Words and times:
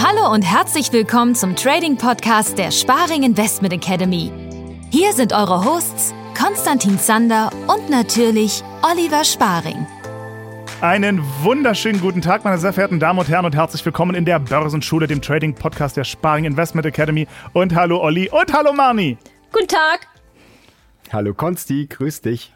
Hallo 0.00 0.32
und 0.32 0.42
herzlich 0.42 0.92
willkommen 0.92 1.34
zum 1.34 1.56
Trading 1.56 1.96
Podcast 1.96 2.58
der 2.58 2.70
Sparing 2.70 3.22
Investment 3.22 3.74
Academy. 3.74 4.32
Hier 4.90 5.12
sind 5.12 5.32
eure 5.32 5.64
Hosts 5.64 6.14
Konstantin 6.40 6.98
Zander 6.98 7.50
und 7.66 7.90
natürlich 7.90 8.62
Oliver 8.82 9.24
Sparing. 9.24 9.86
Einen 10.80 11.20
wunderschönen 11.42 12.00
guten 12.00 12.22
Tag, 12.22 12.44
meine 12.44 12.58
sehr 12.58 12.72
verehrten 12.72 13.00
Damen 13.00 13.18
und 13.18 13.28
Herren, 13.28 13.44
und 13.44 13.56
herzlich 13.56 13.84
willkommen 13.84 14.14
in 14.14 14.24
der 14.24 14.38
Börsenschule, 14.38 15.08
dem 15.08 15.20
Trading 15.20 15.54
Podcast 15.54 15.96
der 15.96 16.04
Sparing 16.04 16.44
Investment 16.44 16.86
Academy. 16.86 17.26
Und 17.52 17.74
hallo 17.74 18.00
Olli 18.00 18.30
und 18.30 18.52
hallo 18.52 18.72
Marni. 18.72 19.18
Guten 19.52 19.68
Tag. 19.68 20.06
Hallo 21.12 21.34
Konsti, 21.34 21.86
grüß 21.88 22.20
dich. 22.20 22.52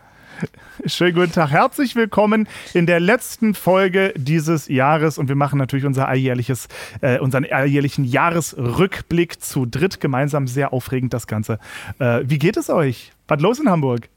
Schönen 0.86 1.14
guten 1.14 1.32
Tag. 1.32 1.50
Herzlich 1.50 1.94
willkommen 1.96 2.48
in 2.74 2.86
der 2.86 3.00
letzten 3.00 3.54
Folge 3.54 4.12
dieses 4.16 4.68
Jahres 4.68 5.18
und 5.18 5.28
wir 5.28 5.36
machen 5.36 5.58
natürlich 5.58 5.84
unser 5.84 6.08
alljährliches, 6.08 6.68
äh, 7.00 7.18
unseren 7.18 7.44
alljährlichen 7.44 8.04
Jahresrückblick 8.04 9.42
zu 9.42 9.66
dritt 9.66 10.00
gemeinsam. 10.00 10.46
Sehr 10.46 10.72
aufregend 10.72 11.14
das 11.14 11.26
Ganze. 11.26 11.58
Äh, 11.98 12.20
wie 12.24 12.38
geht 12.38 12.56
es 12.56 12.70
euch? 12.70 13.12
Was 13.28 13.40
los 13.40 13.58
in 13.58 13.68
Hamburg? 13.68 14.08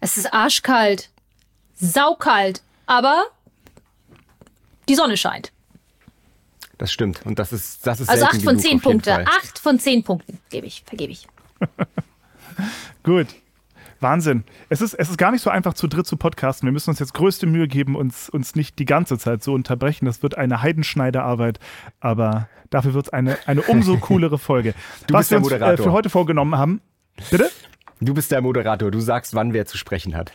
Es 0.00 0.16
ist 0.16 0.32
arschkalt. 0.32 1.10
Saukalt. 1.74 2.62
Aber 2.86 3.24
die 4.88 4.94
Sonne 4.94 5.16
scheint. 5.16 5.52
Das 6.78 6.92
stimmt. 6.92 7.26
Und 7.26 7.38
das 7.38 7.52
ist, 7.52 7.86
das 7.86 8.00
ist 8.00 8.08
Also 8.08 8.24
acht 8.24 8.42
von 8.42 8.58
zehn 8.58 8.80
Punkte. 8.80 9.26
Acht 9.26 9.58
von 9.58 9.78
zehn 9.78 10.04
Punkten 10.04 10.38
gebe 10.50 10.66
ich, 10.66 10.84
vergebe 10.86 11.12
ich. 11.12 11.26
Gut. 13.02 13.26
Wahnsinn. 14.00 14.44
Es 14.68 14.80
ist, 14.80 14.94
es 14.94 15.10
ist 15.10 15.18
gar 15.18 15.30
nicht 15.32 15.42
so 15.42 15.50
einfach, 15.50 15.74
zu 15.74 15.88
dritt 15.88 16.06
zu 16.06 16.16
podcasten. 16.16 16.66
Wir 16.66 16.72
müssen 16.72 16.90
uns 16.90 16.98
jetzt 16.98 17.14
größte 17.14 17.46
Mühe 17.46 17.68
geben, 17.68 17.96
uns, 17.96 18.28
uns 18.28 18.54
nicht 18.54 18.78
die 18.78 18.84
ganze 18.84 19.18
Zeit 19.18 19.42
so 19.42 19.54
unterbrechen. 19.54 20.06
Das 20.06 20.22
wird 20.22 20.36
eine 20.36 20.62
Heidenschneiderarbeit, 20.62 21.58
aber 22.00 22.48
dafür 22.70 22.94
wird 22.94 23.06
es 23.06 23.12
eine, 23.12 23.38
eine 23.46 23.62
umso 23.62 23.96
coolere 24.00 24.38
Folge. 24.38 24.74
Du 25.06 25.14
Was 25.14 25.28
bist 25.28 25.30
wir 25.30 25.36
der 25.36 25.42
uns 25.44 25.50
äh, 25.50 25.54
Moderator. 25.54 25.84
für 25.84 25.92
heute 25.92 26.10
vorgenommen 26.10 26.56
haben. 26.56 26.80
Bitte? 27.30 27.50
Du 28.00 28.14
bist 28.14 28.30
der 28.30 28.40
Moderator. 28.40 28.90
Du 28.90 29.00
sagst, 29.00 29.34
wann 29.34 29.52
wer 29.52 29.66
zu 29.66 29.76
sprechen 29.76 30.14
hat. 30.14 30.32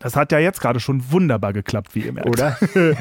Das 0.00 0.16
hat 0.16 0.32
ja 0.32 0.38
jetzt 0.38 0.60
gerade 0.60 0.80
schon 0.80 1.10
wunderbar 1.10 1.52
geklappt, 1.52 1.94
wie 1.94 2.00
ihr 2.00 2.12
merkt. 2.12 2.28
Oder? 2.28 2.56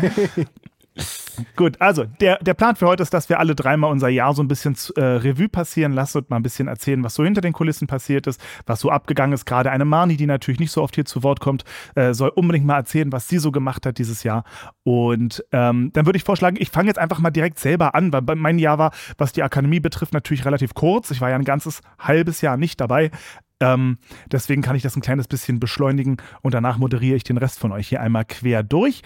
Gut, 1.56 1.80
also 1.80 2.06
der, 2.06 2.38
der 2.40 2.54
Plan 2.54 2.76
für 2.76 2.88
heute 2.88 3.04
ist, 3.04 3.14
dass 3.14 3.30
wir 3.30 3.40
alle 3.40 3.56
dreimal 3.56 3.92
unser 3.92 4.10
Jahr 4.10 4.34
so 4.34 4.42
ein 4.42 4.48
bisschen 4.48 4.76
äh, 4.96 5.02
Revue 5.02 5.50
passieren 5.50 5.94
lassen 5.94 6.20
und 6.20 6.30
mal 6.30 6.38
ein 6.38 6.44
bisschen 6.44 6.68
erzählen, 6.68 7.04
was 7.04 7.14
so 7.14 7.24
hinter 7.24 7.42
den 7.42 7.54
Kulissen 7.54 7.88
passiert 7.88 8.28
ist, 8.28 8.42
was 8.66 8.80
so 8.80 8.90
abgegangen 8.90 9.34
ist. 9.34 9.46
Gerade 9.46 9.72
eine 9.72 9.86
Marni, 9.86 10.18
die 10.18 10.26
natürlich 10.26 10.60
nicht 10.60 10.72
so 10.72 10.82
oft 10.82 10.96
hier 10.96 11.06
zu 11.06 11.24
Wort 11.24 11.40
kommt, 11.40 11.64
äh, 11.96 12.14
soll 12.14 12.30
unbedingt 12.30 12.66
mal 12.66 12.78
erzählen, 12.78 13.12
was 13.12 13.28
sie 13.28 13.38
so 13.38 13.52
gemacht 13.52 13.86
hat 13.86 13.98
dieses 13.98 14.24
Jahr. 14.24 14.44
Und 14.84 15.44
ähm, 15.52 15.92
dann 15.94 16.06
würde 16.06 16.18
ich 16.18 16.24
vorschlagen, 16.24 16.58
ich 16.60 16.70
fange 16.70 16.88
jetzt 16.88 17.00
einfach 17.00 17.20
mal 17.20 17.32
direkt 17.32 17.60
selber 17.60 17.96
an, 17.96 18.12
weil 18.14 18.24
mein 18.36 18.60
Jahr 18.60 18.78
war, 18.78 18.92
was 19.18 19.34
die 19.34 19.44
Akademie 19.44 19.80
betrifft, 19.80 20.14
natürlich 20.14 20.46
relativ 20.46 20.74
kurz. 20.74 21.12
Ich 21.12 21.22
war 21.22 21.30
ja 21.30 21.36
ein 21.36 21.44
ganzes 21.44 21.82
halbes 22.00 22.42
Jahr 22.42 22.58
nicht 22.58 22.82
dabei. 22.82 23.12
Ähm, 23.60 23.98
deswegen 24.32 24.62
kann 24.62 24.76
ich 24.76 24.84
das 24.84 24.96
ein 24.96 25.02
kleines 25.02 25.28
bisschen 25.28 25.60
beschleunigen 25.60 26.18
und 26.42 26.54
danach 26.54 26.78
moderiere 26.78 27.16
ich 27.16 27.24
den 27.24 27.38
Rest 27.38 27.60
von 27.60 27.72
euch 27.72 27.88
hier 27.88 28.02
einmal 28.02 28.26
quer 28.26 28.64
durch. 28.64 29.02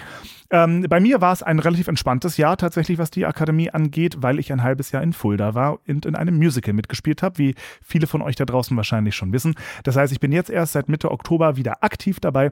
Ähm, 0.50 0.86
bei 0.90 1.00
mir 1.00 1.22
war 1.22 1.32
es 1.32 1.44
ein 1.44 1.60
relativ 1.60 1.88
entspanntes 1.88 2.36
Jahr 2.38 2.58
tatsächlich, 2.58 2.98
was 2.98 3.12
die 3.12 3.26
Akademie 3.26 3.70
angeht, 3.70 4.18
weil 4.20 4.40
ich 4.40 4.52
ein 4.52 4.64
halbes 4.64 4.92
Jahr 4.92 5.04
in 5.04 5.14
Fulda 5.14 5.56
war 5.56 5.80
und 5.88 6.06
in 6.06 6.16
einem 6.16 6.36
Musical 6.38 6.74
mitgespielt 6.74 7.24
habe, 7.24 7.38
wie 7.38 7.56
viele 7.82 8.08
von 8.08 8.22
euch 8.22 8.36
da 8.36 8.46
draußen 8.46 8.76
wahrscheinlich 8.76 9.16
schon 9.16 9.32
wissen. 9.32 9.56
Das 9.84 9.96
heißt, 9.96 10.12
ich 10.12 10.20
bin 10.20 10.34
jetzt 10.34 10.50
erst 10.50 10.74
seit 10.74 10.90
Mitte 10.90 11.12
Oktober 11.12 11.56
wieder 11.56 11.84
aktiv 11.84 12.20
dabei 12.20 12.52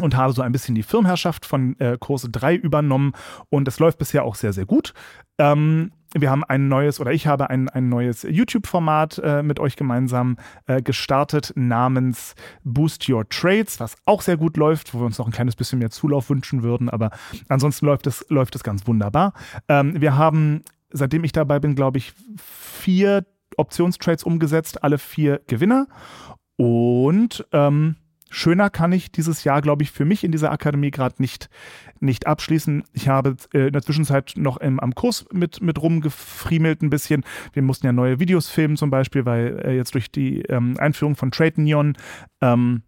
und 0.00 0.16
habe 0.16 0.32
so 0.32 0.42
ein 0.42 0.52
bisschen 0.52 0.74
die 0.74 0.82
Firmenherrschaft 0.82 1.46
von 1.46 1.78
äh, 1.80 1.96
Kurse 1.98 2.28
3 2.28 2.54
übernommen 2.54 3.12
und 3.48 3.66
es 3.68 3.78
läuft 3.78 3.98
bisher 3.98 4.24
auch 4.24 4.34
sehr, 4.34 4.52
sehr 4.52 4.66
gut. 4.66 4.92
Ähm, 5.38 5.92
wir 6.14 6.30
haben 6.30 6.44
ein 6.44 6.68
neues, 6.68 7.00
oder 7.00 7.12
ich 7.12 7.26
habe 7.26 7.50
ein, 7.50 7.68
ein 7.68 7.88
neues 7.88 8.22
YouTube-Format 8.22 9.18
äh, 9.22 9.42
mit 9.42 9.60
euch 9.60 9.76
gemeinsam 9.76 10.36
äh, 10.66 10.80
gestartet 10.80 11.52
namens 11.54 12.34
Boost 12.64 13.08
Your 13.08 13.28
Trades, 13.28 13.78
was 13.80 13.96
auch 14.06 14.22
sehr 14.22 14.36
gut 14.36 14.56
läuft, 14.56 14.94
wo 14.94 15.00
wir 15.00 15.06
uns 15.06 15.18
noch 15.18 15.26
ein 15.26 15.32
kleines 15.32 15.56
bisschen 15.56 15.78
mehr 15.78 15.90
Zulauf 15.90 16.30
wünschen 16.30 16.62
würden, 16.62 16.88
aber 16.88 17.10
ansonsten 17.48 17.86
läuft 17.86 18.06
es, 18.06 18.24
läuft 18.28 18.54
es 18.54 18.62
ganz 18.62 18.86
wunderbar. 18.86 19.32
Ähm, 19.68 20.00
wir 20.00 20.16
haben, 20.16 20.62
seitdem 20.90 21.24
ich 21.24 21.32
dabei 21.32 21.60
bin, 21.60 21.74
glaube 21.74 21.98
ich, 21.98 22.14
vier 22.36 23.26
Optionstrades 23.56 24.24
umgesetzt, 24.24 24.82
alle 24.84 24.98
vier 24.98 25.40
Gewinner 25.46 25.88
und 26.56 27.46
ähm, 27.52 27.96
schöner 28.30 28.70
kann 28.70 28.92
ich 28.92 29.10
dieses 29.10 29.44
Jahr, 29.44 29.62
glaube 29.62 29.82
ich, 29.82 29.90
für 29.90 30.04
mich 30.04 30.24
in 30.24 30.32
dieser 30.32 30.52
Akademie 30.52 30.90
gerade 30.90 31.16
nicht, 31.18 31.48
nicht 32.00 32.26
abschließen. 32.26 32.84
Ich 32.92 33.08
habe 33.08 33.36
äh, 33.52 33.68
in 33.68 33.72
der 33.72 33.82
Zwischenzeit 33.82 34.32
noch 34.36 34.58
im, 34.58 34.80
am 34.80 34.94
Kurs 34.94 35.26
mit, 35.32 35.60
mit 35.60 35.80
rumgefriemelt 35.80 36.82
ein 36.82 36.90
bisschen. 36.90 37.24
Wir 37.52 37.62
mussten 37.62 37.86
ja 37.86 37.92
neue 37.92 38.20
Videos 38.20 38.48
filmen 38.48 38.76
zum 38.76 38.90
Beispiel, 38.90 39.24
weil 39.24 39.60
äh, 39.64 39.76
jetzt 39.76 39.94
durch 39.94 40.10
die 40.10 40.42
ähm, 40.42 40.76
Einführung 40.78 41.16
von 41.16 41.30
Trade 41.30 41.60
Neon 41.60 41.96
ähm, 42.40 42.82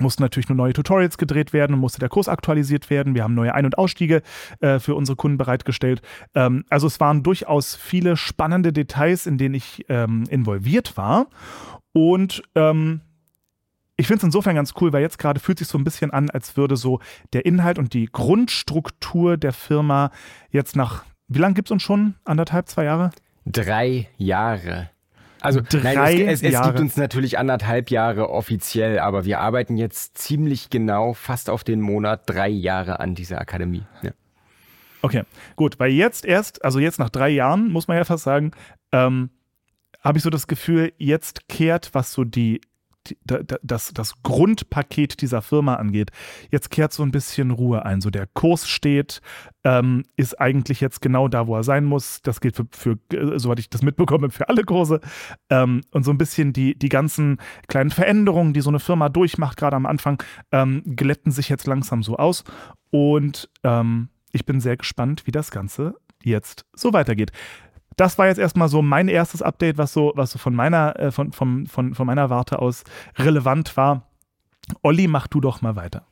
mussten 0.00 0.22
natürlich 0.22 0.48
nur 0.48 0.56
neue 0.56 0.72
Tutorials 0.72 1.18
gedreht 1.18 1.52
werden 1.52 1.74
und 1.74 1.80
musste 1.80 1.98
der 1.98 2.08
Kurs 2.08 2.28
aktualisiert 2.28 2.90
werden. 2.90 3.14
Wir 3.14 3.24
haben 3.24 3.34
neue 3.34 3.54
Ein- 3.54 3.64
und 3.64 3.78
Ausstiege 3.78 4.22
äh, 4.60 4.78
für 4.78 4.94
unsere 4.94 5.16
Kunden 5.16 5.38
bereitgestellt. 5.38 6.02
Ähm, 6.34 6.64
also 6.70 6.86
es 6.86 7.00
waren 7.00 7.22
durchaus 7.22 7.74
viele 7.74 8.16
spannende 8.16 8.72
Details, 8.72 9.26
in 9.26 9.38
denen 9.38 9.54
ich 9.54 9.86
ähm, 9.88 10.24
involviert 10.30 10.96
war. 10.96 11.26
Und 11.92 12.42
ähm, 12.54 13.00
ich 13.98 14.06
finde 14.06 14.18
es 14.18 14.24
insofern 14.24 14.54
ganz 14.54 14.72
cool, 14.80 14.92
weil 14.92 15.02
jetzt 15.02 15.18
gerade 15.18 15.40
fühlt 15.40 15.58
sich 15.58 15.66
so 15.66 15.76
ein 15.76 15.84
bisschen 15.84 16.12
an, 16.12 16.30
als 16.30 16.56
würde 16.56 16.76
so 16.76 17.00
der 17.32 17.44
Inhalt 17.44 17.78
und 17.78 17.92
die 17.92 18.06
Grundstruktur 18.06 19.36
der 19.36 19.52
Firma 19.52 20.12
jetzt 20.50 20.76
nach, 20.76 21.04
wie 21.26 21.40
lange 21.40 21.54
gibt 21.54 21.68
es 21.68 21.72
uns 21.72 21.82
schon? 21.82 22.14
Anderthalb, 22.24 22.68
zwei 22.68 22.84
Jahre? 22.84 23.10
Drei 23.44 24.08
Jahre. 24.16 24.90
Also 25.40 25.60
Drei 25.68 25.94
nein, 25.94 26.28
es, 26.28 26.42
es, 26.42 26.54
es 26.54 26.62
gibt 26.62 26.80
uns 26.80 26.96
natürlich 26.96 27.38
anderthalb 27.38 27.90
Jahre 27.90 28.30
offiziell, 28.30 29.00
aber 29.00 29.24
wir 29.24 29.40
arbeiten 29.40 29.76
jetzt 29.76 30.16
ziemlich 30.16 30.70
genau, 30.70 31.12
fast 31.12 31.50
auf 31.50 31.64
den 31.64 31.80
Monat, 31.80 32.22
drei 32.26 32.48
Jahre 32.48 33.00
an 33.00 33.14
dieser 33.14 33.40
Akademie. 33.40 33.84
Ja. 34.02 34.12
Okay, 35.02 35.22
gut, 35.56 35.78
weil 35.78 35.92
jetzt 35.92 36.24
erst, 36.24 36.64
also 36.64 36.78
jetzt 36.78 36.98
nach 36.98 37.10
drei 37.10 37.28
Jahren, 37.30 37.70
muss 37.70 37.88
man 37.88 37.96
ja 37.96 38.04
fast 38.04 38.24
sagen, 38.24 38.52
ähm, 38.92 39.30
habe 40.00 40.18
ich 40.18 40.24
so 40.24 40.30
das 40.30 40.46
Gefühl, 40.46 40.92
jetzt 40.98 41.48
kehrt, 41.48 41.90
was 41.92 42.12
so 42.12 42.24
die, 42.24 42.60
das, 43.24 43.92
das 43.92 44.22
Grundpaket 44.22 45.20
dieser 45.20 45.42
Firma 45.42 45.74
angeht, 45.74 46.10
jetzt 46.50 46.70
kehrt 46.70 46.92
so 46.92 47.02
ein 47.02 47.10
bisschen 47.10 47.50
Ruhe 47.50 47.84
ein. 47.84 48.00
So 48.00 48.10
der 48.10 48.26
Kurs 48.26 48.68
steht, 48.68 49.20
ähm, 49.64 50.04
ist 50.16 50.40
eigentlich 50.40 50.80
jetzt 50.80 51.00
genau 51.00 51.28
da, 51.28 51.46
wo 51.46 51.56
er 51.56 51.62
sein 51.62 51.84
muss. 51.84 52.20
Das 52.22 52.40
gilt 52.40 52.56
für, 52.56 52.66
für 52.70 52.98
äh, 53.12 53.38
soweit 53.38 53.58
ich 53.58 53.70
das 53.70 53.82
mitbekomme, 53.82 54.30
für 54.30 54.48
alle 54.48 54.64
Kurse. 54.64 55.00
Ähm, 55.50 55.82
und 55.90 56.04
so 56.04 56.10
ein 56.10 56.18
bisschen 56.18 56.52
die, 56.52 56.78
die 56.78 56.88
ganzen 56.88 57.38
kleinen 57.66 57.90
Veränderungen, 57.90 58.52
die 58.52 58.60
so 58.60 58.70
eine 58.70 58.80
Firma 58.80 59.08
durchmacht, 59.08 59.56
gerade 59.56 59.76
am 59.76 59.86
Anfang, 59.86 60.22
ähm, 60.52 60.82
glätten 60.96 61.32
sich 61.32 61.48
jetzt 61.48 61.66
langsam 61.66 62.02
so 62.02 62.16
aus. 62.16 62.44
Und 62.90 63.50
ähm, 63.64 64.08
ich 64.32 64.46
bin 64.46 64.60
sehr 64.60 64.76
gespannt, 64.76 65.26
wie 65.26 65.32
das 65.32 65.50
Ganze 65.50 65.94
jetzt 66.24 66.66
so 66.74 66.92
weitergeht. 66.92 67.32
Das 67.98 68.16
war 68.16 68.28
jetzt 68.28 68.38
erstmal 68.38 68.68
so 68.68 68.80
mein 68.80 69.08
erstes 69.08 69.42
Update, 69.42 69.76
was 69.76 69.92
so, 69.92 70.12
was 70.14 70.30
so 70.30 70.38
von 70.38 70.54
meiner, 70.54 70.98
äh, 70.98 71.10
von, 71.10 71.32
von, 71.32 71.66
von, 71.66 71.94
von 71.94 72.06
meiner 72.06 72.30
Warte 72.30 72.60
aus 72.60 72.84
relevant 73.16 73.76
war. 73.76 74.06
Olli, 74.82 75.08
mach 75.08 75.26
du 75.26 75.40
doch 75.40 75.60
mal 75.62 75.74
weiter. 75.74 76.06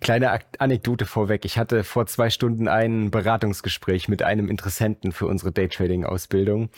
Kleine 0.00 0.38
Anekdote 0.58 1.04
vorweg. 1.04 1.44
Ich 1.44 1.58
hatte 1.58 1.84
vor 1.84 2.06
zwei 2.06 2.30
Stunden 2.30 2.68
ein 2.68 3.10
Beratungsgespräch 3.10 4.08
mit 4.08 4.22
einem 4.22 4.48
Interessenten 4.48 5.12
für 5.12 5.26
unsere 5.26 5.52
Daytrading-Ausbildung. 5.52 6.70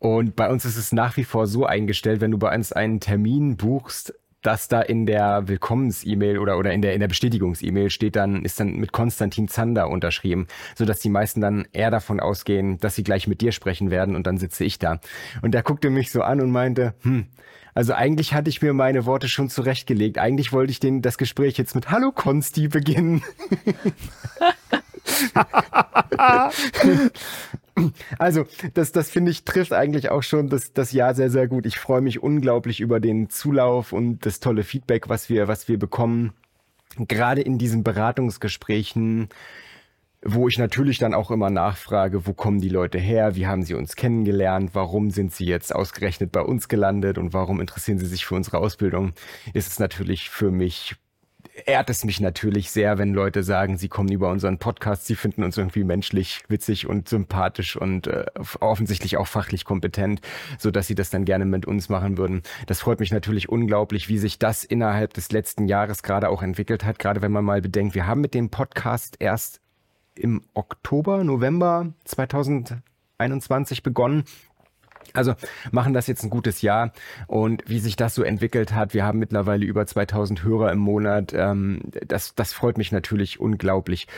Und 0.00 0.34
bei 0.34 0.50
uns 0.50 0.64
ist 0.64 0.76
es 0.76 0.90
nach 0.90 1.16
wie 1.16 1.24
vor 1.24 1.46
so 1.46 1.64
eingestellt, 1.64 2.20
wenn 2.20 2.32
du 2.32 2.38
bei 2.38 2.52
uns 2.52 2.72
einen 2.72 2.98
Termin 2.98 3.56
buchst, 3.56 4.12
dass 4.44 4.68
da 4.68 4.82
in 4.82 5.06
der 5.06 5.48
Willkommens-E-Mail 5.48 6.38
oder, 6.38 6.58
oder 6.58 6.72
in 6.72 6.82
der, 6.82 6.92
in 6.92 7.00
der 7.00 7.08
Bestätigungs-E-Mail 7.08 7.88
steht 7.88 8.14
dann, 8.14 8.44
ist 8.44 8.60
dann 8.60 8.76
mit 8.76 8.92
Konstantin 8.92 9.48
Zander 9.48 9.88
unterschrieben, 9.88 10.46
sodass 10.76 11.00
die 11.00 11.08
meisten 11.08 11.40
dann 11.40 11.66
eher 11.72 11.90
davon 11.90 12.20
ausgehen, 12.20 12.78
dass 12.78 12.94
sie 12.94 13.02
gleich 13.02 13.26
mit 13.26 13.40
dir 13.40 13.52
sprechen 13.52 13.90
werden 13.90 14.14
und 14.14 14.26
dann 14.26 14.36
sitze 14.36 14.64
ich 14.64 14.78
da. 14.78 15.00
Und 15.40 15.52
der 15.52 15.62
guckte 15.62 15.88
mich 15.88 16.12
so 16.12 16.20
an 16.20 16.42
und 16.42 16.50
meinte, 16.50 16.92
hm, 17.00 17.24
also 17.72 17.94
eigentlich 17.94 18.34
hatte 18.34 18.50
ich 18.50 18.60
mir 18.60 18.74
meine 18.74 19.06
Worte 19.06 19.28
schon 19.28 19.48
zurechtgelegt. 19.48 20.18
Eigentlich 20.18 20.52
wollte 20.52 20.72
ich 20.72 20.78
den, 20.78 21.00
das 21.00 21.16
Gespräch 21.16 21.56
jetzt 21.56 21.74
mit 21.74 21.90
Hallo 21.90 22.12
Konsti 22.12 22.68
beginnen. 22.68 23.22
Also, 28.18 28.46
das, 28.74 28.92
das 28.92 29.10
finde 29.10 29.30
ich 29.30 29.44
trifft 29.44 29.72
eigentlich 29.72 30.10
auch 30.10 30.22
schon 30.22 30.48
das, 30.48 30.72
das 30.72 30.92
Jahr 30.92 31.14
sehr, 31.14 31.30
sehr 31.30 31.48
gut. 31.48 31.66
Ich 31.66 31.78
freue 31.78 32.00
mich 32.00 32.22
unglaublich 32.22 32.80
über 32.80 33.00
den 33.00 33.30
Zulauf 33.30 33.92
und 33.92 34.24
das 34.26 34.40
tolle 34.40 34.62
Feedback, 34.62 35.08
was 35.08 35.28
wir, 35.28 35.48
was 35.48 35.68
wir 35.68 35.78
bekommen. 35.78 36.32
Gerade 36.96 37.40
in 37.40 37.58
diesen 37.58 37.82
Beratungsgesprächen, 37.82 39.28
wo 40.24 40.48
ich 40.48 40.58
natürlich 40.58 40.98
dann 40.98 41.12
auch 41.12 41.30
immer 41.30 41.50
nachfrage, 41.50 42.26
wo 42.26 42.32
kommen 42.32 42.60
die 42.60 42.68
Leute 42.68 42.98
her, 42.98 43.36
wie 43.36 43.46
haben 43.46 43.62
sie 43.62 43.74
uns 43.74 43.96
kennengelernt, 43.96 44.70
warum 44.72 45.10
sind 45.10 45.32
sie 45.32 45.44
jetzt 45.44 45.74
ausgerechnet 45.74 46.32
bei 46.32 46.40
uns 46.40 46.68
gelandet 46.68 47.18
und 47.18 47.34
warum 47.34 47.60
interessieren 47.60 47.98
sie 47.98 48.06
sich 48.06 48.24
für 48.24 48.34
unsere 48.34 48.58
Ausbildung, 48.58 49.12
ist 49.52 49.68
es 49.68 49.78
natürlich 49.78 50.30
für 50.30 50.50
mich 50.50 50.96
ehrt 51.66 51.88
es 51.90 52.04
mich 52.04 52.20
natürlich 52.20 52.70
sehr, 52.70 52.98
wenn 52.98 53.14
Leute 53.14 53.42
sagen, 53.42 53.76
sie 53.76 53.88
kommen 53.88 54.10
über 54.10 54.30
unseren 54.30 54.58
Podcast, 54.58 55.06
sie 55.06 55.14
finden 55.14 55.44
uns 55.44 55.56
irgendwie 55.56 55.84
menschlich, 55.84 56.42
witzig 56.48 56.86
und 56.86 57.08
sympathisch 57.08 57.76
und 57.76 58.06
äh, 58.06 58.26
offensichtlich 58.60 59.16
auch 59.16 59.26
fachlich 59.26 59.64
kompetent, 59.64 60.20
so 60.58 60.70
dass 60.70 60.86
sie 60.86 60.94
das 60.94 61.10
dann 61.10 61.24
gerne 61.24 61.44
mit 61.44 61.66
uns 61.66 61.88
machen 61.88 62.18
würden. 62.18 62.42
Das 62.66 62.80
freut 62.80 63.00
mich 63.00 63.12
natürlich 63.12 63.48
unglaublich, 63.48 64.08
wie 64.08 64.18
sich 64.18 64.38
das 64.38 64.64
innerhalb 64.64 65.14
des 65.14 65.30
letzten 65.30 65.68
Jahres 65.68 66.02
gerade 66.02 66.28
auch 66.28 66.42
entwickelt 66.42 66.84
hat, 66.84 66.98
gerade 66.98 67.22
wenn 67.22 67.32
man 67.32 67.44
mal 67.44 67.62
bedenkt, 67.62 67.94
wir 67.94 68.06
haben 68.06 68.20
mit 68.20 68.34
dem 68.34 68.50
Podcast 68.50 69.16
erst 69.20 69.60
im 70.16 70.42
Oktober, 70.54 71.24
November 71.24 71.92
2021 72.04 73.82
begonnen 73.82 74.24
also 75.14 75.34
machen 75.70 75.94
das 75.94 76.06
jetzt 76.06 76.24
ein 76.24 76.30
gutes 76.30 76.60
Jahr 76.60 76.92
und 77.26 77.62
wie 77.66 77.78
sich 77.78 77.96
das 77.96 78.14
so 78.14 78.22
entwickelt 78.22 78.74
hat, 78.74 78.92
wir 78.92 79.04
haben 79.04 79.18
mittlerweile 79.18 79.64
über 79.64 79.86
2000 79.86 80.42
Hörer 80.42 80.72
im 80.72 80.78
Monat, 80.78 81.32
ähm, 81.32 81.80
das, 82.06 82.34
das 82.34 82.52
freut 82.52 82.76
mich 82.76 82.92
natürlich 82.92 83.40
unglaublich. 83.40 84.08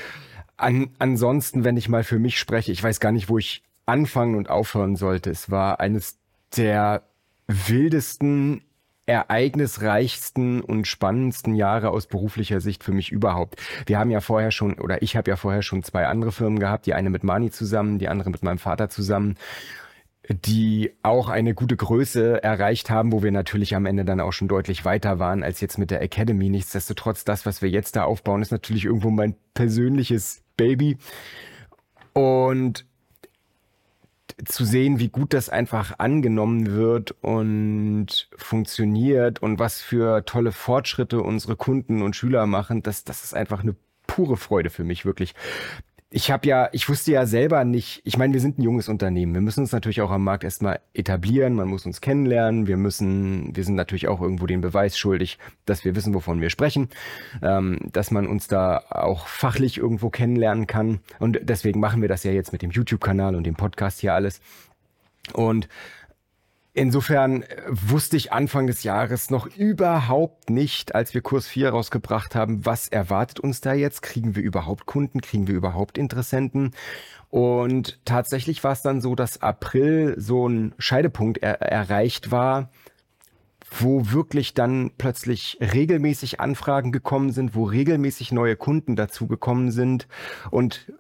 An, 0.57 0.89
ansonsten, 0.99 1.65
wenn 1.65 1.77
ich 1.77 1.89
mal 1.89 2.03
für 2.03 2.19
mich 2.19 2.39
spreche, 2.39 2.73
ich 2.73 2.83
weiß 2.83 2.99
gar 2.99 3.13
nicht, 3.13 3.29
wo 3.29 3.39
ich 3.39 3.63
anfangen 3.85 4.35
und 4.35 4.49
aufhören 4.49 4.97
sollte. 4.97 5.31
Es 5.31 5.51
war 5.51 5.81
eines 5.81 6.19
der 6.57 7.03
wildesten, 7.47 8.63
ereignisreichsten 9.05 10.63
und 10.63 10.89
spannendsten 10.89 11.55
Jahre 11.55 11.91
aus 11.91 12.07
beruflicher 12.07 12.61
Sicht 12.61 12.83
für 12.83 12.93
mich 12.93 13.13
überhaupt. 13.13 13.63
Wir 13.87 13.99
haben 13.99 14.11
ja 14.11 14.21
vorher 14.21 14.51
schon, 14.51 14.81
oder 14.81 15.03
ich 15.03 15.15
habe 15.15 15.31
ja 15.31 15.37
vorher 15.37 15.63
schon 15.63 15.85
zwei 15.85 16.07
andere 16.07 16.33
Firmen 16.33 16.59
gehabt, 16.59 16.87
die 16.87 16.95
eine 16.95 17.11
mit 17.11 17.23
Mani 17.23 17.51
zusammen, 17.51 17.99
die 17.99 18.09
andere 18.09 18.31
mit 18.31 18.43
meinem 18.43 18.59
Vater 18.59 18.89
zusammen 18.89 19.37
die 20.29 20.93
auch 21.03 21.29
eine 21.29 21.55
gute 21.55 21.77
Größe 21.77 22.43
erreicht 22.43 22.91
haben, 22.91 23.13
wo 23.13 23.23
wir 23.23 23.31
natürlich 23.31 23.75
am 23.77 23.87
Ende 23.87 24.05
dann 24.05 24.21
auch 24.21 24.33
schon 24.33 24.49
deutlich 24.49 24.85
weiter 24.85 25.19
waren 25.19 25.43
als 25.43 25.61
jetzt 25.61 25.79
mit 25.79 25.91
der 25.91 26.03
Academy. 26.03 26.49
Nichtsdestotrotz, 26.49 27.25
das, 27.25 27.47
was 27.47 27.63
wir 27.63 27.71
jetzt 27.71 27.97
da 27.97 28.05
aufbauen, 28.05 28.43
ist 28.43 28.51
natürlich 28.51 28.87
irgendwo 28.87 29.11
mein 29.11 29.37
persönliches 29.55 30.43
Baby. 30.57 30.99
Und 32.13 32.87
zu 34.45 34.65
sehen, 34.65 34.99
wie 34.99 35.09
gut 35.09 35.33
das 35.33 35.49
einfach 35.49 35.99
angenommen 35.99 36.67
wird 36.73 37.15
und 37.23 38.29
funktioniert 38.37 39.41
und 39.41 39.59
was 39.59 39.81
für 39.81 40.25
tolle 40.27 40.53
Fortschritte 40.53 41.23
unsere 41.23 41.57
Kunden 41.57 42.03
und 42.03 42.17
Schüler 42.17 42.47
machen, 42.47 42.83
das, 42.83 43.05
das 43.05 43.25
ist 43.25 43.35
einfach 43.35 43.63
eine 43.63 43.77
pure 44.07 44.37
Freude 44.37 44.71
für 44.71 44.85
mich, 44.85 45.05
wirklich 45.05 45.35
ich 46.17 46.31
habe 46.31 46.49
ja, 46.49 46.71
ich 46.73 46.89
wusste 46.89 47.13
ja 47.13 47.27
selber 47.27 47.63
nicht, 47.67 48.01
ich 48.05 48.17
meine, 48.17 48.33
wir 48.33 48.41
sind 48.41 48.59
ein 48.59 48.63
junges 48.63 48.89
Unternehmen. 48.89 49.35
Wir 49.35 49.43
müssen 49.43 49.61
uns 49.61 49.73
natürlich 49.73 50.01
auch 50.01 50.11
am 50.11 50.25
Markt 50.25 50.45
erstmal 50.45 50.81
etablieren, 50.95 51.53
man 51.53 51.69
muss 51.69 51.85
uns 51.85 52.01
kennenlernen, 52.01 52.67
wir 52.67 52.79
müssen, 52.79 53.55
wir 53.55 53.65
sind 53.65 53.75
natürlich 53.75 54.09
auch 54.09 54.23
irgendwo 54.23 54.47
den 54.47 54.63
Beweis 54.63 54.97
schuldig, 54.97 55.37
dass 55.67 55.85
wir 55.85 55.95
wissen, 55.95 56.15
wovon 56.15 56.41
wir 56.41 56.49
sprechen, 56.49 56.89
ähm, 57.43 57.81
dass 57.93 58.11
man 58.11 58.27
uns 58.29 58.49
da 58.49 58.79
auch 58.89 59.27
fachlich 59.27 59.77
irgendwo 59.77 60.09
kennenlernen 60.09 60.67
kann. 60.67 61.01
Und 61.19 61.39
deswegen 61.43 61.81
machen 61.81 62.01
wir 62.01 62.09
das 62.09 62.25
ja 62.25 62.33
jetzt 62.33 62.51
mit 62.51 62.63
dem 62.63 62.71
YouTube-Kanal 62.71 63.35
und 63.35 63.45
dem 63.45 63.55
Podcast 63.55 64.01
hier 64.01 64.15
alles. 64.15 64.41
Und 65.35 65.69
Insofern 66.77 67.43
äh, 67.43 67.63
wusste 67.71 68.19
ich 68.19 68.35
Anfang 68.35 68.67
des 68.67 68.83
Jahres 68.83 69.31
noch 69.31 69.47
überhaupt 69.57 70.51
nicht, 70.51 70.95
als 70.95 71.15
wir 71.15 71.23
Kurs 71.23 71.49
4 71.49 71.71
rausgebracht 71.71 72.35
haben, 72.35 72.67
was 72.67 72.89
erwartet 72.89 73.41
uns 73.41 73.63
da 73.63 73.73
jetzt? 73.73 74.03
Kriegen 74.03 74.37
wir 74.37 74.43
überhaupt 74.43 74.85
Kunden? 74.85 75.23
Kriegen 75.23 75.49
wir 75.49 75.55
überhaupt 75.55 75.97
Interessenten? 75.97 76.73
Und 77.31 77.99
tatsächlich 78.05 78.63
war 78.63 78.73
es 78.73 78.83
dann 78.83 79.01
so, 79.01 79.15
dass 79.15 79.41
April 79.41 80.17
so 80.19 80.47
ein 80.47 80.75
Scheidepunkt 80.79 81.39
er 81.39 81.63
erreicht 81.63 82.31
war, 82.31 82.69
wo 83.71 84.11
wirklich 84.11 84.53
dann 84.53 84.91
plötzlich 84.99 85.57
regelmäßig 85.61 86.41
Anfragen 86.41 86.93
gekommen 86.93 87.33
sind, 87.33 87.55
wo 87.55 87.65
regelmäßig 87.65 88.33
neue 88.33 88.55
Kunden 88.55 88.97
dazu 88.97 89.27
gekommen 89.27 89.71
sind 89.71 90.09
und 90.51 90.93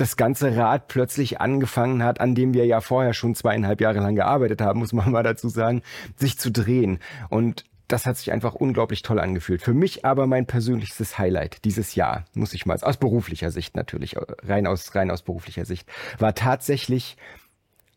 das 0.00 0.16
ganze 0.16 0.56
Rad 0.56 0.88
plötzlich 0.88 1.40
angefangen 1.40 2.02
hat, 2.02 2.20
an 2.20 2.34
dem 2.34 2.54
wir 2.54 2.66
ja 2.66 2.80
vorher 2.80 3.14
schon 3.14 3.34
zweieinhalb 3.34 3.80
Jahre 3.80 4.00
lang 4.00 4.14
gearbeitet 4.14 4.60
haben, 4.60 4.80
muss 4.80 4.92
man 4.92 5.10
mal 5.10 5.22
dazu 5.22 5.48
sagen, 5.48 5.82
sich 6.16 6.38
zu 6.38 6.50
drehen. 6.50 6.98
Und 7.28 7.64
das 7.88 8.04
hat 8.06 8.16
sich 8.18 8.30
einfach 8.32 8.54
unglaublich 8.54 9.02
toll 9.02 9.18
angefühlt. 9.18 9.62
Für 9.62 9.74
mich 9.74 10.04
aber 10.04 10.26
mein 10.26 10.46
persönlichstes 10.46 11.18
Highlight 11.18 11.64
dieses 11.64 11.94
Jahr, 11.94 12.26
muss 12.34 12.52
ich 12.52 12.66
mal, 12.66 12.78
aus 12.80 12.98
beruflicher 12.98 13.50
Sicht 13.50 13.76
natürlich, 13.76 14.16
rein 14.42 14.66
aus, 14.66 14.94
rein 14.94 15.10
aus 15.10 15.22
beruflicher 15.22 15.64
Sicht, 15.64 15.88
war 16.18 16.34
tatsächlich 16.34 17.16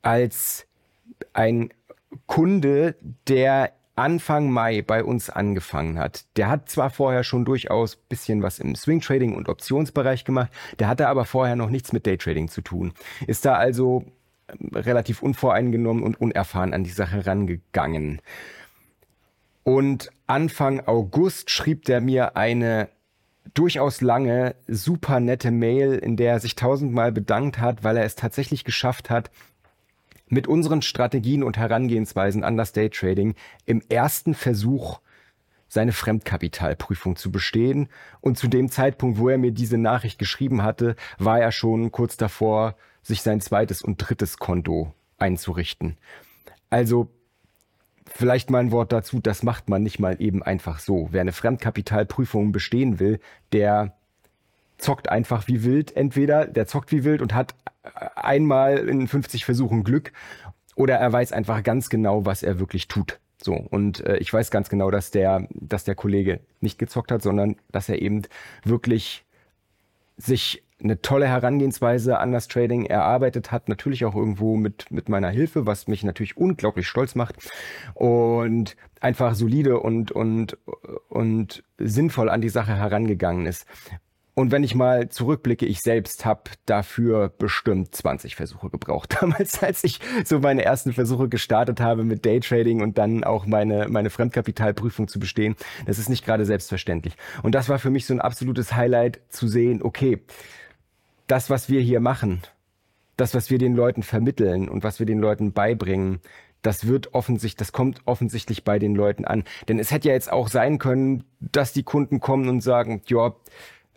als 0.02 0.66
ein 1.34 1.70
Kunde, 2.26 2.96
der 3.28 3.74
Anfang 3.96 4.50
Mai 4.50 4.82
bei 4.82 5.04
uns 5.04 5.30
angefangen 5.30 6.00
hat. 6.00 6.26
Der 6.38 6.50
hat 6.50 6.70
zwar 6.70 6.90
vorher 6.90 7.24
schon 7.24 7.46
durchaus 7.46 7.96
bisschen 7.96 8.42
was 8.42 8.60
im 8.60 8.76
Swing 8.76 9.02
Trading 9.02 9.36
und 9.36 9.50
Optionsbereich 9.50 10.26
gemacht, 10.26 10.52
der 10.80 10.88
hatte 10.88 11.08
aber 11.08 11.26
vorher 11.26 11.56
noch 11.56 11.70
nichts 11.70 11.94
mit 11.94 12.06
Day 12.06 12.18
Trading 12.18 12.48
zu 12.48 12.62
tun. 12.62 12.94
Ist 13.28 13.46
da 13.46 13.56
also 13.56 14.06
ähm, 14.48 14.70
relativ 14.74 15.22
unvoreingenommen 15.22 16.04
und 16.04 16.20
unerfahren 16.20 16.74
an 16.74 16.84
die 16.84 16.90
Sache 16.90 17.26
rangegangen. 17.26 18.22
Und 19.64 20.10
Anfang 20.28 20.88
August 20.88 21.52
schrieb 21.52 21.86
der 21.86 22.02
mir 22.02 22.36
eine 22.36 22.90
durchaus 23.54 24.02
lange, 24.02 24.56
super 24.68 25.20
nette 25.20 25.52
Mail, 25.52 25.94
in 25.94 26.16
der 26.16 26.34
er 26.34 26.40
sich 26.40 26.56
tausendmal 26.56 27.12
bedankt 27.12 27.60
hat, 27.60 27.84
weil 27.84 27.98
er 27.98 28.06
es 28.06 28.16
tatsächlich 28.16 28.64
geschafft 28.64 29.10
hat, 29.10 29.30
mit 30.32 30.48
unseren 30.48 30.82
Strategien 30.82 31.44
und 31.44 31.58
Herangehensweisen 31.58 32.44
an 32.44 32.58
das 32.58 32.72
Daytrading 32.72 33.36
im 33.66 33.84
ersten 33.90 34.34
Versuch 34.34 35.00
seine 35.68 35.92
Fremdkapitalprüfung 35.92 37.16
zu 37.16 37.32
bestehen. 37.32 37.90
Und 38.22 38.38
zu 38.38 38.48
dem 38.48 38.70
Zeitpunkt, 38.70 39.20
wo 39.20 39.30
er 39.30 39.38
mir 39.38 39.52
diese 39.52 39.78
Nachricht 39.78 40.20
geschrieben 40.20 40.64
hatte, 40.64 40.96
war 41.18 41.40
er 41.40 41.52
schon 41.52 41.92
kurz 41.92 42.18
davor, 42.18 42.76
sich 43.04 43.22
sein 43.22 43.42
zweites 43.42 43.82
und 43.82 43.98
drittes 43.98 44.38
Konto 44.38 44.94
einzurichten. 45.18 45.98
Also 46.70 47.10
vielleicht 48.08 48.50
mal 48.50 48.60
ein 48.60 48.72
Wort 48.72 48.92
dazu, 48.92 49.20
das 49.20 49.44
macht 49.44 49.70
man 49.70 49.84
nicht 49.84 50.00
mal 50.00 50.22
eben 50.22 50.44
einfach 50.44 50.80
so. 50.80 51.10
Wer 51.12 51.22
eine 51.22 51.34
Fremdkapitalprüfung 51.34 52.52
bestehen 52.52 53.00
will, 53.00 53.20
der 53.52 53.96
zockt 54.78 55.10
einfach 55.10 55.48
wie 55.48 55.64
wild. 55.64 55.96
Entweder 55.96 56.48
der 56.48 56.68
zockt 56.68 56.92
wie 56.92 57.04
wild 57.04 57.22
und 57.22 57.34
hat 57.34 57.56
einmal 58.16 58.78
in 58.90 59.08
50 59.08 59.46
Versuchen 59.46 59.84
Glück 59.84 60.12
oder 60.76 60.96
er 60.96 61.12
weiß 61.12 61.32
einfach 61.32 61.64
ganz 61.64 61.90
genau, 61.90 62.26
was 62.26 62.44
er 62.44 62.60
wirklich 62.60 62.88
tut. 62.88 63.20
So, 63.44 63.54
und 63.54 64.06
äh, 64.06 64.18
ich 64.18 64.32
weiß 64.32 64.52
ganz 64.52 64.70
genau, 64.70 64.92
dass 64.92 65.12
der, 65.12 65.48
dass 65.52 65.84
der 65.84 65.96
Kollege 65.96 66.42
nicht 66.60 66.78
gezockt 66.78 67.12
hat, 67.12 67.22
sondern 67.22 67.56
dass 67.72 67.90
er 67.90 68.02
eben 68.02 68.22
wirklich 68.64 69.26
sich 70.18 70.64
eine 70.84 71.02
tolle 71.02 71.28
Herangehensweise 71.28 72.18
an 72.20 72.32
das 72.32 72.48
Trading 72.48 72.86
erarbeitet 72.86 73.52
hat, 73.52 73.70
natürlich 73.70 74.06
auch 74.06 74.16
irgendwo 74.16 74.56
mit, 74.58 74.92
mit 74.92 75.10
meiner 75.10 75.30
Hilfe, 75.30 75.66
was 75.66 75.88
mich 75.88 76.04
natürlich 76.04 76.38
unglaublich 76.38 76.88
stolz 76.88 77.16
macht 77.16 77.36
und 77.94 78.76
einfach 79.00 79.36
solide 79.36 79.80
und, 79.80 80.12
und, 80.12 80.58
und 81.10 81.64
sinnvoll 81.78 82.30
an 82.30 82.42
die 82.42 82.50
Sache 82.50 82.76
herangegangen 82.76 83.46
ist. 83.46 83.66
Und 84.42 84.52
wenn 84.52 84.64
ich 84.64 84.74
mal 84.74 85.10
zurückblicke, 85.10 85.68
ich 85.68 85.82
selbst 85.82 86.26
habe 86.26 86.50
dafür 86.66 87.30
bestimmt 87.30 87.94
20 87.94 88.36
Versuche 88.36 88.72
gebraucht. 88.72 89.16
Damals, 89.22 89.62
als 89.62 89.84
ich 89.84 90.00
so 90.26 90.40
meine 90.40 90.66
ersten 90.66 90.94
Versuche 90.94 91.30
gestartet 91.30 91.80
habe 91.80 92.04
mit 92.04 92.26
Daytrading 92.26 92.82
und 92.82 92.98
dann 92.98 93.24
auch 93.24 93.46
meine, 93.46 93.88
meine 93.88 94.10
Fremdkapitalprüfung 94.10 95.08
zu 95.08 95.20
bestehen, 95.20 95.56
das 95.86 96.00
ist 96.00 96.10
nicht 96.10 96.26
gerade 96.26 96.46
selbstverständlich. 96.46 97.14
Und 97.44 97.54
das 97.54 97.70
war 97.70 97.78
für 97.78 97.92
mich 97.92 98.08
so 98.08 98.16
ein 98.16 98.20
absolutes 98.20 98.76
Highlight 98.76 99.22
zu 99.30 99.48
sehen, 99.48 99.84
okay, 99.84 100.24
das, 101.28 101.52
was 101.52 101.70
wir 101.70 101.82
hier 101.82 102.00
machen, 102.00 102.42
das, 103.18 103.36
was 103.36 103.52
wir 103.52 103.60
den 103.60 103.76
Leuten 103.76 104.02
vermitteln 104.02 104.70
und 104.70 104.84
was 104.84 104.98
wir 104.98 105.06
den 105.06 105.20
Leuten 105.20 105.54
beibringen, 105.54 106.20
das 106.64 106.88
wird 106.88 107.14
offensichtlich, 107.14 107.58
das 107.58 107.74
kommt 107.74 108.02
offensichtlich 108.06 108.64
bei 108.64 108.80
den 108.80 108.96
Leuten 108.96 109.24
an. 109.24 109.44
Denn 109.68 109.78
es 109.78 109.92
hätte 109.92 110.08
ja 110.08 110.16
jetzt 110.16 110.32
auch 110.32 110.48
sein 110.48 110.80
können, 110.80 111.26
dass 111.40 111.74
die 111.74 111.84
Kunden 111.84 112.20
kommen 112.20 112.50
und 112.50 112.62
sagen, 112.62 113.04
ja, 113.06 113.34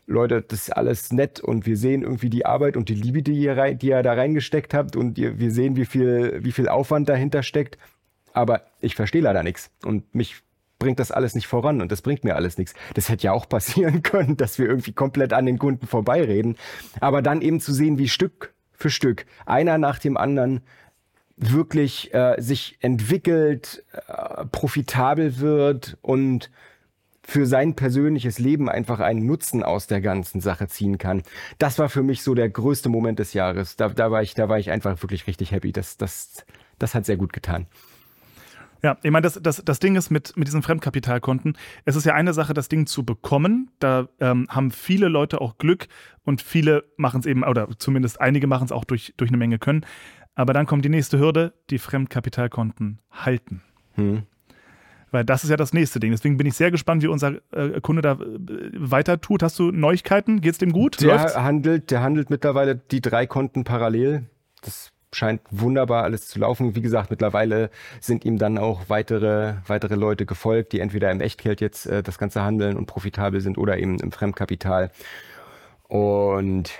Leute, 0.07 0.43
das 0.43 0.69
ist 0.69 0.77
alles 0.77 1.13
nett 1.13 1.41
und 1.41 1.67
wir 1.67 1.77
sehen 1.77 2.03
irgendwie 2.03 2.31
die 2.31 2.45
Arbeit 2.45 2.77
und 2.77 2.89
die 2.89 2.95
Liebe, 2.95 3.23
die 3.23 3.33
ihr, 3.33 3.57
rein, 3.57 3.79
die 3.79 3.89
ihr 3.89 4.03
da 4.03 4.13
reingesteckt 4.13 4.75
habt 4.75 4.97
und 4.97 5.17
ihr, 5.19 5.39
wir 5.39 5.51
sehen, 5.51 5.77
wie 5.77 5.87
viel, 5.87 6.45
wie 6.45 6.53
viel 6.53 6.69
Aufwand 6.69 7.09
dahinter 7.09 7.43
steckt. 7.43 7.79
Aber 8.33 8.63
ich 8.81 8.95
verstehe 8.95 9.23
leider 9.23 9.43
nichts 9.43 9.71
und 9.85 10.15
mich 10.15 10.43
bringt 10.79 10.99
das 10.99 11.11
alles 11.11 11.35
nicht 11.35 11.47
voran 11.47 11.81
und 11.81 11.91
das 11.91 12.03
bringt 12.03 12.25
mir 12.25 12.37
alles 12.37 12.59
nichts. 12.59 12.75
Das 12.95 13.09
hätte 13.09 13.25
ja 13.25 13.33
auch 13.33 13.49
passieren 13.49 14.03
können, 14.03 14.37
dass 14.37 14.59
wir 14.59 14.67
irgendwie 14.67 14.93
komplett 14.93 15.33
an 15.33 15.47
den 15.47 15.59
Kunden 15.59 15.87
vorbeireden. 15.87 16.57
Aber 17.01 17.23
dann 17.23 17.41
eben 17.41 17.61
zu 17.61 17.73
sehen, 17.73 17.99
wie 17.99 18.09
Stück 18.09 18.53
für 18.73 18.91
Stück 18.91 19.25
einer 19.47 19.79
nach 19.79 19.99
dem 19.99 20.17
anderen 20.17 20.63
wirklich 21.37 22.13
äh, 22.13 22.37
sich 22.39 22.77
entwickelt, 22.81 23.85
äh, 24.07 24.45
profitabel 24.47 25.39
wird 25.39 25.97
und 26.03 26.51
für 27.27 27.47
sein 27.47 27.75
persönliches 27.75 28.39
Leben 28.39 28.69
einfach 28.69 29.01
einen 29.01 29.25
Nutzen 29.27 29.63
aus 29.63 29.87
der 29.87 30.01
ganzen 30.01 30.41
Sache 30.41 30.69
ziehen 30.69 30.99
kann. 30.99 31.23
Das 31.59 31.79
war 31.79 31.89
für 31.89 32.03
mich 32.03 32.23
so 32.23 32.35
der 32.35 32.51
größte 32.51 32.89
Moment 32.89 33.19
des 33.19 33.33
Jahres. 33.33 33.77
Da, 33.77 33.89
da 33.89 34.11
war 34.11 34.23
ich, 34.23 34.35
da 34.35 34.49
war 34.49 34.59
ich 34.59 34.71
einfach 34.71 35.03
wirklich 35.03 35.27
richtig 35.27 35.51
happy. 35.51 35.73
Das, 35.73 35.97
das, 35.97 36.45
das 36.79 36.95
hat 36.95 37.07
sehr 37.07 37.17
gut 37.17 37.33
getan. 37.33 37.67
Ja, 38.83 38.99
ich 39.03 39.11
meine, 39.11 39.23
das, 39.23 39.41
das, 39.43 39.63
das 39.65 39.79
Ding 39.79 39.97
ist 39.97 40.11
mit, 40.11 40.37
mit 40.37 40.47
diesen 40.47 40.63
Fremdkapitalkonten, 40.63 41.57
es 41.87 41.97
ist 41.97 42.05
ja 42.05 42.13
eine 42.13 42.35
Sache, 42.35 42.53
das 42.53 42.69
Ding 42.69 42.87
zu 42.87 43.03
bekommen. 43.03 43.71
Da 43.79 44.09
ähm, 44.21 44.47
haben 44.51 44.71
viele 44.71 45.09
Leute 45.09 45.41
auch 45.41 45.57
Glück 45.57 45.89
und 46.25 46.43
viele 46.43 46.85
machen 46.99 47.21
es 47.21 47.27
eben, 47.27 47.45
oder 47.45 47.69
zumindest 47.79 48.21
einige 48.21 48.47
machen 48.47 48.67
es 48.67 48.73
auch 48.73 48.85
durch, 48.85 49.15
durch 49.17 49.31
eine 49.31 49.39
Menge 49.39 49.59
Können. 49.59 49.87
Aber 50.35 50.53
dann 50.53 50.67
kommt 50.67 50.85
die 50.85 50.91
nächste 50.91 51.19
Hürde, 51.19 51.55
die 51.71 51.79
Fremdkapitalkonten 51.79 53.01
halten. 53.11 53.63
Hm. 53.95 54.25
Weil 55.15 55.25
das 55.25 55.45
ist 55.45 55.51
ja 55.51 55.57
das 55.57 55.73
nächste 55.73 56.01
Ding. 56.01 56.11
Deswegen 56.11 56.37
bin 56.39 56.47
ich 56.49 56.55
sehr 56.55 56.73
gespannt, 56.73 57.05
wie 57.05 57.07
unser 57.07 57.35
äh, 57.53 57.81
Kunde 57.81 58.03
da 58.03 58.15
äh, 58.15 58.17
weiter 58.73 59.21
tut. 59.21 59.45
Hast 59.45 59.57
du 59.61 59.71
Neuigkeiten? 59.71 60.41
Geht 60.41 60.55
es 60.55 60.59
dem 60.59 60.73
gut? 60.73 61.01
Der 61.01 61.41
handelt, 61.41 61.93
der 61.93 62.03
handelt 62.03 62.31
mittlerweile 62.31 62.75
die 62.75 63.01
drei 63.01 63.25
Konten 63.25 63.63
parallel. 63.63 64.25
Das 64.63 64.91
scheint 65.13 65.41
wunderbar 65.53 66.03
alles 66.03 66.27
zu 66.27 66.41
laufen. 66.41 66.75
Wie 66.75 66.81
gesagt, 66.81 67.11
mittlerweile 67.11 67.71
sind 68.01 68.25
ihm 68.25 68.39
dann 68.39 68.59
auch 68.59 68.89
weitere, 68.89 69.55
weitere 69.69 69.95
Leute 69.95 70.27
gefolgt, 70.27 70.73
die 70.73 70.81
entweder 70.81 71.13
im 71.13 71.21
Echtgeld 71.21 71.61
jetzt 71.61 71.87
äh, 71.87 72.03
das 72.03 72.19
Ganze 72.19 72.43
handeln 72.43 72.77
und 72.77 72.87
profitabel 72.87 73.41
sind 73.41 73.57
oder 73.57 73.79
eben 73.79 74.01
im 74.01 74.11
Fremdkapital. 74.11 74.91
Und 75.87 76.73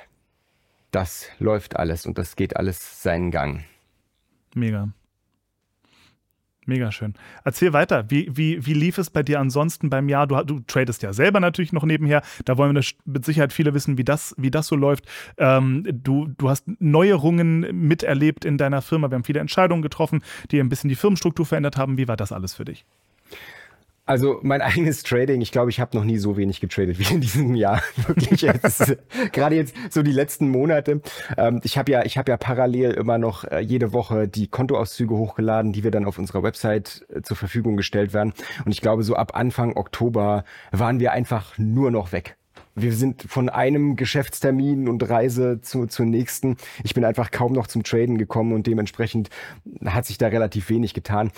das 0.91 1.29
läuft 1.39 1.77
alles 1.77 2.05
und 2.05 2.19
das 2.19 2.35
geht 2.35 2.57
alles 2.57 3.01
seinen 3.01 3.31
Gang. 3.31 3.63
Mega. 4.57 4.89
Mega 6.67 6.91
schön. 6.93 7.15
Erzähl 7.45 7.73
weiter. 7.73 8.11
Wie, 8.11 8.29
wie, 8.35 8.65
wie 8.65 8.75
lief 8.75 8.99
es 8.99 9.11
bei 9.11 9.23
dir 9.23 9.41
ansonsten 9.41 9.91
beim 9.91 10.09
Jahr? 10.09 10.27
Du, 10.27 10.43
du 10.43 10.61
tradest 10.61 11.03
ja 11.03 11.13
selber 11.13 11.41
natürlich 11.41 11.73
noch 11.73 11.85
nebenher. 11.85 12.23
Da 12.45 12.57
wollen 12.57 12.75
wir 12.75 12.83
mit 13.05 13.25
Sicherheit 13.25 13.53
viele 13.53 13.75
wissen, 13.75 13.99
wie 13.99 14.05
das, 14.05 14.35
wie 14.39 14.51
das 14.51 14.67
so 14.67 14.77
läuft. 14.77 15.07
Ähm, 15.37 15.87
du, 15.87 16.29
du 16.39 16.49
hast 16.49 16.67
Neuerungen 16.79 17.61
miterlebt 17.87 18.45
in 18.45 18.59
deiner 18.59 18.83
Firma. 18.83 19.11
Wir 19.11 19.17
haben 19.17 19.25
viele 19.25 19.41
Entscheidungen 19.41 19.83
getroffen, 19.83 20.23
die 20.51 20.61
ein 20.61 20.69
bisschen 20.69 20.89
die 20.89 20.97
Firmenstruktur 20.97 21.47
verändert 21.47 21.77
haben. 21.77 21.99
Wie 21.99 22.09
war 22.09 22.17
das 22.17 22.33
alles 22.33 22.55
für 22.55 22.65
dich? 22.65 22.85
Also 24.07 24.39
mein 24.43 24.61
eigenes 24.63 25.03
Trading, 25.03 25.41
ich 25.41 25.53
glaube, 25.53 25.71
ich 25.71 25.81
habe 25.81 25.97
noch 25.97 26.05
nie 26.05 26.19
so 26.19 26.37
wenig 26.37 26.61
getradet 26.61 26.99
wie 26.99 27.15
in 27.15 27.21
diesem 27.21 27.55
Jahr. 27.55 27.83
Wirklich 28.07 28.43
jetzt, 28.43 28.97
gerade 29.33 29.57
jetzt 29.57 29.75
so 29.91 30.03
die 30.03 30.13
letzten 30.13 30.49
Monate. 30.49 31.01
Ähm, 31.37 31.61
ich 31.65 31.79
habe 31.79 31.91
ja, 31.91 32.05
ich 32.05 32.19
habe 32.19 32.31
ja 32.31 32.37
parallel 32.37 32.93
immer 32.93 33.19
noch 33.19 33.45
äh, 33.45 33.61
jede 33.61 33.93
Woche 33.93 34.29
die 34.29 34.49
Kontoauszüge 34.49 35.15
hochgeladen, 35.15 35.73
die 35.73 35.85
wir 35.85 35.91
dann 35.91 36.05
auf 36.05 36.19
unserer 36.19 36.43
Website 36.43 37.07
äh, 37.09 37.23
zur 37.23 37.37
Verfügung 37.37 37.77
gestellt 37.77 38.13
werden. 38.13 38.35
Und 38.65 38.73
ich 38.73 38.81
glaube, 38.81 39.03
so 39.03 39.15
ab 39.17 39.35
Anfang 39.35 39.77
Oktober 39.77 40.45
waren 40.71 41.01
wir 41.01 41.13
einfach 41.13 41.57
nur 41.59 41.91
noch 41.91 42.13
weg 42.13 42.37
wir 42.75 42.93
sind 42.93 43.23
von 43.23 43.49
einem 43.49 43.97
Geschäftstermin 43.97 44.89
und 44.89 45.09
Reise 45.09 45.61
zu, 45.61 45.87
zur 45.87 46.07
nächsten. 46.07 46.57
Ich 46.83 46.95
bin 46.95 47.05
einfach 47.05 47.31
kaum 47.31 47.53
noch 47.53 47.67
zum 47.67 47.83
Traden 47.83 48.19
gekommen 48.19 48.53
und 48.53 48.67
dementsprechend 48.67 49.31
hat 49.85 50.07
sich 50.07 50.19
da 50.19 50.29
relativ 50.29 50.69
wenig 50.71 50.95
getan. 50.95 51.31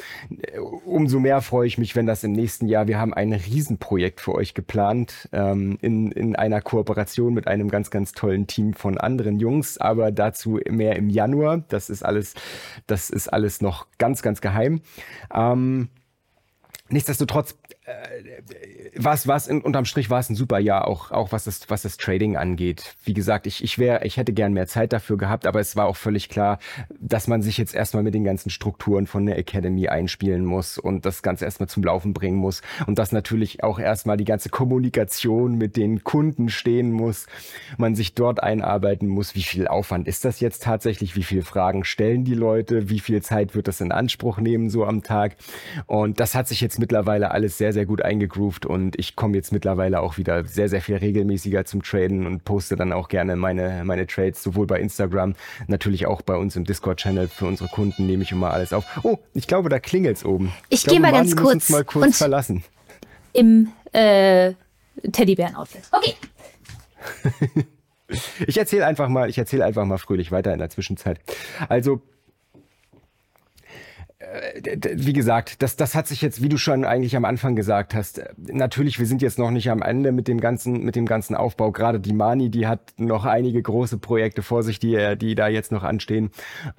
Umso 0.85 1.21
mehr 1.21 1.43
freue 1.43 1.67
ich 1.67 1.79
mich, 1.79 1.95
wenn 1.95 2.07
das 2.07 2.25
im 2.25 2.33
nächsten 2.33 2.67
Jahr, 2.67 2.87
wir 2.87 2.99
haben 2.99 3.15
ein 3.15 3.33
Riesenprojekt 3.33 4.21
für 4.21 4.35
euch 4.35 4.55
geplant, 4.55 5.29
ähm, 5.33 5.79
in, 5.83 6.11
in 6.13 6.37
einer 6.37 6.61
Kooperation 6.61 7.35
mit 7.35 7.47
einem 7.47 7.69
ganz, 7.71 7.91
ganz 7.91 8.13
tollen 8.13 8.47
Team 8.47 8.75
von 8.75 8.99
anderen 8.99 9.39
Jungs, 9.39 9.79
aber 9.79 10.13
dazu 10.13 10.61
mehr 10.71 10.97
im 10.97 11.11
Januar. 11.11 11.65
Das 11.69 11.91
ist 11.91 12.05
alles, 12.05 12.35
das 12.87 13.11
ist 13.11 13.33
alles 13.33 13.61
noch 13.61 13.87
ganz, 13.99 14.23
ganz 14.23 14.41
geheim. 14.41 14.81
Ähm, 15.35 15.89
Nichtsdestotrotz 16.89 17.57
was 18.99 19.29
was 19.29 19.49
unterm 19.49 19.85
Strich 19.85 20.11
war 20.11 20.21
es 20.21 20.31
ein 20.31 20.35
super 20.35 20.59
Jahr 20.59 20.87
auch 20.87 21.11
auch 21.11 21.33
was 21.33 21.45
das 21.45 21.69
was 21.69 21.83
das 21.83 21.97
Trading 21.97 22.37
angeht. 22.37 22.95
Wie 23.05 23.15
gesagt, 23.15 23.47
ich 23.47 23.63
ich 23.63 23.79
wäre 23.79 24.05
ich 24.05 24.17
hätte 24.17 24.33
gern 24.33 24.53
mehr 24.53 24.67
Zeit 24.67 24.93
dafür 24.93 25.17
gehabt, 25.17 25.47
aber 25.47 25.61
es 25.61 25.77
war 25.77 25.87
auch 25.87 25.97
völlig 25.97 26.29
klar, 26.29 26.59
dass 26.99 27.29
man 27.29 27.43
sich 27.43 27.59
jetzt 27.59 27.75
erstmal 27.75 28.03
mit 28.03 28.15
den 28.15 28.25
ganzen 28.25 28.51
Strukturen 28.51 29.07
von 29.07 29.27
der 29.27 29.39
Academy 29.39 29.89
einspielen 29.89 30.45
muss 30.45 30.79
und 30.79 31.07
das 31.07 31.23
ganze 31.23 31.45
erstmal 31.45 31.69
zum 31.69 31.83
Laufen 31.83 32.13
bringen 32.13 32.39
muss 32.39 32.63
und 32.87 32.99
dass 32.99 33.13
natürlich 33.13 33.63
auch 33.63 33.79
erstmal 33.79 34.17
die 34.17 34.25
ganze 34.25 34.49
Kommunikation 34.49 35.57
mit 35.57 35.77
den 35.77 36.05
Kunden 36.05 36.49
stehen 36.49 36.93
muss, 36.93 37.27
man 37.77 37.95
sich 37.95 38.15
dort 38.15 38.43
einarbeiten 38.43 39.09
muss, 39.09 39.35
wie 39.35 39.43
viel 39.43 39.69
Aufwand 39.69 40.09
ist 40.09 40.25
das 40.25 40.41
jetzt 40.41 40.63
tatsächlich, 40.63 41.17
wie 41.17 41.23
viele 41.23 41.43
Fragen 41.43 41.85
stellen 41.85 42.25
die 42.25 42.35
Leute, 42.35 42.89
wie 42.89 43.01
viel 43.01 43.23
Zeit 43.23 43.55
wird 43.55 43.69
das 43.69 43.81
in 43.81 43.93
Anspruch 43.93 44.39
nehmen 44.39 44.71
so 44.71 44.85
am 44.85 45.03
Tag? 45.03 45.37
Und 45.87 46.21
das 46.21 46.35
hat 46.35 46.49
sich 46.49 46.61
jetzt 46.61 46.79
mittlerweile 46.79 47.31
alles 47.31 47.59
sehr 47.59 47.73
sehr 47.73 47.87
gut 47.87 48.03
eingegroovt 48.03 48.67
und 48.67 48.86
ich 48.97 49.17
komme 49.17 49.37
jetzt 49.37 49.53
mittlerweile 49.53 50.01
auch 50.01 50.19
wieder 50.19 50.45
sehr, 50.45 50.69
sehr 50.69 50.81
viel 50.81 50.97
regelmäßiger 50.97 51.65
zum 51.65 51.83
Traden 51.83 52.27
und 52.27 52.45
poste 52.45 52.77
dann 52.77 52.93
auch 52.93 53.09
gerne 53.09 53.35
meine, 53.35 53.83
meine 53.85 54.07
Trades, 54.07 54.43
sowohl 54.43 54.67
bei 54.67 54.79
Instagram, 54.81 55.35
natürlich 55.67 56.07
auch 56.07 56.23
bei 56.23 56.37
uns 56.37 56.55
im 56.55 56.65
Discord-Channel 56.65 57.29
für 57.29 57.47
unsere 57.47 57.69
Kunden, 57.69 58.07
nehme 58.07 58.23
ich 58.23 58.33
immer 58.33 58.53
alles 58.53 58.73
auf. 58.73 58.85
Oh, 59.03 59.19
ich 59.35 59.47
glaube, 59.47 59.69
da 59.69 59.81
klingelt's 59.81 60.25
oben. 60.25 60.53
Ich, 60.69 60.85
ich 60.85 60.91
gehe 60.91 61.01
mal 61.01 61.13
ganz 61.13 61.35
kurz. 61.35 61.71
Mal 61.71 61.85
kurz 61.85 62.07
und 62.07 62.15
verlassen. 62.15 62.65
Im 63.33 63.73
äh, 63.93 64.53
Teddybären-Outfit. 65.11 65.83
Okay. 65.91 66.15
ich 68.47 68.59
erzähle 68.59 68.87
einfach 68.87 69.09
mal, 69.09 69.29
ich 69.29 69.39
erzähle 69.39 69.65
einfach 69.65 69.85
mal 69.85 69.99
fröhlich 69.99 70.31
weiter 70.33 70.53
in 70.53 70.59
der 70.59 70.71
Zwischenzeit. 70.71 71.21
Also 71.69 72.03
wie 74.95 75.13
gesagt, 75.13 75.63
das, 75.63 75.77
das 75.77 75.95
hat 75.95 76.07
sich 76.07 76.21
jetzt, 76.21 76.43
wie 76.43 76.49
du 76.49 76.57
schon 76.59 76.85
eigentlich 76.85 77.17
am 77.17 77.25
Anfang 77.25 77.55
gesagt 77.55 77.95
hast, 77.95 78.19
äh, 78.19 78.29
natürlich, 78.37 78.99
wir 78.99 79.07
sind 79.07 79.23
jetzt 79.23 79.39
noch 79.39 79.51
nicht 79.51 79.71
am 79.71 79.83
Ende 79.83 80.13
mit 80.13 80.29
dem 80.29 80.41
ganzen, 80.41 80.85
mit 80.85 80.97
dem 80.97 81.07
ganzen 81.07 81.35
Aufbau. 81.35 81.71
Gerade 81.73 82.01
die 82.01 82.13
Mani, 82.13 82.51
die 82.51 82.67
hat 82.67 82.95
noch 82.97 83.25
einige 83.25 83.63
große 83.63 83.99
Projekte 83.99 84.43
vor 84.43 84.63
sich, 84.63 84.79
die, 84.79 84.95
äh, 84.95 85.17
die 85.17 85.35
da 85.35 85.49
jetzt 85.49 85.73
noch 85.73 85.85
anstehen. 85.85 86.31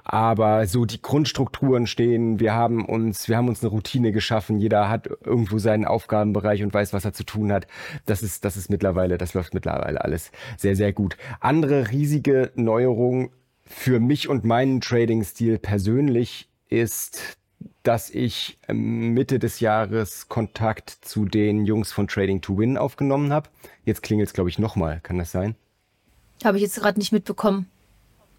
Aber 0.03 0.67
so 0.67 0.85
die 0.85 1.01
Grundstrukturen 1.01 1.87
stehen. 1.87 2.39
Wir 2.39 2.53
haben 2.53 2.85
uns, 2.85 3.27
wir 3.29 3.37
haben 3.37 3.47
uns 3.47 3.61
eine 3.61 3.71
Routine 3.71 4.11
geschaffen. 4.11 4.59
Jeder 4.59 4.89
hat 4.89 5.09
irgendwo 5.23 5.57
seinen 5.57 5.85
Aufgabenbereich 5.85 6.63
und 6.63 6.73
weiß, 6.73 6.93
was 6.93 7.05
er 7.05 7.13
zu 7.13 7.23
tun 7.23 7.51
hat. 7.51 7.67
Das 8.05 8.23
ist, 8.23 8.45
das 8.45 8.57
ist 8.57 8.69
mittlerweile, 8.69 9.17
das 9.17 9.33
läuft 9.33 9.53
mittlerweile 9.53 10.03
alles 10.03 10.31
sehr, 10.57 10.75
sehr 10.75 10.93
gut. 10.93 11.17
Andere 11.39 11.91
riesige 11.91 12.51
Neuerungen 12.55 13.29
für 13.63 13.99
mich 13.99 14.29
und 14.29 14.45
meinen 14.45 14.81
Trading-Stil 14.81 15.59
persönlich 15.59 16.49
ist, 16.69 17.37
dass 17.83 18.09
ich 18.09 18.57
ähm, 18.67 19.13
Mitte 19.13 19.39
des 19.39 19.59
Jahres 19.59 20.27
Kontakt 20.27 20.89
zu 20.89 21.25
den 21.25 21.65
Jungs 21.65 21.91
von 21.91 22.07
Trading 22.07 22.41
to 22.41 22.57
Win 22.57 22.77
aufgenommen 22.77 23.31
habe. 23.31 23.49
Jetzt 23.85 24.03
klingelt 24.03 24.27
es, 24.29 24.33
glaube 24.33 24.49
ich, 24.49 24.59
nochmal. 24.59 24.99
Kann 25.01 25.17
das 25.17 25.31
sein? 25.31 25.55
Habe 26.43 26.57
ich 26.57 26.63
jetzt 26.63 26.79
gerade 26.79 26.99
nicht 26.99 27.11
mitbekommen. 27.11 27.67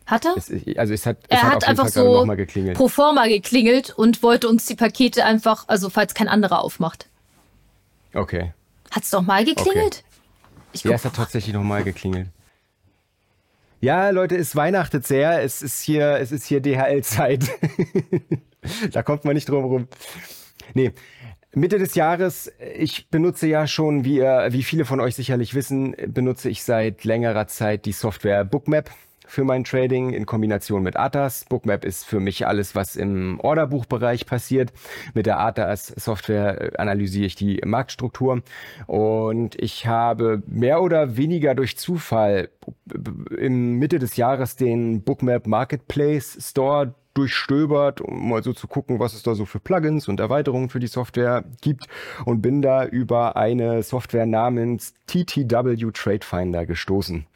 Hat 0.06 0.24
er? 0.24 0.36
Es, 0.36 0.50
also 0.78 0.94
es 0.94 1.04
hat, 1.04 1.18
es 1.28 1.38
er 1.38 1.42
hat, 1.42 1.54
hat 1.54 1.68
einfach 1.68 1.88
so 1.88 2.26
pro 2.74 2.88
forma 2.88 3.26
geklingelt 3.26 3.90
und 3.90 4.22
wollte 4.22 4.48
uns 4.48 4.64
die 4.64 4.74
Pakete 4.74 5.24
einfach, 5.24 5.68
also 5.68 5.90
falls 5.90 6.14
kein 6.14 6.28
anderer 6.28 6.62
aufmacht. 6.62 7.08
Okay. 8.14 8.54
Hat 8.90 9.02
es 9.02 9.10
doch 9.10 9.22
mal 9.22 9.44
geklingelt? 9.44 10.04
Okay. 10.74 10.88
Ja, 10.88 10.94
es 10.94 11.04
hat 11.04 11.16
tatsächlich 11.16 11.54
nochmal 11.54 11.84
geklingelt. 11.84 12.28
Ja, 13.80 14.10
Leute, 14.10 14.36
es 14.36 14.56
weihnachtet 14.56 15.06
sehr. 15.06 15.42
Es 15.42 15.62
ist 15.62 15.80
hier, 15.80 16.18
es 16.18 16.32
ist 16.32 16.46
hier 16.46 16.60
DHL-Zeit. 16.60 17.44
da 18.92 19.02
kommt 19.02 19.24
man 19.24 19.34
nicht 19.34 19.48
drum 19.48 19.64
rum. 19.64 19.88
Nee. 20.74 20.92
Mitte 21.54 21.78
des 21.78 21.94
Jahres, 21.94 22.52
ich 22.76 23.08
benutze 23.08 23.46
ja 23.46 23.66
schon, 23.66 24.04
wie, 24.04 24.20
wie 24.20 24.62
viele 24.62 24.84
von 24.84 25.00
euch 25.00 25.14
sicherlich 25.14 25.54
wissen, 25.54 25.96
benutze 26.06 26.50
ich 26.50 26.62
seit 26.62 27.04
längerer 27.04 27.46
Zeit 27.46 27.86
die 27.86 27.92
Software 27.92 28.44
Bookmap 28.44 28.90
für 29.28 29.44
mein 29.44 29.62
Trading 29.62 30.10
in 30.10 30.26
Kombination 30.26 30.82
mit 30.82 30.96
ATAS. 30.96 31.44
Bookmap 31.44 31.84
ist 31.84 32.04
für 32.04 32.18
mich 32.18 32.46
alles, 32.46 32.74
was 32.74 32.96
im 32.96 33.38
Orderbuchbereich 33.40 34.26
passiert. 34.26 34.72
Mit 35.14 35.26
der 35.26 35.38
ATAS 35.38 35.88
Software 35.88 36.72
äh, 36.72 36.76
analysiere 36.78 37.26
ich 37.26 37.36
die 37.36 37.60
Marktstruktur 37.64 38.42
und 38.86 39.54
ich 39.60 39.86
habe 39.86 40.42
mehr 40.46 40.82
oder 40.82 41.16
weniger 41.16 41.54
durch 41.54 41.76
Zufall 41.76 42.48
im 43.36 43.74
Mitte 43.74 43.98
des 43.98 44.16
Jahres 44.16 44.56
den 44.56 45.02
Bookmap 45.02 45.46
Marketplace 45.46 46.38
Store 46.40 46.94
durchstöbert, 47.14 48.00
um 48.00 48.30
mal 48.30 48.42
so 48.42 48.52
zu 48.52 48.68
gucken, 48.68 49.00
was 49.00 49.12
es 49.12 49.22
da 49.22 49.34
so 49.34 49.44
für 49.44 49.58
Plugins 49.58 50.08
und 50.08 50.20
Erweiterungen 50.20 50.68
für 50.70 50.78
die 50.78 50.86
Software 50.86 51.44
gibt 51.60 51.86
und 52.24 52.40
bin 52.40 52.62
da 52.62 52.86
über 52.86 53.36
eine 53.36 53.82
Software 53.82 54.26
namens 54.26 54.94
TTW 55.06 55.90
Trade 55.92 56.24
Finder 56.24 56.64
gestoßen. 56.64 57.26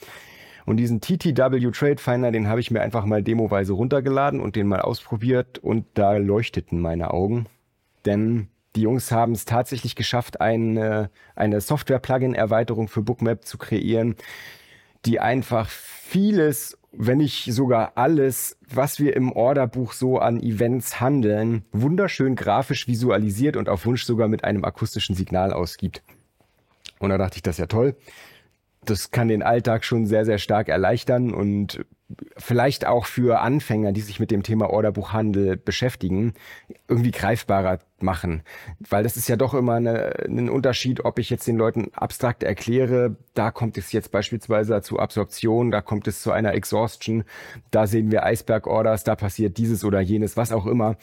Und 0.65 0.77
diesen 0.77 1.01
TTW 1.01 1.71
Trade 1.71 1.99
Finder, 1.99 2.31
den 2.31 2.49
habe 2.49 2.61
ich 2.61 2.71
mir 2.71 2.83
einfach 2.83 3.05
mal 3.05 3.23
demoweise 3.23 3.73
runtergeladen 3.73 4.41
und 4.41 4.57
den 4.57 4.69
mal 4.69 4.81
ausprobiert 4.81 5.59
und 5.59 5.87
da 5.95 6.17
leuchteten 6.17 6.81
meine 6.81 7.13
Augen. 7.13 7.47
Denn 8.05 8.49
die 8.77 8.83
Jungs 8.83 9.13
haben 9.13 9.33
es 9.33 9.45
tatsächlich 9.45 9.97
geschafft, 9.97 10.41
eine, 10.41 11.11
eine 11.35 11.61
Software-Plugin-Erweiterung 11.61 12.89
für 12.89 13.03
Bookmap 13.03 13.45
zu 13.45 13.59
kreieren, 13.59 14.17
die 15.05 15.21
einfach 15.21 15.69
vieles, 15.69 16.79
wenn 16.93 17.19
nicht 17.19 17.53
sogar 17.53 17.93
alles, 17.97 18.57
was 18.67 18.99
wir 18.99 19.17
im 19.17 19.33
Orderbuch 19.33 19.93
so 19.93 20.19
an 20.19 20.41
Events 20.41 21.01
handeln, 21.01 21.65
wunderschön 21.73 22.37
grafisch 22.37 22.87
visualisiert 22.87 23.57
und 23.57 23.69
auf 23.69 23.85
Wunsch 23.85 24.05
sogar 24.05 24.29
mit 24.29 24.45
einem 24.45 24.65
akustischen 24.65 25.17
Signal 25.17 25.53
ausgibt. 25.53 26.03
Und 26.99 27.11
da 27.11 27.19
dachte 27.19 27.37
ich, 27.37 27.43
das 27.43 27.57
ist 27.57 27.61
ja 27.61 27.67
toll 27.67 27.97
das 28.85 29.11
kann 29.11 29.29
den 29.29 29.43
Alltag 29.43 29.85
schon 29.85 30.07
sehr, 30.07 30.25
sehr 30.25 30.39
stark 30.39 30.69
erleichtern 30.69 31.33
und 31.33 31.85
vielleicht 32.37 32.87
auch 32.87 33.07
für 33.07 33.41
Anfänger, 33.41 33.93
die 33.93 34.01
sich 34.01 34.21
mit 34.21 34.31
dem 34.31 34.43
Thema 34.43 34.71
Orderbuchhandel 34.71 35.57
beschäftigen, 35.57 36.35
irgendwie 36.89 37.11
greifbarer 37.11 37.79
machen. 38.01 38.43
Weil 38.81 39.03
das 39.03 39.17
ist 39.17 39.29
ja 39.29 39.37
doch 39.37 39.55
immer 39.55 39.75
eine, 39.75 40.15
ein 40.27 40.51
Unterschied, 40.51 41.05
ob 41.05 41.19
ich 41.19 41.31
jetzt 41.31 41.47
den 41.47 41.57
Leuten 41.57 41.91
abstrakt 41.95 42.43
erkläre, 42.43 43.17
da 43.35 43.51
kommt 43.51 43.79
es 43.79 43.93
jetzt 43.93 44.11
beispielsweise 44.11 44.83
zu 44.83 44.99
Absorption, 44.99 45.71
da 45.71 45.81
kommt 45.81 46.07
es 46.09 46.21
zu 46.21 46.33
einer 46.33 46.55
Exhaustion, 46.55 47.25
da 47.71 47.87
sehen 47.87 48.11
wir 48.11 48.25
Eisberg-Orders, 48.25 49.05
da 49.05 49.17
passiert 49.17 49.57
dieses 49.57 49.85
oder 49.85 50.01
jenes, 50.01 50.37
was 50.37 50.53
auch 50.53 50.67
immer. 50.67 50.97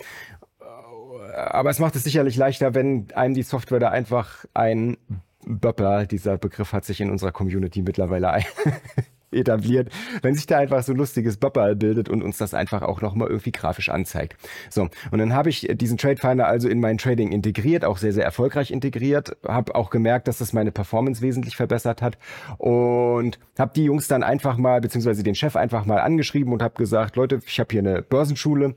Aber 1.35 1.69
es 1.69 1.79
macht 1.79 1.95
es 1.95 2.03
sicherlich 2.03 2.35
leichter, 2.35 2.75
wenn 2.75 3.07
einem 3.15 3.33
die 3.33 3.43
Software 3.43 3.79
da 3.79 3.89
einfach 3.89 4.45
ein 4.53 4.97
Böpper, 5.45 6.05
dieser 6.05 6.37
Begriff 6.37 6.73
hat 6.73 6.85
sich 6.85 7.01
in 7.01 7.09
unserer 7.09 7.31
Community 7.31 7.81
mittlerweile 7.81 8.31
ein 8.31 8.45
etabliert, 9.31 9.89
wenn 10.21 10.35
sich 10.35 10.47
da 10.47 10.57
einfach 10.57 10.83
so 10.83 10.93
lustiges 10.93 11.37
Bubble 11.37 11.75
bildet 11.75 12.09
und 12.09 12.23
uns 12.23 12.37
das 12.37 12.53
einfach 12.53 12.81
auch 12.81 13.01
nochmal 13.01 13.27
irgendwie 13.27 13.51
grafisch 13.51 13.89
anzeigt. 13.89 14.35
So, 14.69 14.89
und 15.11 15.19
dann 15.19 15.33
habe 15.33 15.49
ich 15.49 15.67
diesen 15.71 15.97
Trade 15.97 16.17
Finder 16.17 16.47
also 16.47 16.67
in 16.67 16.79
mein 16.79 16.97
Trading 16.97 17.31
integriert, 17.31 17.85
auch 17.85 17.97
sehr, 17.97 18.13
sehr 18.13 18.25
erfolgreich 18.25 18.71
integriert, 18.71 19.37
habe 19.47 19.75
auch 19.75 19.89
gemerkt, 19.89 20.27
dass 20.27 20.39
das 20.39 20.53
meine 20.53 20.71
Performance 20.71 21.21
wesentlich 21.21 21.55
verbessert 21.55 22.01
hat 22.01 22.17
und 22.57 23.39
habe 23.57 23.71
die 23.75 23.85
Jungs 23.85 24.07
dann 24.07 24.23
einfach 24.23 24.57
mal, 24.57 24.81
beziehungsweise 24.81 25.23
den 25.23 25.35
Chef 25.35 25.55
einfach 25.55 25.85
mal 25.85 25.99
angeschrieben 25.99 26.51
und 26.53 26.63
habe 26.63 26.75
gesagt, 26.75 27.15
Leute, 27.15 27.39
ich 27.45 27.59
habe 27.59 27.69
hier 27.71 27.81
eine 27.81 28.01
Börsenschule, 28.01 28.75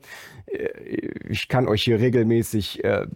ich 1.29 1.47
kann 1.47 1.67
euch 1.67 1.83
hier 1.83 1.99
regelmäßig 1.99 2.83
äh, 2.83 3.07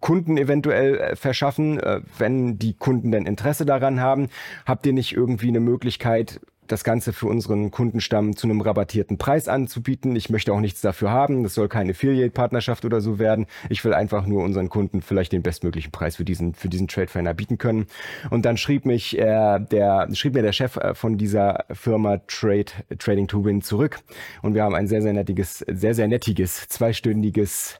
Kunden 0.00 0.36
eventuell 0.36 0.96
äh, 0.98 1.16
verschaffen, 1.16 1.78
äh, 1.78 2.00
wenn 2.18 2.58
die 2.58 2.74
Kunden 2.74 3.12
denn 3.12 3.26
Interesse 3.26 3.66
daran 3.66 4.00
haben. 4.00 4.28
Habt 4.64 4.86
ihr 4.86 4.92
nicht 4.92 5.12
irgendwie 5.12 5.48
eine 5.48 5.60
Möglichkeit, 5.60 6.40
das 6.66 6.84
Ganze 6.84 7.12
für 7.12 7.26
unseren 7.26 7.70
Kundenstamm 7.70 8.36
zu 8.36 8.46
einem 8.46 8.60
rabattierten 8.60 9.18
Preis 9.18 9.48
anzubieten. 9.48 10.16
Ich 10.16 10.30
möchte 10.30 10.52
auch 10.52 10.60
nichts 10.60 10.80
dafür 10.80 11.10
haben. 11.10 11.42
Das 11.42 11.54
soll 11.54 11.68
keine 11.68 11.92
Affiliate-Partnerschaft 11.92 12.84
oder 12.84 13.00
so 13.00 13.18
werden. 13.18 13.46
Ich 13.68 13.84
will 13.84 13.94
einfach 13.94 14.26
nur 14.26 14.44
unseren 14.44 14.68
Kunden 14.68 15.02
vielleicht 15.02 15.32
den 15.32 15.42
bestmöglichen 15.42 15.92
Preis 15.92 16.16
für 16.16 16.24
diesen, 16.24 16.54
für 16.54 16.68
diesen 16.68 16.88
Trade 16.88 17.08
Finder 17.08 17.34
bieten 17.34 17.58
können. 17.58 17.86
Und 18.30 18.44
dann 18.44 18.56
schrieb 18.56 18.86
mich, 18.86 19.18
äh, 19.18 19.58
der, 19.60 20.08
schrieb 20.12 20.34
mir 20.34 20.42
der 20.42 20.52
Chef 20.52 20.76
äh, 20.76 20.94
von 20.94 21.18
dieser 21.18 21.64
Firma 21.72 22.18
Trade, 22.26 22.66
Trading 22.98 23.28
to 23.28 23.44
Win 23.44 23.62
zurück. 23.62 23.98
Und 24.42 24.54
wir 24.54 24.62
haben 24.62 24.74
ein 24.74 24.86
sehr, 24.86 25.02
sehr 25.02 25.12
nettiges, 25.12 25.64
sehr, 25.68 25.94
sehr 25.94 26.08
nettiges, 26.08 26.68
zweistündiges 26.68 27.78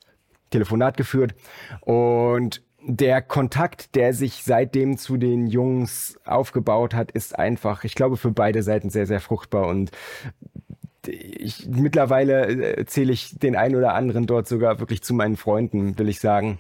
Telefonat 0.51 0.97
geführt. 0.97 1.35
Und 1.81 2.63
der 2.89 3.21
Kontakt, 3.21 3.97
der 3.97 4.15
sich 4.15 4.43
seitdem 4.45 4.97
zu 4.97 5.17
den 5.17 5.49
Jungs 5.49 6.19
aufgebaut 6.25 6.95
hat, 6.95 7.11
ist 7.11 7.37
einfach, 7.37 7.83
ich 7.85 7.95
glaube, 7.95 8.17
für 8.17 8.31
beide 8.31 8.63
Seiten 8.63 8.91
sehr, 8.91 9.07
sehr 9.07 9.21
fruchtbar 9.21 9.67
und 9.67 9.91
ich, 11.09 11.69
mittlerweile 11.69 12.77
äh, 12.77 12.85
zähle 12.87 13.13
ich 13.13 13.39
den 13.39 13.57
einen 13.57 13.77
oder 13.77 13.95
anderen 13.95 14.27
dort 14.27 14.49
sogar 14.49 14.81
wirklich 14.81 15.03
zu 15.03 15.15
meinen 15.15 15.37
Freunden, 15.37 15.99
will 15.99 16.09
ich 16.09 16.21
sagen. 16.21 16.59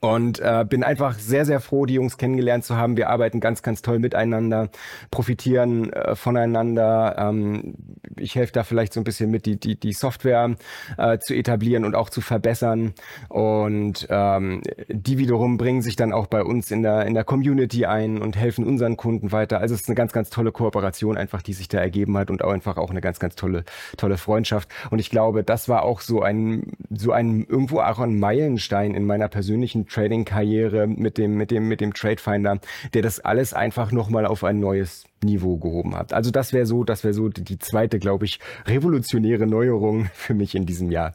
Und 0.00 0.40
äh, 0.40 0.64
bin 0.68 0.82
einfach 0.82 1.16
sehr, 1.16 1.44
sehr 1.44 1.60
froh, 1.60 1.86
die 1.86 1.94
Jungs 1.94 2.18
kennengelernt 2.18 2.64
zu 2.64 2.76
haben. 2.76 2.96
Wir 2.96 3.08
arbeiten 3.08 3.38
ganz, 3.38 3.62
ganz 3.62 3.82
toll 3.82 4.00
miteinander, 4.00 4.68
profitieren 5.12 5.92
äh, 5.92 6.16
voneinander. 6.16 7.14
Ähm, 7.18 7.74
ich 8.16 8.34
helfe 8.34 8.52
da 8.52 8.64
vielleicht 8.64 8.92
so 8.92 9.00
ein 9.00 9.04
bisschen 9.04 9.30
mit, 9.30 9.46
die, 9.46 9.58
die, 9.58 9.78
die 9.78 9.92
Software 9.92 10.56
äh, 10.98 11.18
zu 11.18 11.34
etablieren 11.34 11.84
und 11.84 11.94
auch 11.94 12.10
zu 12.10 12.20
verbessern. 12.20 12.94
Und 13.28 14.06
ähm, 14.10 14.62
die 14.88 15.18
wiederum 15.18 15.56
bringen 15.56 15.82
sich 15.82 15.94
dann 15.94 16.12
auch 16.12 16.26
bei 16.26 16.42
uns 16.42 16.70
in 16.72 16.82
der, 16.82 17.06
in 17.06 17.14
der 17.14 17.24
Community 17.24 17.86
ein 17.86 18.20
und 18.20 18.36
helfen 18.36 18.64
unseren 18.64 18.96
Kunden 18.96 19.30
weiter. 19.30 19.60
Also 19.60 19.76
es 19.76 19.82
ist 19.82 19.88
eine 19.88 19.94
ganz, 19.94 20.12
ganz 20.12 20.30
tolle 20.30 20.50
Kooperation 20.50 21.16
einfach, 21.16 21.42
die 21.42 21.52
sich 21.52 21.68
da 21.68 21.78
ergeben 21.78 22.16
hat 22.18 22.30
und 22.30 22.42
auch 22.42 22.52
einfach 22.52 22.76
auch 22.76 22.90
eine 22.90 23.00
ganz, 23.00 23.20
ganz 23.20 23.36
tolle, 23.36 23.64
tolle 23.96 24.18
Freundschaft. 24.18 24.68
Und 24.90 24.98
ich 24.98 25.10
glaube, 25.10 25.44
das 25.44 25.68
war 25.68 25.84
auch 25.84 26.00
so 26.00 26.22
ein, 26.22 26.72
so 26.90 27.12
ein 27.12 27.44
irgendwo 27.44 27.80
auch 27.80 28.00
ein 28.00 28.18
Meilenstein 28.18 28.92
in 28.92 29.06
meiner 29.06 29.28
persönlichen 29.28 29.75
beruflichen 29.76 29.86
Trading-Karriere 29.86 30.86
mit 30.86 31.18
dem, 31.18 31.36
mit 31.36 31.50
dem, 31.50 31.68
mit 31.68 31.80
dem 31.80 31.92
Trade 31.92 32.18
Finder, 32.18 32.58
der 32.94 33.02
das 33.02 33.20
alles 33.20 33.52
einfach 33.52 33.92
nochmal 33.92 34.26
auf 34.26 34.44
ein 34.44 34.60
neues 34.60 35.04
Niveau 35.22 35.56
gehoben 35.56 35.94
hat. 35.94 36.12
Also 36.12 36.30
das 36.30 36.52
wäre 36.52 36.66
so, 36.66 36.84
das 36.84 37.04
wäre 37.04 37.14
so 37.14 37.28
die, 37.28 37.44
die 37.44 37.58
zweite, 37.58 37.98
glaube 37.98 38.24
ich, 38.24 38.40
revolutionäre 38.66 39.46
Neuerung 39.46 40.08
für 40.14 40.34
mich 40.34 40.54
in 40.54 40.66
diesem 40.66 40.90
Jahr. 40.90 41.14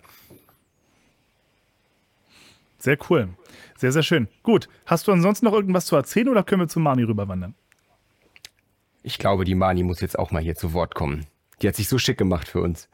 Sehr 2.77 2.97
cool. 3.09 3.29
Sehr, 3.77 3.91
sehr 3.91 4.03
schön. 4.03 4.27
Gut. 4.43 4.69
Hast 4.85 5.07
du 5.07 5.11
ansonsten 5.11 5.45
noch 5.45 5.53
irgendwas 5.53 5.85
zu 5.85 5.95
erzählen 5.95 6.29
oder 6.29 6.43
können 6.43 6.61
wir 6.61 6.67
zu 6.67 6.79
Mani 6.79 7.03
rüberwandern? 7.03 7.55
Ich 9.03 9.17
glaube, 9.17 9.45
die 9.45 9.55
Mani 9.55 9.83
muss 9.83 10.01
jetzt 10.01 10.17
auch 10.17 10.31
mal 10.31 10.41
hier 10.41 10.55
zu 10.55 10.73
Wort 10.73 10.93
kommen. 10.93 11.25
Die 11.61 11.67
hat 11.67 11.75
sich 11.75 11.87
so 11.87 11.97
schick 11.97 12.17
gemacht 12.17 12.47
für 12.47 12.61
uns. 12.61 12.89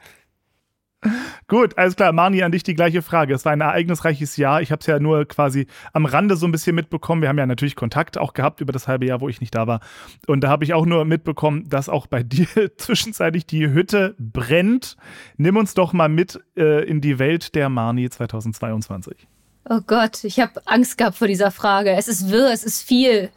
Gut, 1.48 1.78
alles 1.78 1.96
klar. 1.96 2.12
Mani, 2.12 2.42
an 2.44 2.52
dich 2.52 2.64
die 2.64 2.74
gleiche 2.74 3.02
Frage. 3.02 3.34
Es 3.34 3.46
war 3.46 3.52
ein 3.52 3.62
ereignisreiches 3.62 4.36
Jahr. 4.36 4.62
Ich 4.62 4.72
habe 4.72 4.80
es 4.80 4.88
ja 4.88 5.00
nur 5.00 5.26
quasi 5.26 5.68
am 5.94 6.06
Rande 6.06 6.36
so 6.36 6.48
ein 6.48 6.52
bisschen 6.52 6.76
mitbekommen. 6.76 7.22
Wir 7.22 7.30
haben 7.30 7.38
ja 7.38 7.46
natürlich 7.46 7.76
Kontakt 7.76 8.18
auch 8.18 8.34
gehabt 8.34 8.62
über 8.62 8.74
das 8.74 8.88
halbe 8.88 9.06
Jahr, 9.06 9.22
wo 9.22 9.30
ich 9.30 9.40
nicht 9.40 9.54
da 9.54 9.68
war. 9.68 9.80
Und 10.26 10.42
da 10.42 10.50
habe 10.50 10.64
ich 10.64 10.74
auch 10.74 10.86
nur 10.86 11.06
mitbekommen, 11.06 11.70
dass 11.70 11.88
auch 11.88 12.08
bei 12.08 12.24
dir 12.24 12.48
zwischenzeitlich 12.78 13.46
die 13.46 13.70
Hütte 13.70 14.16
brennt. 14.18 14.98
Nimm 15.38 15.56
uns 15.56 15.74
doch 15.74 15.94
mal 15.94 16.10
mit 16.10 16.40
äh, 16.58 16.84
in 16.86 17.00
die 17.00 17.20
Welt 17.20 17.54
der 17.56 17.70
Mani 17.70 18.10
2022. 18.10 19.28
Oh 19.70 19.82
Gott, 19.86 20.24
ich 20.24 20.40
habe 20.40 20.62
Angst 20.66 20.98
gehabt 20.98 21.18
vor 21.18 21.28
dieser 21.28 21.52
Frage. 21.52 21.92
Es 21.92 22.08
ist 22.08 22.30
wirr, 22.30 22.52
es 22.52 22.64
ist 22.64 22.82
viel. 22.82 23.30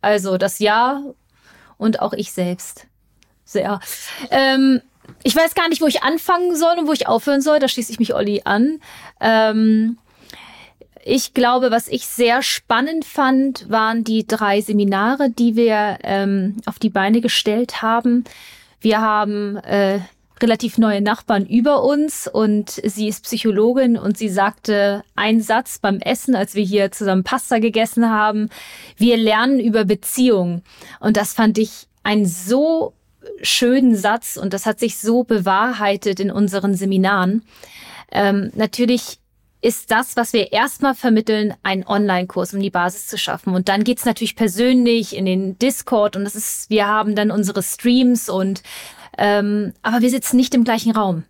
Also 0.00 0.38
das 0.38 0.58
Jahr 0.58 1.02
und 1.78 2.00
auch 2.00 2.12
ich 2.12 2.32
selbst. 2.32 2.86
Sehr. 3.44 3.80
Ähm, 4.30 4.82
ich 5.22 5.34
weiß 5.34 5.54
gar 5.54 5.68
nicht, 5.68 5.80
wo 5.82 5.86
ich 5.86 6.02
anfangen 6.02 6.54
soll 6.56 6.78
und 6.78 6.86
wo 6.86 6.92
ich 6.92 7.06
aufhören 7.06 7.40
soll. 7.40 7.58
Da 7.58 7.68
schließe 7.68 7.92
ich 7.92 7.98
mich 7.98 8.14
Olli 8.14 8.42
an. 8.44 8.80
Ähm, 9.20 9.98
ich 11.04 11.34
glaube, 11.34 11.70
was 11.70 11.88
ich 11.88 12.06
sehr 12.06 12.42
spannend 12.42 13.04
fand, 13.04 13.70
waren 13.70 14.04
die 14.04 14.26
drei 14.26 14.60
Seminare, 14.60 15.30
die 15.30 15.56
wir 15.56 15.98
ähm, 16.02 16.56
auf 16.66 16.78
die 16.78 16.90
Beine 16.90 17.20
gestellt 17.20 17.82
haben. 17.82 18.24
Wir 18.80 19.00
haben 19.00 19.56
äh, 19.56 20.00
relativ 20.42 20.78
neue 20.78 21.00
Nachbarn 21.00 21.46
über 21.46 21.82
uns 21.82 22.28
und 22.28 22.70
sie 22.70 23.08
ist 23.08 23.24
Psychologin 23.24 23.96
und 23.96 24.18
sie 24.18 24.28
sagte 24.28 25.02
einen 25.16 25.40
Satz 25.40 25.78
beim 25.78 25.98
Essen, 25.98 26.34
als 26.34 26.54
wir 26.54 26.64
hier 26.64 26.92
zusammen 26.92 27.24
Pasta 27.24 27.58
gegessen 27.58 28.10
haben. 28.10 28.50
Wir 28.96 29.16
lernen 29.16 29.60
über 29.60 29.84
Beziehungen. 29.84 30.62
Und 31.00 31.16
das 31.16 31.32
fand 31.34 31.58
ich 31.58 31.86
ein 32.02 32.26
so 32.26 32.92
schönen 33.42 33.96
Satz 33.96 34.36
und 34.36 34.52
das 34.52 34.66
hat 34.66 34.80
sich 34.80 34.98
so 34.98 35.24
bewahrheitet 35.24 36.20
in 36.20 36.30
unseren 36.30 36.74
Seminaren. 36.74 37.44
Ähm, 38.10 38.50
natürlich 38.54 39.18
ist 39.60 39.90
das, 39.90 40.16
was 40.16 40.32
wir 40.32 40.52
erstmal 40.52 40.94
vermitteln, 40.94 41.54
ein 41.62 41.86
Online-Kurs, 41.86 42.54
um 42.54 42.60
die 42.60 42.70
Basis 42.70 43.08
zu 43.08 43.18
schaffen. 43.18 43.54
Und 43.54 43.68
dann 43.68 43.82
geht's 43.82 44.04
natürlich 44.04 44.36
persönlich 44.36 45.16
in 45.16 45.26
den 45.26 45.58
Discord 45.58 46.14
und 46.16 46.24
das 46.24 46.36
ist, 46.36 46.70
wir 46.70 46.86
haben 46.86 47.16
dann 47.16 47.30
unsere 47.30 47.62
Streams 47.62 48.28
und 48.28 48.62
ähm, 49.16 49.72
aber 49.82 50.00
wir 50.00 50.10
sitzen 50.10 50.36
nicht 50.36 50.54
im 50.54 50.62
gleichen 50.62 50.92
Raum. 50.92 51.24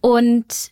Und 0.00 0.70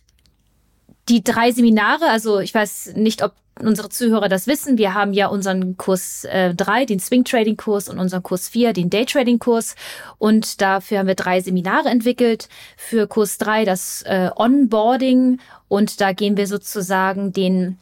die 1.09 1.23
drei 1.23 1.51
Seminare, 1.51 2.09
also 2.09 2.39
ich 2.39 2.53
weiß 2.53 2.93
nicht, 2.95 3.21
ob 3.21 3.33
unsere 3.61 3.89
Zuhörer 3.89 4.29
das 4.29 4.47
wissen, 4.47 4.77
wir 4.77 4.93
haben 4.93 5.13
ja 5.13 5.27
unseren 5.27 5.77
Kurs 5.77 6.25
äh, 6.25 6.53
3, 6.53 6.85
den 6.85 6.99
Swing 6.99 7.23
Trading 7.23 7.57
Kurs 7.57 7.89
und 7.89 7.99
unseren 7.99 8.23
Kurs 8.23 8.49
4, 8.49 8.73
den 8.73 8.89
Day 8.89 9.05
Trading 9.05 9.39
Kurs. 9.39 9.75
Und 10.17 10.61
dafür 10.61 10.99
haben 10.99 11.07
wir 11.07 11.15
drei 11.15 11.41
Seminare 11.41 11.89
entwickelt. 11.89 12.49
Für 12.77 13.07
Kurs 13.07 13.37
3 13.37 13.65
das 13.65 14.01
äh, 14.03 14.29
Onboarding 14.35 15.39
und 15.67 16.01
da 16.01 16.13
gehen 16.13 16.37
wir 16.37 16.47
sozusagen 16.47 17.31
den 17.31 17.77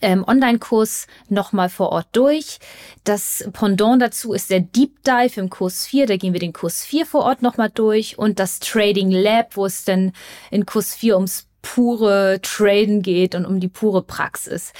ähm, 0.00 0.24
Online-Kurs 0.26 1.06
nochmal 1.28 1.68
vor 1.68 1.90
Ort 1.90 2.08
durch. 2.12 2.58
Das 3.04 3.48
Pendant 3.52 4.00
dazu 4.02 4.32
ist 4.32 4.50
der 4.50 4.60
Deep 4.60 5.02
Dive 5.04 5.40
im 5.40 5.50
Kurs 5.50 5.86
4. 5.86 6.06
Da 6.06 6.16
gehen 6.16 6.32
wir 6.32 6.40
den 6.40 6.52
Kurs 6.52 6.84
4 6.84 7.06
vor 7.06 7.24
Ort 7.24 7.42
nochmal 7.42 7.70
durch. 7.72 8.18
Und 8.18 8.38
das 8.38 8.60
Trading 8.60 9.10
Lab, 9.10 9.56
wo 9.56 9.66
es 9.66 9.84
dann 9.84 10.12
in 10.50 10.66
Kurs 10.66 10.94
4 10.94 11.16
ums 11.16 11.46
pure 11.64 12.40
Traden 12.42 13.00
geht 13.00 13.34
und 13.34 13.46
um 13.46 13.58
die 13.58 13.68
pure 13.68 14.02
Praxis. 14.02 14.74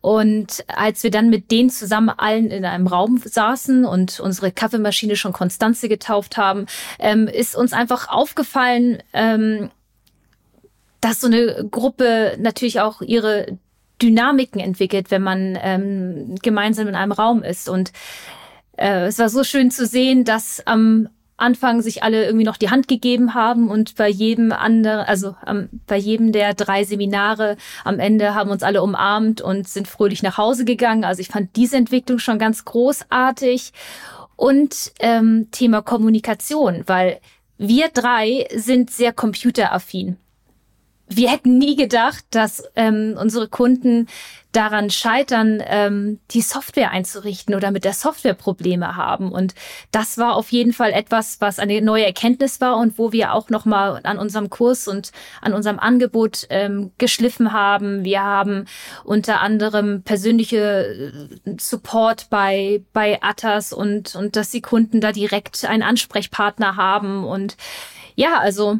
Und 0.00 0.64
als 0.66 1.02
wir 1.02 1.10
dann 1.10 1.28
mit 1.28 1.50
denen 1.50 1.68
zusammen 1.68 2.08
allen 2.08 2.50
in 2.50 2.64
einem 2.64 2.86
Raum 2.86 3.20
saßen 3.22 3.84
und 3.84 4.18
unsere 4.18 4.50
Kaffeemaschine 4.50 5.14
schon 5.16 5.34
Konstanze 5.34 5.90
getauft 5.90 6.38
haben, 6.38 6.66
ähm, 6.98 7.28
ist 7.28 7.54
uns 7.54 7.74
einfach 7.74 8.08
aufgefallen, 8.08 9.02
ähm, 9.12 9.70
dass 11.02 11.20
so 11.20 11.26
eine 11.26 11.68
Gruppe 11.70 12.36
natürlich 12.40 12.80
auch 12.80 13.02
ihre 13.02 13.58
Dynamiken 14.00 14.60
entwickelt, 14.60 15.10
wenn 15.10 15.22
man 15.22 15.58
ähm, 15.60 16.34
gemeinsam 16.42 16.88
in 16.88 16.94
einem 16.94 17.12
Raum 17.12 17.42
ist. 17.42 17.68
Und 17.68 17.92
äh, 18.78 19.04
es 19.04 19.18
war 19.18 19.28
so 19.28 19.44
schön 19.44 19.70
zu 19.70 19.84
sehen, 19.84 20.24
dass 20.24 20.66
am 20.66 21.08
Anfang 21.42 21.82
sich 21.82 22.02
alle 22.02 22.24
irgendwie 22.24 22.44
noch 22.44 22.56
die 22.56 22.70
Hand 22.70 22.88
gegeben 22.88 23.34
haben 23.34 23.68
und 23.68 23.96
bei 23.96 24.08
jedem 24.08 24.52
anderen, 24.52 25.00
also 25.00 25.34
ähm, 25.46 25.68
bei 25.86 25.96
jedem 25.96 26.32
der 26.32 26.54
drei 26.54 26.84
Seminare 26.84 27.56
am 27.84 27.98
Ende 27.98 28.34
haben 28.34 28.50
uns 28.50 28.62
alle 28.62 28.82
umarmt 28.82 29.40
und 29.40 29.68
sind 29.68 29.88
fröhlich 29.88 30.22
nach 30.22 30.38
Hause 30.38 30.64
gegangen. 30.64 31.04
Also 31.04 31.20
ich 31.20 31.28
fand 31.28 31.54
diese 31.56 31.76
Entwicklung 31.76 32.18
schon 32.18 32.38
ganz 32.38 32.64
großartig. 32.64 33.72
Und 34.36 34.92
ähm, 34.98 35.48
Thema 35.52 35.82
Kommunikation, 35.82 36.82
weil 36.86 37.20
wir 37.58 37.90
drei 37.90 38.48
sind 38.54 38.90
sehr 38.90 39.12
computeraffin 39.12 40.16
wir 41.16 41.30
hätten 41.30 41.58
nie 41.58 41.76
gedacht, 41.76 42.24
dass 42.30 42.64
ähm, 42.76 43.16
unsere 43.18 43.48
Kunden 43.48 44.08
daran 44.52 44.90
scheitern, 44.90 45.62
ähm, 45.66 46.20
die 46.30 46.42
Software 46.42 46.90
einzurichten 46.90 47.54
oder 47.54 47.70
mit 47.70 47.84
der 47.84 47.94
Software 47.94 48.34
Probleme 48.34 48.96
haben. 48.96 49.32
Und 49.32 49.54
das 49.90 50.18
war 50.18 50.36
auf 50.36 50.52
jeden 50.52 50.74
Fall 50.74 50.92
etwas, 50.92 51.40
was 51.40 51.58
eine 51.58 51.80
neue 51.80 52.04
Erkenntnis 52.04 52.60
war 52.60 52.76
und 52.76 52.98
wo 52.98 53.12
wir 53.12 53.32
auch 53.32 53.48
nochmal 53.48 54.00
an 54.04 54.18
unserem 54.18 54.50
Kurs 54.50 54.88
und 54.88 55.10
an 55.40 55.54
unserem 55.54 55.78
Angebot 55.78 56.46
ähm, 56.50 56.92
geschliffen 56.98 57.52
haben. 57.52 58.04
Wir 58.04 58.22
haben 58.22 58.66
unter 59.04 59.40
anderem 59.40 60.02
persönliche 60.02 61.12
äh, 61.46 61.56
Support 61.58 62.28
bei, 62.28 62.82
bei 62.92 63.22
Attas 63.22 63.72
und, 63.72 64.14
und 64.14 64.36
dass 64.36 64.50
die 64.50 64.62
Kunden 64.62 65.00
da 65.00 65.12
direkt 65.12 65.64
einen 65.64 65.82
Ansprechpartner 65.82 66.76
haben. 66.76 67.24
Und 67.24 67.56
ja, 68.16 68.38
also 68.38 68.78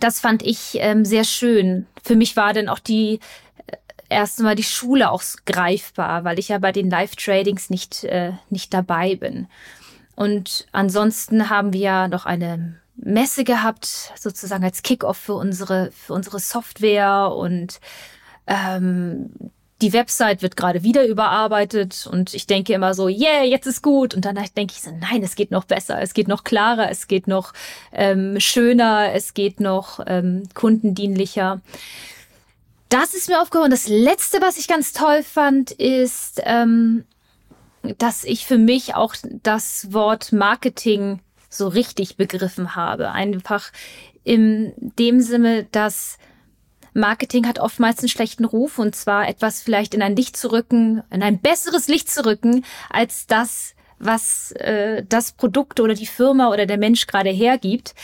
das 0.00 0.20
fand 0.20 0.42
ich 0.42 0.76
ähm, 0.76 1.04
sehr 1.04 1.24
schön. 1.24 1.86
Für 2.02 2.16
mich 2.16 2.36
war 2.36 2.52
dann 2.52 2.68
auch 2.68 2.78
die 2.78 3.20
äh, 3.66 3.76
erste 4.08 4.42
Mal 4.42 4.54
die 4.54 4.62
Schule 4.62 5.10
auch 5.10 5.22
greifbar, 5.46 6.24
weil 6.24 6.38
ich 6.38 6.48
ja 6.48 6.58
bei 6.58 6.72
den 6.72 6.90
Live-Tradings 6.90 7.70
nicht, 7.70 8.04
äh, 8.04 8.32
nicht 8.50 8.74
dabei 8.74 9.16
bin. 9.16 9.48
Und 10.16 10.66
ansonsten 10.72 11.50
haben 11.50 11.72
wir 11.72 11.80
ja 11.80 12.08
noch 12.08 12.24
eine 12.24 12.80
Messe 12.96 13.44
gehabt, 13.44 14.12
sozusagen 14.16 14.64
als 14.64 14.82
Kickoff 14.82 15.16
für 15.16 15.34
unsere, 15.34 15.90
für 15.92 16.12
unsere 16.12 16.38
Software 16.38 17.32
und 17.34 17.80
ähm, 18.46 19.30
die 19.84 19.92
Website 19.92 20.40
wird 20.40 20.56
gerade 20.56 20.82
wieder 20.82 21.06
überarbeitet 21.06 22.08
und 22.10 22.32
ich 22.32 22.46
denke 22.46 22.72
immer 22.72 22.94
so, 22.94 23.06
yeah, 23.06 23.42
jetzt 23.42 23.66
ist 23.66 23.82
gut. 23.82 24.14
Und 24.14 24.24
dann 24.24 24.38
denke 24.56 24.72
ich 24.74 24.80
so, 24.80 24.90
nein, 24.90 25.22
es 25.22 25.36
geht 25.36 25.50
noch 25.50 25.64
besser, 25.64 26.00
es 26.00 26.14
geht 26.14 26.26
noch 26.26 26.42
klarer, 26.42 26.90
es 26.90 27.06
geht 27.06 27.28
noch 27.28 27.52
ähm, 27.92 28.40
schöner, 28.40 29.12
es 29.12 29.34
geht 29.34 29.60
noch 29.60 30.00
ähm, 30.06 30.44
kundendienlicher. 30.54 31.60
Das 32.88 33.12
ist 33.12 33.28
mir 33.28 33.42
aufgehört. 33.42 33.72
Das 33.72 33.86
letzte, 33.86 34.40
was 34.40 34.56
ich 34.56 34.68
ganz 34.68 34.94
toll 34.94 35.22
fand, 35.22 35.70
ist, 35.70 36.40
ähm, 36.44 37.04
dass 37.98 38.24
ich 38.24 38.46
für 38.46 38.56
mich 38.56 38.94
auch 38.94 39.14
das 39.42 39.92
Wort 39.92 40.32
Marketing 40.32 41.20
so 41.50 41.68
richtig 41.68 42.16
begriffen 42.16 42.74
habe. 42.74 43.10
Einfach 43.10 43.70
in 44.22 44.72
dem 44.98 45.20
Sinne, 45.20 45.64
dass 45.72 46.16
Marketing 46.94 47.46
hat 47.46 47.58
oftmals 47.58 47.98
einen 47.98 48.08
schlechten 48.08 48.44
Ruf 48.44 48.78
und 48.78 48.94
zwar 48.94 49.28
etwas 49.28 49.60
vielleicht 49.60 49.94
in 49.94 50.02
ein 50.02 50.16
Licht 50.16 50.36
zu 50.36 50.52
rücken, 50.52 51.02
in 51.10 51.22
ein 51.22 51.40
besseres 51.40 51.88
Licht 51.88 52.08
zu 52.08 52.24
rücken, 52.24 52.64
als 52.88 53.26
das, 53.26 53.74
was 53.98 54.52
äh, 54.52 55.04
das 55.08 55.32
Produkt 55.32 55.80
oder 55.80 55.94
die 55.94 56.06
Firma 56.06 56.50
oder 56.50 56.66
der 56.66 56.78
Mensch 56.78 57.06
gerade 57.06 57.30
hergibt. 57.30 57.94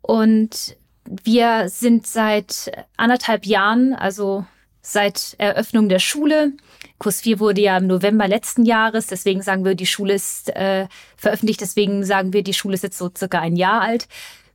Und 0.00 0.76
wir 1.04 1.68
sind 1.68 2.06
seit 2.06 2.70
anderthalb 2.96 3.46
Jahren, 3.46 3.94
also 3.94 4.46
seit 4.80 5.34
Eröffnung 5.38 5.88
der 5.88 5.98
Schule. 5.98 6.52
Kurs 6.98 7.20
4 7.20 7.40
wurde 7.40 7.60
ja 7.60 7.76
im 7.76 7.88
November 7.88 8.28
letzten 8.28 8.64
Jahres, 8.64 9.08
deswegen 9.08 9.42
sagen 9.42 9.64
wir, 9.64 9.74
die 9.74 9.86
Schule 9.86 10.14
ist 10.14 10.50
äh, 10.50 10.86
veröffentlicht, 11.16 11.60
deswegen 11.60 12.04
sagen 12.04 12.32
wir, 12.32 12.42
die 12.42 12.54
Schule 12.54 12.74
ist 12.74 12.84
jetzt 12.84 12.98
so 12.98 13.10
circa 13.14 13.40
ein 13.40 13.56
Jahr 13.56 13.82
alt, 13.82 14.06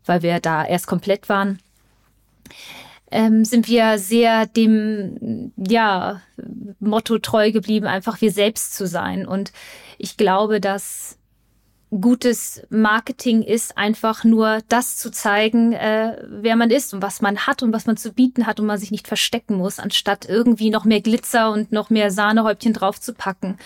weil 0.05 0.21
wir 0.21 0.39
da 0.39 0.65
erst 0.65 0.87
komplett 0.87 1.27
waren 1.27 1.59
ähm, 3.11 3.45
sind 3.45 3.67
wir 3.67 3.99
sehr 3.99 4.45
dem 4.45 5.51
ja, 5.57 6.21
Motto 6.79 7.19
treu 7.19 7.51
geblieben, 7.51 7.85
einfach 7.85 8.21
wir 8.21 8.31
selbst 8.31 8.73
zu 8.73 8.87
sein. 8.87 9.27
Und 9.27 9.51
ich 9.97 10.17
glaube, 10.17 10.59
dass 10.61 11.17
gutes 11.99 12.65
Marketing 12.69 13.41
ist, 13.41 13.77
einfach 13.77 14.23
nur 14.23 14.59
das 14.69 14.95
zu 14.95 15.11
zeigen, 15.11 15.73
äh, 15.73 16.23
wer 16.25 16.55
man 16.55 16.69
ist 16.69 16.93
und 16.93 17.01
was 17.01 17.21
man 17.21 17.39
hat 17.39 17.63
und 17.63 17.73
was 17.73 17.85
man 17.85 17.97
zu 17.97 18.13
bieten 18.13 18.47
hat 18.47 18.61
und 18.61 18.65
man 18.65 18.79
sich 18.79 18.91
nicht 18.91 19.09
verstecken 19.09 19.57
muss, 19.57 19.77
anstatt 19.77 20.25
irgendwie 20.27 20.69
noch 20.69 20.85
mehr 20.85 21.01
Glitzer 21.01 21.51
und 21.51 21.73
noch 21.73 21.89
mehr 21.89 22.09
Sahnehäubchen 22.09 22.71
draufzupacken. 22.71 23.57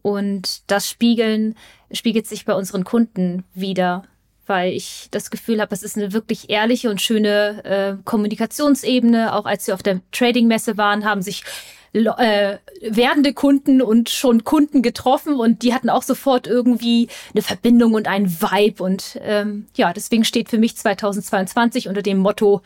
Und 0.00 0.70
das 0.70 0.88
Spiegeln 0.88 1.54
spiegelt 1.92 2.26
sich 2.26 2.46
bei 2.46 2.54
unseren 2.54 2.84
Kunden 2.84 3.44
wieder 3.52 4.04
weil 4.50 4.74
ich 4.74 5.08
das 5.12 5.30
Gefühl 5.30 5.60
habe, 5.60 5.72
es 5.72 5.82
ist 5.82 5.96
eine 5.96 6.12
wirklich 6.12 6.50
ehrliche 6.50 6.90
und 6.90 7.00
schöne 7.00 7.64
äh, 7.64 8.02
Kommunikationsebene. 8.04 9.34
Auch 9.34 9.46
als 9.46 9.66
wir 9.66 9.74
auf 9.74 9.82
der 9.82 10.00
Trading-Messe 10.10 10.76
waren, 10.76 11.04
haben 11.04 11.22
sich 11.22 11.44
äh, 11.92 12.58
werdende 12.82 13.32
Kunden 13.32 13.80
und 13.80 14.10
schon 14.10 14.44
Kunden 14.44 14.82
getroffen 14.82 15.34
und 15.36 15.62
die 15.62 15.72
hatten 15.72 15.88
auch 15.88 16.02
sofort 16.02 16.46
irgendwie 16.46 17.08
eine 17.32 17.42
Verbindung 17.42 17.94
und 17.94 18.08
einen 18.08 18.28
Vibe. 18.28 18.82
Und 18.82 19.18
ähm, 19.22 19.66
ja, 19.76 19.92
deswegen 19.92 20.24
steht 20.24 20.48
für 20.48 20.58
mich 20.58 20.76
2022 20.76 21.88
unter 21.88 22.02
dem 22.02 22.18
Motto, 22.18 22.60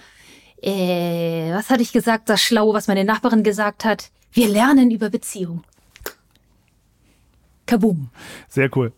äh, 0.62 1.52
was 1.52 1.70
hatte 1.70 1.82
ich 1.82 1.92
gesagt, 1.92 2.28
das 2.28 2.42
Schlaue, 2.42 2.74
was 2.74 2.88
meine 2.88 3.04
Nachbarin 3.04 3.42
gesagt 3.42 3.84
hat, 3.84 4.10
wir 4.32 4.48
lernen 4.48 4.90
über 4.90 5.10
Beziehung. 5.10 5.62
Kaboom. 7.66 8.10
Sehr 8.48 8.68
cool. 8.74 8.92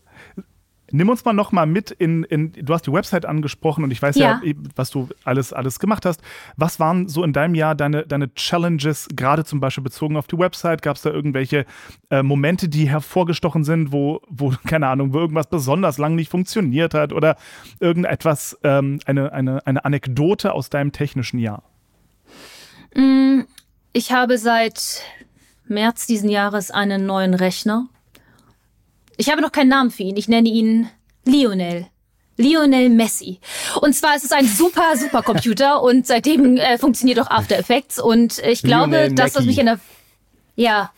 Nimm 0.91 1.09
uns 1.09 1.25
mal 1.25 1.33
noch 1.33 1.51
mal 1.51 1.65
mit 1.65 1.91
in, 1.91 2.23
in, 2.23 2.53
du 2.53 2.73
hast 2.73 2.87
die 2.87 2.93
Website 2.93 3.25
angesprochen 3.25 3.83
und 3.83 3.91
ich 3.91 4.01
weiß 4.01 4.15
ja. 4.15 4.41
ja, 4.43 4.53
was 4.75 4.89
du 4.89 5.09
alles, 5.25 5.51
alles 5.51 5.79
gemacht 5.79 6.05
hast. 6.05 6.21
Was 6.55 6.79
waren 6.79 7.09
so 7.09 7.23
in 7.23 7.33
deinem 7.33 7.55
Jahr 7.55 7.75
deine, 7.75 8.05
deine 8.05 8.33
Challenges, 8.33 9.07
gerade 9.13 9.43
zum 9.43 9.59
Beispiel 9.59 9.83
bezogen 9.83 10.15
auf 10.15 10.27
die 10.27 10.37
Website? 10.37 10.81
Gab 10.81 10.95
es 10.95 11.01
da 11.01 11.09
irgendwelche 11.09 11.65
äh, 12.09 12.23
Momente, 12.23 12.69
die 12.69 12.89
hervorgestochen 12.89 13.65
sind, 13.65 13.91
wo, 13.91 14.21
wo, 14.29 14.53
keine 14.65 14.87
Ahnung, 14.87 15.13
wo 15.13 15.19
irgendwas 15.19 15.47
besonders 15.47 15.97
lang 15.97 16.15
nicht 16.15 16.31
funktioniert 16.31 16.93
hat 16.93 17.11
oder 17.11 17.35
irgendetwas, 17.79 18.57
ähm, 18.63 18.99
eine, 19.05 19.33
eine, 19.33 19.65
eine 19.67 19.83
Anekdote 19.83 20.53
aus 20.53 20.69
deinem 20.69 20.93
technischen 20.93 21.39
Jahr? 21.39 21.63
Mm, 22.95 23.41
ich 23.91 24.13
habe 24.13 24.37
seit 24.37 25.01
März 25.67 26.07
diesen 26.07 26.29
Jahres 26.29 26.71
einen 26.71 27.05
neuen 27.05 27.33
Rechner 27.33 27.89
ich 29.17 29.29
habe 29.29 29.41
noch 29.41 29.51
keinen 29.51 29.69
Namen 29.69 29.91
für 29.91 30.03
ihn. 30.03 30.17
Ich 30.17 30.27
nenne 30.27 30.49
ihn 30.49 30.89
Lionel. 31.25 31.87
Lionel 32.37 32.89
Messi. 32.89 33.39
Und 33.81 33.93
zwar 33.93 34.15
ist 34.15 34.23
es 34.23 34.31
ein 34.31 34.47
super, 34.47 34.95
super 34.95 35.23
Computer 35.23 35.81
und 35.83 36.05
seitdem 36.05 36.57
äh, 36.57 36.77
funktioniert 36.77 37.19
auch 37.19 37.29
After 37.29 37.57
Effects. 37.57 37.99
Und 37.99 38.37
ich 38.39 38.61
glaube, 38.61 38.97
Lionel 38.97 39.15
das, 39.15 39.35
was 39.35 39.45
mich 39.45 39.57
in 39.57 39.65
der. 39.65 39.79
Ja. 40.55 40.91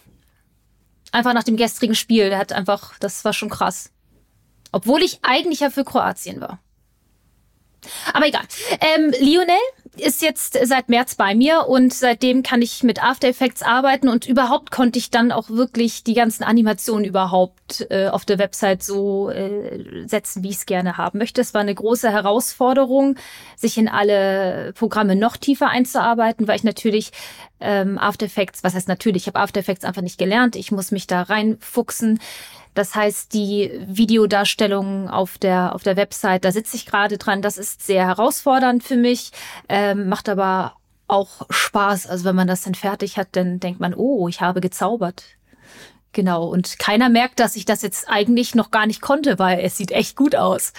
Einfach 1.12 1.34
nach 1.34 1.44
dem 1.44 1.58
gestrigen 1.58 1.96
Spiel, 1.96 2.30
der 2.30 2.38
hat 2.38 2.54
einfach, 2.54 3.00
das 3.00 3.26
war 3.26 3.34
schon 3.34 3.50
krass. 3.50 3.92
Obwohl 4.72 5.02
ich 5.02 5.20
eigentlich 5.24 5.62
ja 5.62 5.72
für 5.72 5.84
Kroatien 5.84 6.40
war. 6.40 6.60
Aber 8.14 8.28
egal. 8.28 8.44
Ähm, 8.80 9.12
Lionel 9.20 9.56
ist 10.02 10.22
jetzt 10.22 10.58
seit 10.64 10.90
März 10.90 11.16
bei 11.16 11.36
mir 11.36 11.68
und 11.68 11.94
seitdem 11.94 12.44
kann 12.44 12.62
ich 12.62 12.84
mit 12.84 13.04
After 13.04 13.28
Effects 13.28 13.62
arbeiten 13.62 14.10
und 14.10 14.28
überhaupt 14.28 14.72
konnte 14.72 15.00
ich 15.00 15.10
dann 15.12 15.32
auch 15.32 15.50
wirklich 15.50 16.04
die 16.04 16.14
ganzen 16.14 16.44
Animationen 16.44 17.06
überhaupt 17.06 17.88
äh, 17.90 18.08
auf 18.08 18.26
der 18.26 18.40
Website 18.40 18.84
so 18.84 19.30
äh, 19.30 20.08
setzen, 20.08 20.44
wie 20.44 20.50
ich 20.50 20.58
es 20.58 20.66
gerne 20.66 20.98
haben 20.98 21.20
möchte. 21.20 21.42
Es 21.42 21.54
war 21.54 21.62
eine 21.62 21.76
große 21.76 22.12
Herausforderung, 22.12 23.16
sich 23.56 23.78
in 23.78 23.88
alle 23.88 24.74
Programme 24.74 25.16
noch 25.16 25.38
tiefer 25.38 25.70
einzuarbeiten, 25.70 26.48
weil 26.48 26.58
ich 26.58 26.64
natürlich 26.64 27.12
ähm, 27.60 27.98
After 27.98 28.26
Effects, 28.26 28.64
was 28.64 28.76
heißt 28.76 28.88
natürlich, 28.88 29.24
ich 29.24 29.28
habe 29.28 29.40
After 29.40 29.60
Effects 29.60 29.86
einfach 29.86 30.02
nicht 30.02 30.18
gelernt. 30.18 30.56
Ich 30.56 30.72
muss 30.72 30.92
mich 30.92 31.08
da 31.08 31.24
reinfuchsen. 31.24 32.20
Das 32.74 32.96
heißt, 32.96 33.34
die 33.34 33.72
Videodarstellung 33.86 35.10
auf 35.10 35.38
der, 35.38 35.76
auf 35.76 35.84
der 35.84 35.98
Website, 35.98 36.46
da 36.46 36.52
sitze 36.52 36.76
ich 36.76 36.86
gerade 36.86 37.18
dran. 37.18 37.42
Das 37.42 37.58
ist 37.58 37.86
sehr 37.86 38.06
herausfordernd 38.08 38.84
für 38.84 38.96
mich, 38.96 39.32
ähm, 39.68 40.08
macht 40.08 40.30
aber 40.30 40.76
auch 41.08 41.48
Spaß. 41.50 42.08
Also 42.08 42.26
wenn 42.26 42.36
man 42.36 42.48
das 42.48 42.62
dann 42.62 42.76
fertig 42.76 43.18
hat, 43.18 43.30
dann 43.32 43.60
denkt 43.60 43.80
man, 43.80 43.94
oh, 43.94 44.28
ich 44.28 44.42
habe 44.42 44.62
gezaubert. 44.62 45.24
Genau, 46.12 46.48
und 46.48 46.80
keiner 46.80 47.08
merkt, 47.08 47.40
dass 47.40 47.56
ich 47.56 47.66
das 47.66 47.84
jetzt 47.84 48.10
eigentlich 48.10 48.56
noch 48.56 48.72
gar 48.72 48.88
nicht 48.88 49.00
konnte, 49.00 49.38
weil 49.38 49.60
es 49.60 49.78
sieht 49.78 49.92
echt 49.92 50.16
gut 50.16 50.36
aus. 50.36 50.74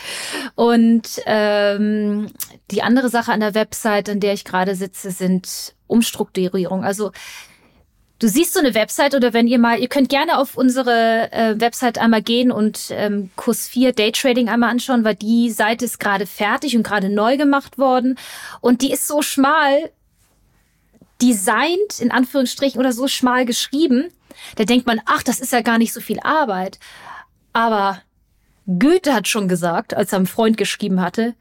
Und 0.56 1.22
ähm, 1.26 2.32
die 2.72 2.82
andere 2.82 3.08
Sache 3.10 3.32
an 3.32 3.38
der 3.38 3.54
Website, 3.54 4.08
an 4.08 4.18
der 4.18 4.32
ich 4.32 4.44
gerade 4.44 4.74
sitze, 4.74 5.12
sind 5.12 5.76
Umstrukturierung. 5.86 6.82
Also 6.84 7.12
du 8.20 8.28
siehst 8.28 8.54
so 8.54 8.60
eine 8.60 8.74
Website 8.74 9.14
oder 9.14 9.32
wenn 9.32 9.48
ihr 9.48 9.58
mal, 9.58 9.80
ihr 9.80 9.88
könnt 9.88 10.08
gerne 10.08 10.38
auf 10.38 10.56
unsere 10.56 11.32
äh, 11.32 11.58
Website 11.58 11.98
einmal 11.98 12.22
gehen 12.22 12.52
und 12.52 12.90
ähm, 12.90 13.30
Kurs 13.34 13.66
4 13.66 13.92
Daytrading 13.92 14.48
einmal 14.48 14.70
anschauen, 14.70 15.02
weil 15.02 15.16
die 15.16 15.50
Seite 15.50 15.86
ist 15.86 15.98
gerade 15.98 16.26
fertig 16.26 16.76
und 16.76 16.84
gerade 16.84 17.08
neu 17.08 17.36
gemacht 17.36 17.78
worden 17.78 18.18
und 18.60 18.82
die 18.82 18.92
ist 18.92 19.08
so 19.08 19.22
schmal 19.22 19.90
designt, 21.20 22.00
in 22.00 22.10
Anführungsstrichen, 22.10 22.78
oder 22.78 22.92
so 22.92 23.08
schmal 23.08 23.44
geschrieben, 23.44 24.10
da 24.56 24.64
denkt 24.64 24.86
man, 24.86 25.00
ach, 25.06 25.22
das 25.22 25.40
ist 25.40 25.52
ja 25.52 25.60
gar 25.60 25.78
nicht 25.78 25.92
so 25.92 26.00
viel 26.00 26.20
Arbeit. 26.20 26.78
Aber 27.52 28.00
Goethe 28.66 29.12
hat 29.12 29.28
schon 29.28 29.48
gesagt, 29.48 29.92
als 29.94 30.12
er 30.12 30.16
einem 30.16 30.26
Freund 30.26 30.56
geschrieben 30.56 31.00
hatte, 31.00 31.34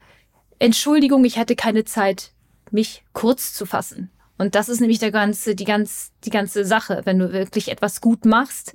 Entschuldigung, 0.58 1.24
ich 1.24 1.38
hatte 1.38 1.56
keine 1.56 1.84
Zeit, 1.84 2.32
mich 2.70 3.04
kurz 3.12 3.54
zu 3.54 3.64
fassen. 3.64 4.10
Und 4.40 4.54
das 4.54 4.70
ist 4.70 4.80
nämlich 4.80 4.98
der 4.98 5.10
ganze, 5.10 5.54
die, 5.54 5.66
ganz, 5.66 6.12
die 6.24 6.30
ganze 6.30 6.64
Sache. 6.64 7.02
Wenn 7.04 7.18
du 7.18 7.30
wirklich 7.30 7.70
etwas 7.70 8.00
gut 8.00 8.24
machst 8.24 8.72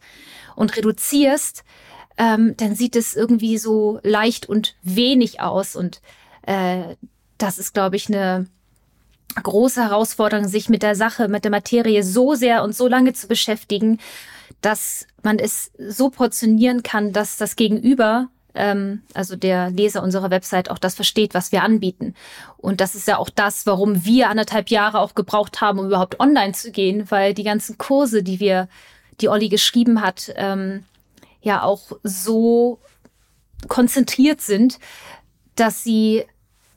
und 0.56 0.78
reduzierst, 0.78 1.64
ähm, 2.18 2.54
dann 2.56 2.76
sieht 2.76 2.96
es 2.96 3.16
irgendwie 3.16 3.58
so 3.58 4.00
leicht 4.04 4.48
und 4.48 4.76
wenig 4.84 5.42
aus. 5.42 5.76
Und 5.76 6.02
äh, 6.44 6.96
das 7.40 7.58
ist, 7.58 7.74
glaube 7.74 7.96
ich, 7.96 8.08
eine 8.10 8.46
große 9.42 9.82
Herausforderung, 9.82 10.48
sich 10.48 10.70
mit 10.70 10.84
der 10.84 10.96
Sache, 10.96 11.30
mit 11.30 11.46
der 11.46 11.52
Materie 11.52 12.04
so 12.04 12.36
sehr 12.36 12.64
und 12.64 12.76
so 12.76 12.88
lange 12.88 13.14
zu 13.14 13.28
beschäftigen, 13.28 13.98
dass 14.62 15.08
man 15.24 15.40
es 15.40 15.72
so 15.80 16.12
portionieren 16.12 16.84
kann, 16.84 17.12
dass 17.12 17.38
das 17.38 17.56
Gegenüber, 17.56 18.30
ähm, 18.56 19.04
also 19.14 19.36
der 19.36 19.70
Leser 19.70 20.02
unserer 20.02 20.32
Website, 20.32 20.72
auch 20.72 20.80
das 20.80 20.96
versteht, 20.96 21.34
was 21.34 21.52
wir 21.52 21.64
anbieten. 21.64 22.16
Und 22.58 22.82
das 22.82 22.96
ist 22.96 23.08
ja 23.08 23.18
auch 23.18 23.30
das, 23.30 23.66
warum 23.66 24.06
wir 24.06 24.30
anderthalb 24.30 24.70
Jahre 24.70 25.00
auch 25.00 25.14
gebraucht 25.14 25.62
haben, 25.62 25.80
um 25.80 25.88
überhaupt 25.88 26.20
online 26.20 26.54
zu 26.54 26.72
gehen, 26.72 27.10
weil 27.12 27.34
die 27.34 27.44
ganzen 27.44 27.78
Kurse, 27.78 28.24
die 28.24 28.40
wir, 28.40 28.68
die 29.22 29.30
Olli 29.30 29.50
geschrieben 29.50 30.02
hat, 30.02 30.34
ähm, 30.36 30.84
ja 31.42 31.62
auch 31.62 31.92
so 32.04 32.80
konzentriert 33.68 34.42
sind, 34.42 34.80
dass 35.56 35.84
sie 35.84 36.24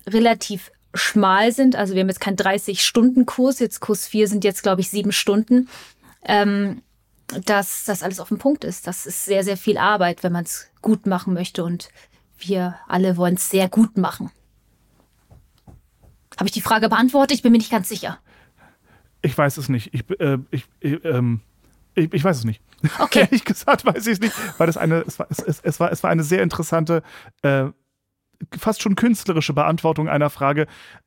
relativ 0.06 0.70
schmal 0.94 1.52
sind. 1.52 1.76
Also 1.76 1.94
wir 1.94 2.00
haben 2.00 2.08
jetzt 2.08 2.20
keinen 2.20 2.36
30-Stunden-Kurs, 2.36 3.58
jetzt 3.60 3.80
Kurs 3.80 4.06
4 4.06 4.28
sind 4.28 4.44
jetzt, 4.44 4.62
glaube 4.62 4.80
ich, 4.80 4.90
sieben 4.90 5.12
Stunden. 5.12 5.68
Ähm, 6.24 6.82
dass 7.44 7.84
das 7.84 8.02
alles 8.02 8.20
auf 8.20 8.28
dem 8.28 8.38
Punkt 8.38 8.64
ist. 8.64 8.86
Das 8.86 9.06
ist 9.06 9.24
sehr, 9.24 9.44
sehr 9.44 9.56
viel 9.56 9.78
Arbeit, 9.78 10.22
wenn 10.22 10.32
man 10.32 10.44
es 10.44 10.68
gut 10.82 11.06
machen 11.06 11.34
möchte. 11.34 11.64
Und 11.64 11.90
wir 12.38 12.76
alle 12.86 13.16
wollen 13.16 13.34
es 13.34 13.50
sehr 13.50 13.68
gut 13.68 13.96
machen. 13.96 14.30
Habe 16.36 16.46
ich 16.46 16.52
die 16.52 16.62
Frage 16.62 16.88
beantwortet? 16.88 17.36
Ich 17.36 17.42
bin 17.42 17.52
mir 17.52 17.58
nicht 17.58 17.70
ganz 17.70 17.88
sicher. 17.88 18.18
Ich 19.22 19.36
weiß 19.36 19.56
es 19.56 19.68
nicht. 19.68 19.92
Ich, 19.92 20.08
äh, 20.20 20.38
ich, 20.50 20.64
äh, 20.80 20.94
ähm, 20.94 21.40
ich, 21.94 22.12
ich, 22.14 22.22
weiß 22.22 22.38
es 22.38 22.44
nicht. 22.44 22.62
Okay. 23.00 23.20
Ehrlich 23.22 23.44
gesagt 23.44 23.84
weiß 23.84 24.06
ich 24.06 24.14
es 24.14 24.20
nicht, 24.20 24.34
weil 24.58 24.68
das 24.68 24.76
eine, 24.76 25.00
es 25.00 25.18
war, 25.18 25.26
es, 25.30 25.60
es, 25.60 25.80
war, 25.80 25.90
es 25.90 26.02
war 26.02 26.10
eine 26.10 26.22
sehr 26.22 26.42
interessante 26.42 27.02
äh, 27.42 27.66
fast 28.56 28.82
schon 28.82 28.94
künstlerische 28.94 29.52
Beantwortung 29.52 30.08
einer 30.08 30.30
Frage. 30.30 30.66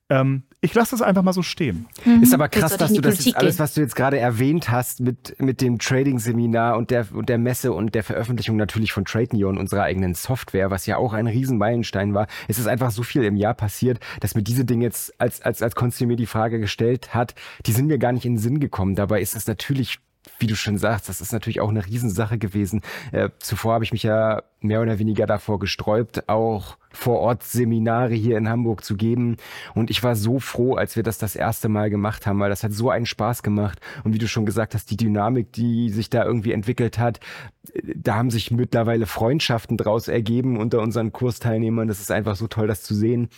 Ähm, 0.10 0.44
ich 0.60 0.74
lasse 0.74 0.92
das 0.92 1.02
einfach 1.02 1.24
mal 1.24 1.34
so 1.34 1.42
stehen. 1.42 1.88
Mhm. 2.06 2.22
Ist 2.22 2.34
aber 2.34 2.50
krass, 2.50 2.78
dass 2.78 2.94
du 2.94 3.02
das 3.02 3.26
jetzt 3.26 3.38
alles, 3.38 3.58
was 3.58 3.74
du 3.74 3.82
jetzt 3.82 3.96
gerade 3.96 4.20
erwähnt 4.20 4.70
hast, 4.70 5.00
mit, 5.00 5.36
mit 5.40 5.62
dem 5.62 5.80
Trading-Seminar 5.80 6.78
und 6.78 6.92
der, 6.92 7.08
und 7.14 7.30
der 7.30 7.38
Messe 7.38 7.72
und 7.72 7.96
der 7.96 8.04
Veröffentlichung 8.04 8.58
natürlich 8.58 8.92
von 8.92 9.06
TradeNeon, 9.06 9.58
unserer 9.58 9.84
eigenen 9.84 10.14
Software, 10.14 10.70
was 10.70 10.86
ja 10.86 10.98
auch 10.98 11.14
ein 11.14 11.28
Riesenmeilenstein 11.28 12.14
war. 12.14 12.28
Es 12.48 12.60
ist 12.60 12.68
einfach 12.68 12.92
so 12.92 13.04
viel 13.04 13.24
im 13.24 13.38
Jahr 13.38 13.54
passiert, 13.54 14.00
dass 14.20 14.36
mir 14.36 14.44
diese 14.44 14.66
Dinge 14.66 14.86
jetzt, 14.86 15.20
als, 15.20 15.42
als, 15.42 15.62
als 15.64 15.76
Konsti 15.76 16.06
mir 16.06 16.18
die 16.18 16.26
Frage 16.26 16.60
gestellt 16.60 17.16
hat, 17.16 17.34
die 17.66 17.72
sind 17.72 17.88
mir 17.88 17.98
gar 17.98 18.12
nicht 18.12 18.26
in 18.26 18.34
den 18.34 18.40
Sinn 18.40 18.60
gekommen. 18.60 18.96
Dabei 18.96 19.22
ist 19.22 19.36
es 19.36 19.48
natürlich 19.48 20.00
wie 20.40 20.48
du 20.48 20.56
schon 20.56 20.78
sagst, 20.78 21.10
das 21.10 21.22
ist 21.22 21.34
natürlich 21.34 21.62
auch 21.62 21.70
eine 21.70 21.86
Riesensache 21.86 22.38
gewesen. 22.38 22.82
Äh, 23.12 23.30
zuvor 23.40 23.74
habe 23.74 23.84
ich 23.84 23.92
mich 23.92 24.04
ja 24.04 24.44
mehr 24.60 24.82
oder 24.82 25.00
weniger 25.00 25.26
davor 25.26 25.60
gesträubt, 25.60 26.30
auch 26.30 26.78
vor 26.92 27.20
Ort 27.20 27.44
Seminare 27.44 28.14
hier 28.14 28.38
in 28.38 28.50
Hamburg 28.50 28.84
zu 28.84 28.96
geben. 28.96 29.38
Und 29.74 29.90
ich 29.90 30.04
war 30.04 30.16
so 30.16 30.40
froh, 30.40 30.76
als 30.76 30.96
wir 30.96 31.04
das 31.04 31.18
das 31.18 31.36
erste 31.36 31.70
Mal 31.70 31.90
gemacht 31.90 32.28
haben, 32.28 32.40
weil 32.40 32.50
das 32.50 32.64
hat 32.64 32.74
so 32.74 32.90
einen 32.90 33.06
Spaß 33.06 33.44
gemacht. 33.44 33.80
Und 34.04 34.14
wie 34.14 34.20
du 34.20 34.28
schon 34.28 34.46
gesagt 34.46 34.76
hast, 34.76 34.92
die 34.92 34.98
Dynamik, 34.98 35.54
die 35.54 35.90
sich 35.90 36.10
da 36.10 36.24
irgendwie 36.26 36.52
entwickelt 36.52 37.00
hat, 37.00 37.20
da 37.96 38.16
haben 38.16 38.30
sich 38.30 38.52
mittlerweile 38.52 39.06
Freundschaften 39.06 39.78
draus 39.78 40.08
ergeben 40.08 40.58
unter 40.58 40.82
unseren 40.82 41.12
Kursteilnehmern. 41.12 41.88
Das 41.88 42.00
ist 42.00 42.12
einfach 42.12 42.36
so 42.36 42.48
toll, 42.48 42.68
das 42.68 42.84
zu 42.84 42.94
sehen 42.94 43.30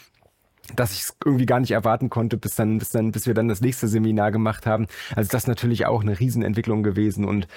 dass 0.75 0.93
ich 0.93 1.01
es 1.01 1.17
irgendwie 1.23 1.45
gar 1.45 1.59
nicht 1.59 1.71
erwarten 1.71 2.09
konnte, 2.09 2.37
bis 2.37 2.55
dann, 2.55 2.77
bis 2.77 2.89
dann, 2.89 3.11
bis 3.11 3.27
wir 3.27 3.33
dann 3.33 3.47
das 3.47 3.61
nächste 3.61 3.87
Seminar 3.87 4.31
gemacht 4.31 4.65
haben. 4.65 4.87
Also 5.15 5.29
das 5.29 5.43
ist 5.43 5.47
natürlich 5.47 5.85
auch 5.85 6.01
eine 6.01 6.19
Riesenentwicklung 6.19 6.83
gewesen 6.83 7.25
und 7.25 7.47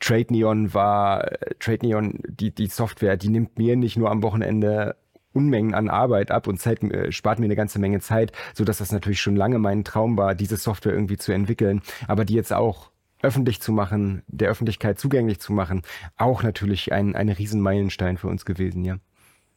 Trade 0.00 0.26
Neon 0.30 0.74
war, 0.74 1.30
Trade 1.60 1.86
Neon, 1.86 2.18
die, 2.26 2.54
die 2.54 2.66
Software, 2.66 3.16
die 3.16 3.28
nimmt 3.28 3.58
mir 3.58 3.76
nicht 3.76 3.96
nur 3.96 4.10
am 4.10 4.22
Wochenende 4.22 4.96
Unmengen 5.32 5.74
an 5.74 5.88
Arbeit 5.88 6.30
ab 6.30 6.46
und 6.46 6.60
Zeit, 6.60 6.82
äh, 6.84 7.10
spart 7.10 7.38
mir 7.38 7.46
eine 7.46 7.56
ganze 7.56 7.78
Menge 7.78 8.00
Zeit, 8.00 8.32
so 8.54 8.64
dass 8.64 8.78
das 8.78 8.92
natürlich 8.92 9.20
schon 9.20 9.36
lange 9.36 9.58
mein 9.58 9.84
Traum 9.84 10.16
war, 10.16 10.34
diese 10.34 10.56
Software 10.56 10.92
irgendwie 10.92 11.16
zu 11.16 11.32
entwickeln, 11.32 11.82
aber 12.06 12.24
die 12.24 12.34
jetzt 12.34 12.52
auch 12.52 12.90
öffentlich 13.22 13.60
zu 13.60 13.72
machen, 13.72 14.22
der 14.28 14.50
Öffentlichkeit 14.50 14.98
zugänglich 14.98 15.40
zu 15.40 15.52
machen, 15.52 15.82
auch 16.16 16.42
natürlich 16.42 16.92
ein, 16.92 17.16
ein 17.16 17.30
Riesenmeilenstein 17.30 18.18
für 18.18 18.28
uns 18.28 18.44
gewesen, 18.44 18.84
ja. 18.84 18.98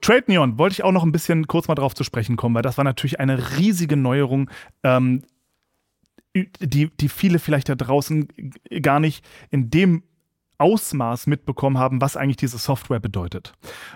Trade 0.01 0.25
Neon 0.27 0.57
wollte 0.57 0.73
ich 0.73 0.83
auch 0.83 0.91
noch 0.91 1.03
ein 1.03 1.11
bisschen 1.11 1.47
kurz 1.47 1.67
mal 1.67 1.75
drauf 1.75 1.95
zu 1.95 2.03
sprechen 2.03 2.35
kommen, 2.35 2.55
weil 2.55 2.61
das 2.61 2.77
war 2.77 2.83
natürlich 2.83 3.19
eine 3.19 3.57
riesige 3.57 3.97
Neuerung, 3.97 4.49
ähm, 4.83 5.23
die, 6.35 6.89
die 6.89 7.09
viele 7.09 7.39
vielleicht 7.39 7.69
da 7.69 7.75
draußen 7.75 8.27
gar 8.81 8.99
nicht 8.99 9.25
in 9.49 9.69
dem 9.69 10.03
Ausmaß 10.59 11.27
mitbekommen 11.27 11.77
haben, 11.77 12.01
was 12.01 12.17
eigentlich 12.17 12.37
diese 12.37 12.57
Software 12.57 12.99
bedeutet. 12.99 13.53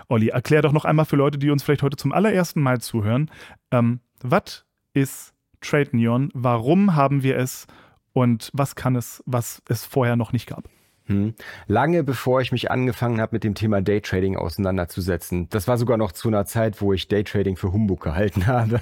Olli, 0.08 0.28
erklär 0.28 0.62
doch 0.62 0.72
noch 0.72 0.84
einmal 0.84 1.04
für 1.04 1.16
Leute, 1.16 1.38
die 1.38 1.50
uns 1.50 1.62
vielleicht 1.62 1.82
heute 1.82 1.96
zum 1.96 2.12
allerersten 2.12 2.60
Mal 2.60 2.80
zuhören, 2.80 3.30
ähm, 3.70 4.00
was 4.20 4.64
ist 4.94 5.34
Trade 5.60 5.90
Neon, 5.92 6.30
warum 6.34 6.94
haben 6.94 7.22
wir 7.22 7.36
es 7.36 7.66
und 8.12 8.50
was 8.52 8.76
kann 8.76 8.96
es, 8.96 9.22
was 9.26 9.62
es 9.68 9.84
vorher 9.84 10.16
noch 10.16 10.32
nicht 10.32 10.46
gab? 10.46 10.68
Hm. 11.12 11.34
Lange 11.66 12.02
bevor 12.02 12.40
ich 12.40 12.52
mich 12.52 12.70
angefangen 12.70 13.20
habe, 13.20 13.36
mit 13.36 13.44
dem 13.44 13.54
Thema 13.54 13.82
Daytrading 13.82 14.36
auseinanderzusetzen. 14.36 15.48
Das 15.50 15.68
war 15.68 15.76
sogar 15.76 15.96
noch 15.96 16.12
zu 16.12 16.28
einer 16.28 16.44
Zeit, 16.44 16.80
wo 16.80 16.92
ich 16.92 17.08
Daytrading 17.08 17.56
für 17.56 17.72
Humbug 17.72 18.02
gehalten 18.02 18.46
habe. 18.46 18.80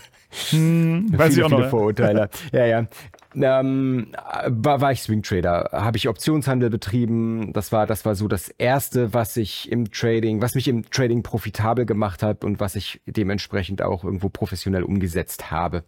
Hm, 0.50 1.06
weiß 1.12 1.34
viele, 1.34 1.40
ich 1.40 1.44
auch 1.44 1.48
viele 1.48 1.62
noch, 1.62 1.70
Vorurteile. 1.70 2.30
ja, 2.52 2.66
ja. 2.66 2.86
Ähm, 3.34 4.08
war, 4.46 4.80
war 4.80 4.90
ich 4.90 5.02
Swing 5.02 5.22
Trader, 5.22 5.70
habe 5.72 5.96
ich 5.96 6.08
Optionshandel 6.08 6.68
betrieben. 6.68 7.52
Das 7.52 7.70
war, 7.70 7.86
das 7.86 8.04
war 8.04 8.14
so 8.14 8.26
das 8.26 8.48
erste, 8.48 9.14
was 9.14 9.36
ich 9.36 9.70
im 9.70 9.90
Trading, 9.90 10.42
was 10.42 10.54
mich 10.54 10.66
im 10.66 10.88
Trading 10.90 11.22
profitabel 11.22 11.86
gemacht 11.86 12.22
hat 12.22 12.44
und 12.44 12.58
was 12.58 12.74
ich 12.74 13.00
dementsprechend 13.06 13.82
auch 13.82 14.02
irgendwo 14.02 14.28
professionell 14.28 14.82
umgesetzt 14.82 15.50
habe. 15.50 15.84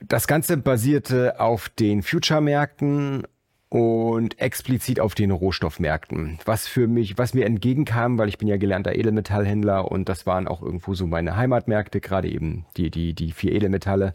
Das 0.00 0.26
Ganze 0.26 0.56
basierte 0.56 1.40
auf 1.40 1.68
den 1.68 2.02
Future-Märkten 2.02 3.24
und 3.70 4.40
explizit 4.40 4.98
auf 5.00 5.14
den 5.14 5.30
Rohstoffmärkten. 5.30 6.40
Was 6.44 6.66
für 6.66 6.88
mich, 6.88 7.16
was 7.18 7.34
mir 7.34 7.46
entgegenkam, 7.46 8.18
weil 8.18 8.28
ich 8.28 8.36
bin 8.36 8.48
ja 8.48 8.56
gelernter 8.56 8.94
Edelmetallhändler 8.94 9.90
und 9.90 10.08
das 10.08 10.26
waren 10.26 10.48
auch 10.48 10.60
irgendwo 10.60 10.94
so 10.94 11.06
meine 11.06 11.36
Heimatmärkte, 11.36 12.00
gerade 12.00 12.28
eben 12.28 12.66
die, 12.76 12.90
die, 12.90 13.14
die 13.14 13.30
vier 13.30 13.52
Edelmetalle. 13.52 14.14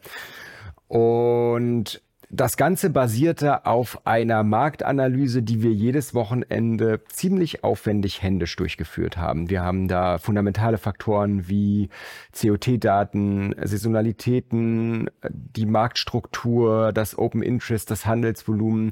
Und 0.88 2.02
das 2.30 2.58
Ganze 2.58 2.90
basierte 2.90 3.66
auf 3.66 4.06
einer 4.06 4.44
Marktanalyse, 4.44 5.44
die 5.44 5.62
wir 5.62 5.72
jedes 5.72 6.14
Wochenende 6.14 7.02
ziemlich 7.08 7.64
aufwendig 7.64 8.22
händisch 8.22 8.56
durchgeführt 8.56 9.18
haben. 9.18 9.50
Wir 9.50 9.64
haben 9.64 9.88
da 9.88 10.18
fundamentale 10.18 10.78
Faktoren 10.78 11.48
wie 11.48 11.90
COT-Daten, 12.40 13.56
Saisonalitäten, 13.62 15.10
die 15.30 15.66
Marktstruktur, 15.66 16.92
das 16.94 17.18
Open 17.18 17.42
Interest, 17.42 17.90
das 17.92 18.06
Handelsvolumen 18.06 18.92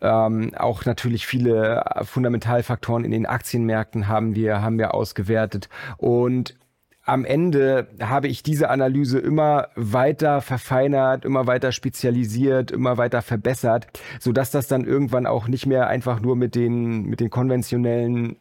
ähm, 0.00 0.52
auch 0.56 0.84
natürlich 0.84 1.26
viele 1.26 1.84
Fundamentalfaktoren 2.02 3.04
in 3.04 3.12
den 3.12 3.24
Aktienmärkten 3.24 4.08
haben 4.08 4.34
wir, 4.34 4.60
haben 4.60 4.78
wir 4.78 4.94
ausgewertet. 4.94 5.68
Und 5.96 6.56
am 7.04 7.24
Ende 7.24 7.88
habe 8.00 8.28
ich 8.28 8.42
diese 8.42 8.70
Analyse 8.70 9.18
immer 9.18 9.68
weiter 9.74 10.40
verfeinert, 10.40 11.24
immer 11.24 11.46
weiter 11.46 11.72
spezialisiert, 11.72 12.70
immer 12.70 12.96
weiter 12.96 13.22
verbessert, 13.22 13.88
so 14.20 14.32
dass 14.32 14.50
das 14.50 14.68
dann 14.68 14.84
irgendwann 14.84 15.26
auch 15.26 15.48
nicht 15.48 15.66
mehr 15.66 15.88
einfach 15.88 16.20
nur 16.20 16.36
mit 16.36 16.54
den, 16.54 17.04
mit 17.04 17.20
den 17.20 17.30
konventionellen 17.30 18.36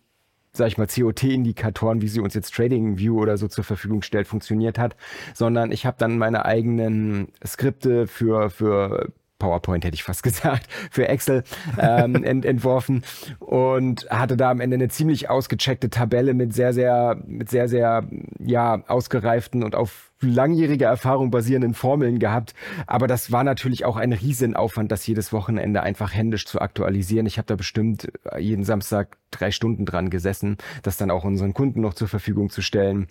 sag 0.54 0.68
ich 0.68 0.78
mal, 0.78 0.88
COT-Indikatoren, 0.88 2.02
wie 2.02 2.10
sie 2.10 2.20
uns 2.20 2.34
jetzt 2.34 2.54
Trading 2.54 2.98
View 2.98 3.18
oder 3.20 3.38
so 3.38 3.48
zur 3.48 3.64
Verfügung 3.64 4.02
stellt, 4.02 4.28
funktioniert 4.28 4.78
hat, 4.78 4.98
sondern 5.34 5.72
ich 5.72 5.86
habe 5.86 5.96
dann 5.98 6.18
meine 6.18 6.44
eigenen 6.46 7.30
Skripte 7.46 8.06
für, 8.06 8.50
für 8.50 9.14
PowerPoint 9.42 9.84
hätte 9.84 9.96
ich 9.96 10.04
fast 10.04 10.24
gesagt, 10.24 10.68
für 10.92 11.08
Excel 11.08 11.44
ähm, 11.80 12.24
ent 12.24 12.46
entworfen 12.46 13.04
und 13.40 14.08
hatte 14.10 14.38
da 14.38 14.52
am 14.52 14.62
Ende 14.62 14.76
eine 14.76 14.90
ziemlich 14.90 15.30
ausgecheckte 15.30 15.90
Tabelle 15.90 16.34
mit 16.34 16.54
sehr, 16.54 16.74
sehr, 16.74 17.18
mit 17.26 17.50
sehr, 17.50 17.68
sehr, 17.68 18.08
ja, 18.40 18.84
ausgereiften 18.88 19.64
und 19.64 19.76
auf 19.76 20.12
langjährige 20.22 20.86
Erfahrung 20.86 21.32
basierenden 21.32 21.74
Formeln 21.74 22.20
gehabt. 22.20 22.54
Aber 22.86 23.08
das 23.08 23.32
war 23.32 23.44
natürlich 23.44 23.86
auch 23.86 23.98
ein 23.98 24.14
Riesenaufwand, 24.14 24.92
das 24.92 25.08
jedes 25.08 25.34
Wochenende 25.34 25.82
einfach 25.82 26.14
händisch 26.14 26.46
zu 26.46 26.62
aktualisieren. 26.62 27.26
Ich 27.26 27.40
habe 27.40 27.48
da 27.48 27.56
bestimmt 27.56 28.12
jeden 28.38 28.64
Samstag 28.64 29.18
drei 29.32 29.50
Stunden 29.50 29.86
dran 29.86 30.12
gesessen, 30.12 30.58
das 30.84 30.98
dann 30.98 31.10
auch 31.10 31.24
unseren 31.24 31.56
Kunden 31.56 31.82
noch 31.82 31.96
zur 31.96 32.08
Verfügung 32.08 32.52
zu 32.52 32.62
stellen. 32.62 33.08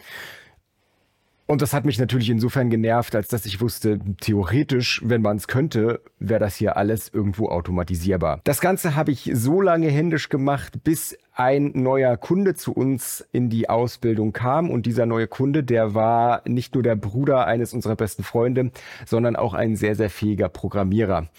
Und 1.51 1.63
das 1.63 1.75
hat 1.75 1.85
mich 1.85 1.99
natürlich 1.99 2.31
insofern 2.31 2.71
genervt, 2.71 3.17
als 3.17 3.27
dass 3.27 3.45
ich 3.45 3.61
wusste, 3.61 3.99
theoretisch, 4.21 5.03
wenn 5.05 5.21
man 5.21 5.37
es 5.37 5.49
könnte, 5.49 6.01
wäre 6.21 6.39
das 6.39 6.55
hier 6.55 6.77
alles 6.77 7.09
irgendwo 7.13 7.49
automatisierbar. 7.49 8.41
Das 8.45 8.61
Ganze 8.61 8.95
habe 8.95 9.11
ich 9.11 9.33
so 9.35 9.61
lange 9.61 9.89
händisch 9.89 10.29
gemacht, 10.29 10.85
bis 10.85 11.19
ein 11.35 11.73
neuer 11.75 12.17
Kunde 12.17 12.55
zu 12.55 12.73
uns 12.73 13.27
in 13.33 13.51
die 13.51 13.69
Ausbildung 13.69 14.33
kam. 14.33 14.71
Und 14.71 14.87
dieser 14.87 15.07
neue 15.07 15.27
Kunde, 15.27 15.65
der 15.65 15.93
war 15.93 16.43
nicht 16.47 16.75
nur 16.75 16.85
der 16.85 16.95
Bruder 16.95 17.49
eines 17.49 17.75
unserer 17.75 17.97
besten 17.97 18.23
Freunde, 18.23 18.71
sondern 19.05 19.35
auch 19.35 19.53
ein 19.53 19.75
sehr, 19.75 19.97
sehr 19.97 20.09
fähiger 20.09 20.49
Programmierer. 20.49 21.31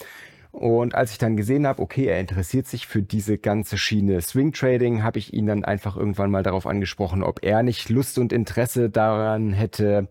Und 0.52 0.96
als 0.96 1.14
ich 1.14 1.18
dann 1.18 1.38
gesehen 1.38 1.66
habe, 1.66 1.82
okay, 1.82 2.06
er 2.06 2.20
interessiert 2.20 2.68
sich 2.68 2.86
für 2.86 3.02
diese 3.02 3.38
ganze 3.38 3.78
Schiene 3.78 4.22
Swing 4.22 4.52
Trading, 4.52 5.02
habe 5.02 5.18
ich 5.18 5.34
ihn 5.34 5.46
dann 5.46 5.64
einfach 5.64 5.96
irgendwann 5.96 6.30
mal 6.30 6.44
darauf 6.44 6.68
angesprochen, 6.68 7.24
ob 7.24 7.44
er 7.44 7.64
nicht 7.64 7.90
Lust 7.90 8.20
und 8.20 8.34
Interesse 8.34 8.90
daran 8.90 9.54
hätte, 9.54 10.10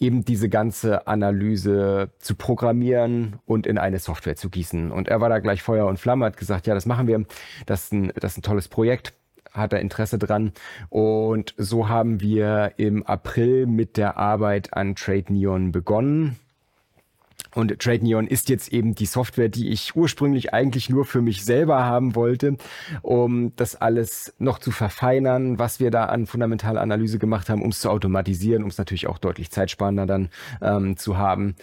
eben 0.00 0.24
diese 0.24 0.48
ganze 0.48 1.06
Analyse 1.06 2.10
zu 2.18 2.34
programmieren 2.34 3.36
und 3.46 3.66
in 3.66 3.78
eine 3.78 3.98
Software 3.98 4.36
zu 4.36 4.50
gießen. 4.50 4.90
Und 4.90 5.08
er 5.08 5.20
war 5.20 5.28
da 5.28 5.38
gleich 5.38 5.62
Feuer 5.62 5.86
und 5.86 5.98
Flamme, 5.98 6.24
hat 6.24 6.36
gesagt, 6.36 6.66
ja, 6.66 6.74
das 6.74 6.86
machen 6.86 7.06
wir. 7.06 7.24
Das 7.66 7.84
ist 7.84 7.92
ein, 7.92 8.12
das 8.16 8.32
ist 8.32 8.38
ein 8.38 8.42
tolles 8.42 8.68
Projekt 8.68 9.14
hat 9.52 9.72
er 9.72 9.80
Interesse 9.80 10.18
dran. 10.18 10.52
Und 10.88 11.54
so 11.56 11.88
haben 11.88 12.20
wir 12.20 12.74
im 12.76 13.04
April 13.04 13.66
mit 13.66 13.96
der 13.96 14.16
Arbeit 14.16 14.74
an 14.74 14.94
Trade 14.94 15.32
Neon 15.32 15.72
begonnen. 15.72 16.36
Und 17.54 17.78
Trade 17.78 18.04
Neon 18.04 18.26
ist 18.26 18.48
jetzt 18.50 18.72
eben 18.72 18.94
die 18.94 19.06
Software, 19.06 19.48
die 19.48 19.70
ich 19.70 19.96
ursprünglich 19.96 20.52
eigentlich 20.52 20.90
nur 20.90 21.04
für 21.04 21.22
mich 21.22 21.44
selber 21.44 21.84
haben 21.84 22.14
wollte, 22.14 22.56
um 23.02 23.54
das 23.56 23.74
alles 23.74 24.34
noch 24.38 24.58
zu 24.58 24.70
verfeinern, 24.70 25.58
was 25.58 25.80
wir 25.80 25.90
da 25.90 26.04
an 26.06 26.26
fundamentaler 26.26 26.80
Analyse 26.80 27.18
gemacht 27.18 27.48
haben, 27.48 27.62
um 27.62 27.70
es 27.70 27.80
zu 27.80 27.90
automatisieren, 27.90 28.62
um 28.62 28.68
es 28.68 28.78
natürlich 28.78 29.06
auch 29.06 29.18
deutlich 29.18 29.50
zeitsparender 29.50 30.06
dann 30.06 30.28
ähm, 30.60 30.96
zu 30.96 31.16
haben. 31.16 31.56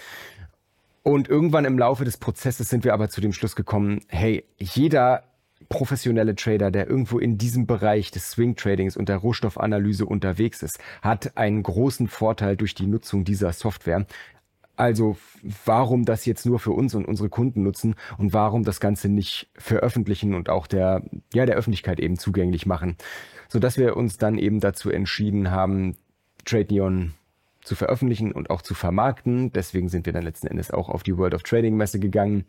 Und 1.04 1.30
irgendwann 1.30 1.66
im 1.66 1.78
Laufe 1.78 2.04
des 2.04 2.18
Prozesses 2.18 2.68
sind 2.68 2.84
wir 2.84 2.94
aber 2.94 3.10
zu 3.10 3.22
dem 3.22 3.32
Schluss 3.32 3.56
gekommen, 3.56 4.02
hey, 4.08 4.44
jeder 4.58 5.24
professionelle 5.70 6.36
Trader, 6.36 6.72
der 6.72 6.88
irgendwo 6.88 7.20
in 7.20 7.38
diesem 7.38 7.66
Bereich 7.68 8.12
des 8.12 8.32
Swing 8.32 8.56
Tradings 8.56 8.98
und 8.98 9.10
der 9.10 9.18
Rohstoffanalyse 9.18 10.06
unterwegs 10.06 10.64
ist, 10.64 10.80
hat 11.02 11.38
einen 11.38 11.64
großen 11.64 12.08
Vorteil 12.08 12.58
durch 12.58 12.76
die 12.76 12.88
Nutzung 12.88 13.24
dieser 13.24 13.54
Software. 13.54 14.06
Also 14.76 15.18
warum 15.66 16.06
das 16.06 16.26
jetzt 16.26 16.46
nur 16.46 16.60
für 16.60 16.72
uns 16.72 16.96
und 16.96 17.06
unsere 17.06 17.30
Kunden 17.30 17.64
nutzen 17.64 17.96
und 18.18 18.34
warum 18.34 18.64
das 18.64 18.80
Ganze 18.80 19.10
nicht 19.10 19.50
veröffentlichen 19.56 20.34
und 20.34 20.50
auch 20.50 20.68
der, 20.68 21.04
ja, 21.34 21.46
der 21.46 21.56
Öffentlichkeit 21.56 22.00
eben 22.00 22.18
zugänglich 22.18 22.66
machen. 22.66 22.98
Sodass 23.48 23.78
wir 23.78 23.96
uns 23.96 24.18
dann 24.18 24.38
eben 24.38 24.60
dazu 24.60 24.90
entschieden 24.90 25.52
haben, 25.52 25.96
Trade 26.46 26.74
Neon 26.74 27.14
zu 27.66 27.76
veröffentlichen 27.76 28.32
und 28.32 28.50
auch 28.50 28.62
zu 28.62 28.74
vermarkten. 28.74 29.52
Deswegen 29.52 29.90
sind 29.90 30.06
wir 30.06 30.14
dann 30.14 30.24
letzten 30.24 30.48
Endes 30.48 30.72
auch 30.72 30.90
auf 30.90 31.04
die 31.04 31.18
World 31.18 31.34
of 31.34 31.44
Trading 31.44 31.76
Messe 31.76 32.00
gegangen. 32.00 32.46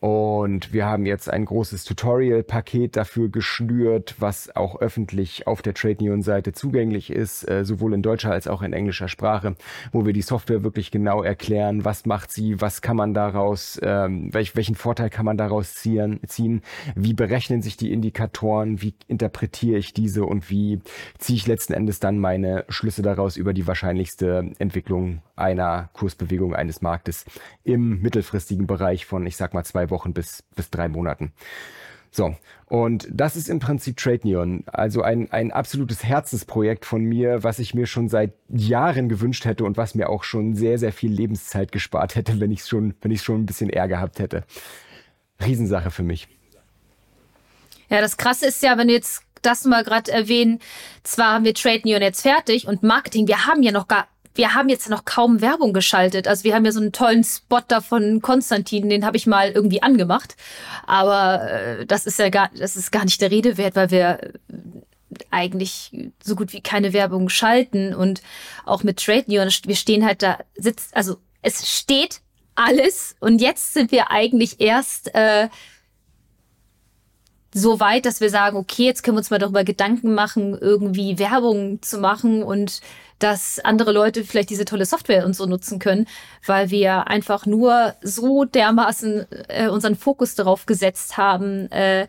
Und 0.00 0.72
wir 0.72 0.86
haben 0.86 1.06
jetzt 1.06 1.30
ein 1.30 1.44
großes 1.44 1.84
Tutorial-Paket 1.84 2.96
dafür 2.96 3.28
geschnürt, 3.28 4.16
was 4.18 4.54
auch 4.54 4.80
öffentlich 4.80 5.46
auf 5.46 5.62
der 5.62 5.74
Trade 5.74 5.96
Neon 6.00 6.22
Seite 6.22 6.52
zugänglich 6.52 7.10
ist, 7.10 7.48
äh, 7.48 7.64
sowohl 7.64 7.94
in 7.94 8.02
deutscher 8.02 8.30
als 8.30 8.48
auch 8.48 8.62
in 8.62 8.72
englischer 8.72 9.08
Sprache, 9.08 9.54
wo 9.92 10.06
wir 10.06 10.12
die 10.12 10.22
Software 10.22 10.62
wirklich 10.62 10.90
genau 10.90 11.22
erklären, 11.22 11.84
was 11.84 12.06
macht 12.06 12.32
sie, 12.32 12.60
was 12.60 12.82
kann 12.82 12.96
man 12.96 13.14
daraus, 13.14 13.78
ähm, 13.82 14.32
welch, 14.32 14.56
welchen 14.56 14.74
Vorteil 14.74 15.10
kann 15.10 15.24
man 15.24 15.36
daraus 15.36 15.74
ziehen, 15.74 16.20
ziehen, 16.26 16.62
wie 16.94 17.14
berechnen 17.14 17.62
sich 17.62 17.76
die 17.76 17.92
Indikatoren, 17.92 18.82
wie 18.82 18.94
interpretiere 19.08 19.78
ich 19.78 19.92
diese 19.92 20.24
und 20.24 20.50
wie 20.50 20.80
ziehe 21.18 21.36
ich 21.36 21.46
letzten 21.46 21.72
Endes 21.72 22.00
dann 22.00 22.18
meine 22.18 22.64
Schlüsse 22.68 23.02
daraus 23.02 23.36
über 23.36 23.52
die 23.52 23.66
wahrscheinlichste 23.66 24.37
Entwicklung 24.58 25.22
einer 25.36 25.90
Kursbewegung 25.92 26.54
eines 26.54 26.82
Marktes 26.82 27.24
im 27.64 28.00
mittelfristigen 28.00 28.66
Bereich 28.66 29.06
von, 29.06 29.26
ich 29.26 29.36
sag 29.36 29.54
mal, 29.54 29.64
zwei 29.64 29.90
Wochen 29.90 30.12
bis, 30.12 30.42
bis 30.54 30.70
drei 30.70 30.88
Monaten. 30.88 31.32
So, 32.10 32.34
und 32.66 33.06
das 33.10 33.36
ist 33.36 33.48
im 33.48 33.58
Prinzip 33.58 33.96
Trade 33.96 34.20
Neon, 34.24 34.64
also 34.66 35.02
ein, 35.02 35.30
ein 35.30 35.52
absolutes 35.52 36.04
Herzensprojekt 36.04 36.86
von 36.86 37.04
mir, 37.04 37.42
was 37.42 37.58
ich 37.58 37.74
mir 37.74 37.86
schon 37.86 38.08
seit 38.08 38.32
Jahren 38.48 39.08
gewünscht 39.08 39.44
hätte 39.44 39.64
und 39.64 39.76
was 39.76 39.94
mir 39.94 40.08
auch 40.08 40.24
schon 40.24 40.54
sehr, 40.54 40.78
sehr 40.78 40.92
viel 40.92 41.12
Lebenszeit 41.12 41.70
gespart 41.70 42.14
hätte, 42.14 42.40
wenn 42.40 42.50
ich 42.50 42.60
es 42.60 42.68
schon, 42.68 42.94
schon 43.16 43.42
ein 43.42 43.46
bisschen 43.46 43.68
eher 43.68 43.88
gehabt 43.88 44.20
hätte. 44.20 44.44
Riesensache 45.44 45.90
für 45.90 46.02
mich. 46.02 46.28
Ja, 47.90 48.00
das 48.00 48.16
Krasse 48.16 48.46
ist 48.46 48.62
ja, 48.62 48.76
wenn 48.76 48.88
du 48.88 48.94
jetzt 48.94 49.22
das 49.42 49.64
mal 49.64 49.84
gerade 49.84 50.10
erwähnen, 50.10 50.58
zwar 51.02 51.34
haben 51.34 51.44
wir 51.44 51.54
Trade 51.54 51.82
Neon 51.84 52.02
jetzt 52.02 52.22
fertig 52.22 52.66
und 52.66 52.82
Marketing, 52.82 53.28
wir 53.28 53.46
haben 53.46 53.62
ja 53.62 53.72
noch 53.72 53.88
gar 53.88 54.08
wir 54.38 54.54
haben 54.54 54.68
jetzt 54.68 54.88
noch 54.88 55.04
kaum 55.04 55.40
Werbung 55.40 55.72
geschaltet. 55.72 56.28
Also 56.28 56.44
wir 56.44 56.54
haben 56.54 56.64
ja 56.64 56.70
so 56.70 56.80
einen 56.80 56.92
tollen 56.92 57.24
Spot 57.24 57.60
da 57.66 57.80
von 57.80 58.22
Konstantin, 58.22 58.88
den 58.88 59.04
habe 59.04 59.16
ich 59.16 59.26
mal 59.26 59.50
irgendwie 59.50 59.82
angemacht. 59.82 60.36
Aber 60.86 61.50
äh, 61.50 61.86
das 61.86 62.06
ist 62.06 62.20
ja 62.20 62.30
gar, 62.30 62.48
das 62.56 62.76
ist 62.76 62.92
gar 62.92 63.04
nicht 63.04 63.20
der 63.20 63.32
Rede 63.32 63.58
wert, 63.58 63.74
weil 63.74 63.90
wir 63.90 64.20
äh, 64.22 64.28
eigentlich 65.30 65.90
so 66.22 66.36
gut 66.36 66.52
wie 66.52 66.60
keine 66.60 66.92
Werbung 66.92 67.28
schalten 67.28 67.94
und 67.94 68.22
auch 68.64 68.84
mit 68.84 69.04
Trade 69.04 69.24
Neon, 69.26 69.50
wir 69.64 69.76
stehen 69.76 70.06
halt 70.06 70.22
da, 70.22 70.38
sitzt, 70.54 70.96
also 70.96 71.16
es 71.42 71.68
steht 71.68 72.20
alles 72.54 73.16
und 73.18 73.40
jetzt 73.40 73.74
sind 73.74 73.90
wir 73.90 74.10
eigentlich 74.10 74.60
erst 74.60 75.14
äh, 75.14 75.48
so 77.52 77.80
weit, 77.80 78.04
dass 78.06 78.20
wir 78.20 78.30
sagen, 78.30 78.56
okay, 78.56 78.84
jetzt 78.84 79.02
können 79.02 79.16
wir 79.16 79.20
uns 79.20 79.30
mal 79.30 79.38
darüber 79.38 79.64
Gedanken 79.64 80.14
machen, 80.14 80.56
irgendwie 80.58 81.18
Werbung 81.18 81.80
zu 81.82 81.98
machen 81.98 82.42
und 82.42 82.80
dass 83.18 83.58
andere 83.58 83.92
Leute 83.92 84.24
vielleicht 84.24 84.50
diese 84.50 84.64
tolle 84.64 84.84
Software 84.84 85.24
und 85.26 85.34
so 85.34 85.46
nutzen 85.46 85.78
können, 85.78 86.06
weil 86.46 86.70
wir 86.70 87.08
einfach 87.08 87.46
nur 87.46 87.94
so 88.02 88.44
dermaßen 88.44 89.26
äh, 89.48 89.68
unseren 89.68 89.96
Fokus 89.96 90.34
darauf 90.34 90.66
gesetzt 90.66 91.16
haben, 91.16 91.70
äh, 91.72 92.06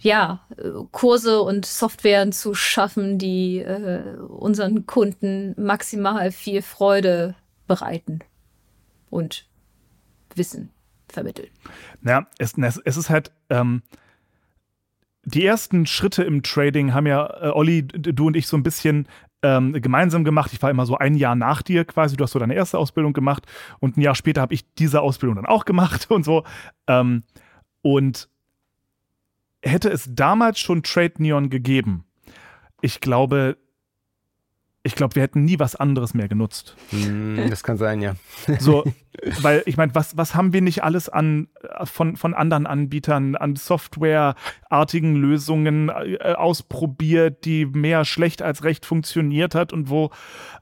ja, 0.00 0.46
Kurse 0.92 1.42
und 1.42 1.66
Softwaren 1.66 2.30
zu 2.30 2.54
schaffen, 2.54 3.18
die 3.18 3.58
äh, 3.58 4.16
unseren 4.28 4.86
Kunden 4.86 5.54
maximal 5.60 6.30
viel 6.30 6.62
Freude 6.62 7.34
bereiten 7.66 8.20
und 9.10 9.44
Wissen 10.36 10.70
vermitteln. 11.08 11.48
Ja, 12.04 12.28
es, 12.38 12.54
es 12.56 12.96
ist 12.96 13.10
halt, 13.10 13.32
ähm, 13.50 13.82
die 15.28 15.44
ersten 15.44 15.86
Schritte 15.86 16.22
im 16.24 16.42
Trading 16.42 16.94
haben 16.94 17.06
ja 17.06 17.26
äh, 17.42 17.50
Olli, 17.50 17.86
du 17.86 18.26
und 18.26 18.36
ich 18.36 18.46
so 18.46 18.56
ein 18.56 18.62
bisschen 18.62 19.06
ähm, 19.42 19.72
gemeinsam 19.72 20.24
gemacht. 20.24 20.52
Ich 20.52 20.62
war 20.62 20.70
immer 20.70 20.86
so 20.86 20.96
ein 20.96 21.14
Jahr 21.14 21.34
nach 21.34 21.62
dir 21.62 21.84
quasi. 21.84 22.16
Du 22.16 22.24
hast 22.24 22.32
so 22.32 22.38
deine 22.38 22.54
erste 22.54 22.78
Ausbildung 22.78 23.12
gemacht 23.12 23.44
und 23.78 23.96
ein 23.96 24.00
Jahr 24.00 24.14
später 24.14 24.40
habe 24.40 24.54
ich 24.54 24.64
diese 24.74 25.00
Ausbildung 25.00 25.36
dann 25.36 25.46
auch 25.46 25.64
gemacht 25.64 26.06
und 26.10 26.24
so. 26.24 26.44
Ähm, 26.86 27.22
und 27.82 28.28
hätte 29.62 29.90
es 29.90 30.08
damals 30.14 30.58
schon 30.58 30.82
Trade 30.82 31.14
Neon 31.18 31.50
gegeben, 31.50 32.04
ich 32.80 33.00
glaube, 33.00 33.56
ich 34.88 34.94
glaube, 34.94 35.16
wir 35.16 35.22
hätten 35.22 35.44
nie 35.44 35.58
was 35.58 35.76
anderes 35.76 36.14
mehr 36.14 36.28
genutzt. 36.28 36.74
Hm, 36.88 37.50
das 37.50 37.62
kann 37.62 37.76
sein, 37.76 38.00
ja. 38.00 38.14
So, 38.58 38.84
weil 39.42 39.62
ich 39.66 39.76
meine, 39.76 39.94
was, 39.94 40.16
was 40.16 40.34
haben 40.34 40.54
wir 40.54 40.62
nicht 40.62 40.82
alles 40.82 41.10
an 41.10 41.48
von, 41.84 42.16
von 42.16 42.32
anderen 42.32 42.66
Anbietern, 42.66 43.36
an 43.36 43.54
Softwareartigen 43.54 45.14
Lösungen 45.14 45.90
äh, 45.90 46.32
ausprobiert, 46.34 47.44
die 47.44 47.66
mehr 47.66 48.06
schlecht 48.06 48.40
als 48.40 48.64
recht 48.64 48.86
funktioniert 48.86 49.54
hat 49.54 49.74
und 49.74 49.90
wo, 49.90 50.10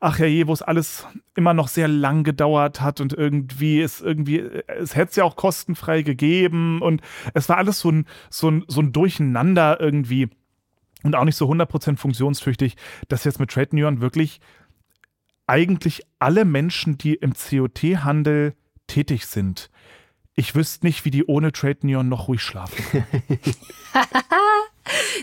ach 0.00 0.18
ja 0.18 0.26
je, 0.26 0.48
wo 0.48 0.52
es 0.52 0.62
alles 0.62 1.06
immer 1.36 1.54
noch 1.54 1.68
sehr 1.68 1.86
lang 1.86 2.24
gedauert 2.24 2.80
hat 2.80 3.00
und 3.00 3.12
irgendwie 3.12 3.80
ist 3.80 4.02
irgendwie, 4.02 4.40
es 4.66 4.96
hätte 4.96 5.10
es 5.10 5.16
ja 5.16 5.22
auch 5.22 5.36
kostenfrei 5.36 6.02
gegeben 6.02 6.82
und 6.82 7.00
es 7.32 7.48
war 7.48 7.58
alles 7.58 7.78
so 7.78 7.92
ein, 7.92 8.06
so 8.28 8.50
ein, 8.50 8.64
so 8.66 8.80
ein 8.80 8.92
Durcheinander 8.92 9.80
irgendwie 9.80 10.30
und 11.02 11.14
auch 11.14 11.24
nicht 11.24 11.36
so 11.36 11.50
100% 11.50 11.96
funktionstüchtig, 11.96 12.76
dass 13.08 13.24
jetzt 13.24 13.40
mit 13.40 13.50
Trade 13.50 13.74
Neon 13.74 14.00
wirklich 14.00 14.40
eigentlich 15.46 16.02
alle 16.18 16.44
Menschen, 16.44 16.98
die 16.98 17.14
im 17.14 17.34
COT-Handel 17.34 18.54
tätig 18.86 19.26
sind, 19.26 19.70
ich 20.38 20.54
wüsste 20.54 20.84
nicht, 20.84 21.06
wie 21.06 21.10
die 21.10 21.24
ohne 21.24 21.50
Trade 21.50 21.78
Neon 21.80 22.10
noch 22.10 22.28
ruhig 22.28 22.42
schlafen. 22.42 22.76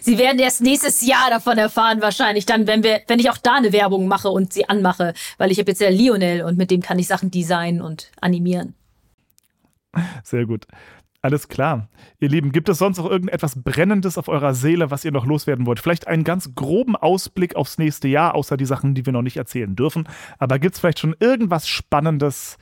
sie 0.01 0.17
werden 0.17 0.39
erst 0.39 0.62
nächstes 0.62 1.05
Jahr 1.05 1.29
davon 1.29 1.59
erfahren, 1.59 2.01
wahrscheinlich 2.01 2.47
dann, 2.47 2.65
wenn 2.65 2.81
wir, 2.81 3.01
wenn 3.07 3.19
ich 3.19 3.29
auch 3.29 3.38
da 3.38 3.53
eine 3.53 3.71
Werbung 3.71 4.07
mache 4.07 4.29
und 4.29 4.51
sie 4.51 4.67
anmache, 4.67 5.13
weil 5.38 5.51
ich 5.51 5.59
habe 5.59 5.69
jetzt 5.69 5.81
ja 5.81 5.89
Lionel 5.89 6.41
und 6.41 6.57
mit 6.57 6.71
dem 6.71 6.81
kann 6.81 6.97
ich 6.97 7.07
Sachen 7.07 7.29
designen 7.29 7.79
und 7.79 8.12
animieren. 8.19 8.73
Sehr 10.23 10.47
gut. 10.47 10.65
Alles 11.23 11.47
klar. 11.47 11.88
Ihr 12.19 12.27
Lieben, 12.27 12.51
gibt 12.51 12.67
es 12.67 12.79
sonst 12.79 12.97
noch 12.97 13.09
irgendetwas 13.09 13.63
Brennendes 13.63 14.17
auf 14.17 14.27
eurer 14.27 14.53
Seele, 14.53 14.91
was 14.91 15.05
ihr 15.05 15.12
noch 15.13 15.25
loswerden 15.25 15.65
wollt? 15.65 15.79
Vielleicht 15.79 16.05
einen 16.05 16.25
ganz 16.25 16.53
groben 16.53 16.97
Ausblick 16.97 17.55
aufs 17.55 17.77
nächste 17.77 18.09
Jahr, 18.09 18.36
außer 18.36 18.57
die 18.57 18.65
Sachen, 18.65 18.93
die 18.93 19.05
wir 19.05 19.13
noch 19.13 19.21
nicht 19.21 19.38
erzählen 19.38 19.73
dürfen. 19.73 20.05
Aber 20.38 20.59
gibt 20.59 20.75
es 20.75 20.81
vielleicht 20.81 20.99
schon 20.99 21.15
irgendwas 21.21 21.65
Spannendes, 21.65 22.57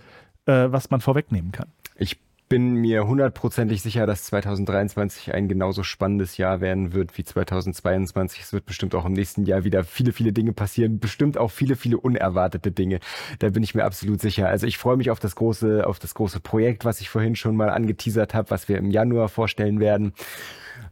äh, 0.45 0.67
was 0.69 0.91
man 0.91 1.01
vorwegnehmen 1.01 1.51
kann? 1.51 1.69
Ich 1.95 2.19
bin 2.51 2.73
mir 2.73 3.07
hundertprozentig 3.07 3.81
sicher, 3.81 4.05
dass 4.05 4.25
2023 4.25 5.33
ein 5.33 5.47
genauso 5.47 5.83
spannendes 5.83 6.35
Jahr 6.35 6.59
werden 6.59 6.91
wird 6.91 7.17
wie 7.17 7.23
2022. 7.23 8.41
Es 8.41 8.51
wird 8.51 8.65
bestimmt 8.65 8.93
auch 8.93 9.05
im 9.05 9.13
nächsten 9.13 9.45
Jahr 9.45 9.63
wieder 9.63 9.85
viele, 9.85 10.11
viele 10.11 10.33
Dinge 10.33 10.51
passieren, 10.51 10.99
bestimmt 10.99 11.37
auch 11.37 11.49
viele, 11.49 11.77
viele 11.77 11.97
unerwartete 11.97 12.73
Dinge. 12.73 12.99
Da 13.39 13.51
bin 13.51 13.63
ich 13.63 13.73
mir 13.73 13.85
absolut 13.85 14.19
sicher. 14.19 14.49
Also 14.49 14.67
ich 14.67 14.77
freue 14.77 14.97
mich 14.97 15.11
auf 15.11 15.19
das 15.21 15.35
große, 15.35 15.87
auf 15.87 15.97
das 15.97 16.13
große 16.13 16.41
Projekt, 16.41 16.83
was 16.83 16.99
ich 16.99 17.07
vorhin 17.07 17.37
schon 17.37 17.55
mal 17.55 17.69
angeteasert 17.69 18.33
habe, 18.33 18.49
was 18.49 18.67
wir 18.67 18.79
im 18.79 18.91
Januar 18.91 19.29
vorstellen 19.29 19.79
werden. 19.79 20.11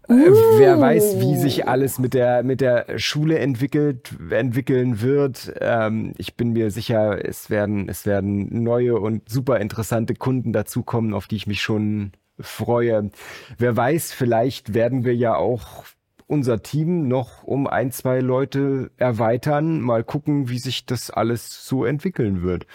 Uh. 0.08 0.34
Wer 0.58 0.80
weiß, 0.80 1.20
wie 1.20 1.36
sich 1.38 1.68
alles 1.68 2.00
mit 2.00 2.14
der, 2.14 2.44
mit 2.44 2.62
der 2.62 2.98
Schule 2.98 3.40
entwickelt, 3.40 4.16
entwickeln 4.30 5.02
wird. 5.02 5.54
Ähm, 5.62 6.14
ich 6.18 6.36
bin 6.36 6.54
mir 6.54 6.72
sicher, 6.72 7.24
es 7.24 7.50
werden, 7.50 7.88
es 7.90 8.06
werden 8.06 8.64
neue 8.64 9.00
und 9.00 9.30
super 9.30 9.60
interessante 9.60 10.16
Kunden 10.16 10.52
dazukommen, 10.52 11.14
auf 11.14 11.28
die 11.28 11.36
ich 11.36 11.48
mich 11.48 11.62
schon 11.62 12.12
freue. 12.40 13.12
Wer 13.58 13.76
weiß, 13.76 14.14
vielleicht 14.14 14.74
werden 14.74 15.04
wir 15.04 15.16
ja 15.16 15.36
auch 15.36 15.84
unser 16.28 16.62
Team 16.62 17.08
noch 17.08 17.44
um 17.44 17.68
ein, 17.68 17.92
zwei 17.92 18.20
Leute 18.20 18.92
erweitern. 18.98 19.82
Mal 19.82 20.04
gucken, 20.04 20.50
wie 20.50 20.60
sich 20.60 20.86
das 20.86 21.10
alles 21.10 21.66
so 21.66 21.86
entwickeln 21.86 22.44
wird. 22.44 22.68